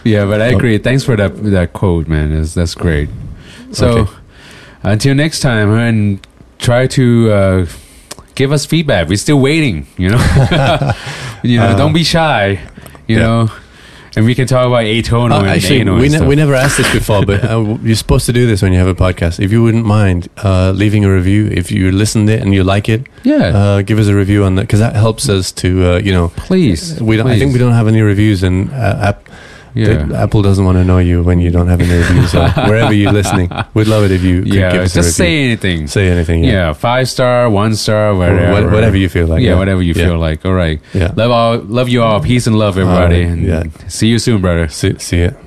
[0.05, 0.57] Yeah, but I Oh.
[0.57, 0.77] agree.
[0.79, 2.31] Thanks for that that quote, man.
[2.31, 3.09] Is that's great.
[3.71, 4.11] So Okay.
[4.83, 6.19] until next time, and
[6.59, 7.65] try to uh,
[8.35, 9.09] give us feedback.
[9.09, 9.85] We're still waiting.
[9.97, 10.21] You know,
[11.43, 12.59] you know, Uh, don't be shy.
[13.07, 13.23] You yeah.
[13.27, 13.49] know,
[14.15, 16.77] and we can talk about atonal Uh, and actually, we, and ne- we never asked
[16.77, 19.39] this before, but uh, you're supposed to do this when you have a podcast.
[19.39, 22.87] If you wouldn't mind uh, leaving a review, if you listened it and you like
[22.89, 25.97] it, yeah, uh, give us a review on that because that helps us to uh,
[25.99, 26.29] you know.
[26.35, 27.01] please.
[27.01, 29.29] We don't, I think we don't have any reviews, and uh, app,
[29.75, 30.05] Yeah.
[30.05, 32.31] the- Apple doesn't want to know you when you don't have any reviews.
[32.31, 35.15] So wherever you're listening, we'd love it if you could yeah, give us a just
[35.17, 35.87] say anything.
[35.87, 36.43] say anything.
[36.43, 36.51] yeah.
[36.51, 39.41] Yeah, five star, one star, whatever, what- whatever you feel like.
[39.43, 40.05] yeah, whatever you Yeah.
[40.07, 40.45] feel like.
[40.45, 41.11] All right, Yeah.
[41.15, 42.19] love all, love you all.
[42.21, 43.23] Peace and love, everybody.
[43.25, 43.63] right, and yeah.
[43.87, 44.67] See you soon, brother.
[44.69, 45.37] See, see it.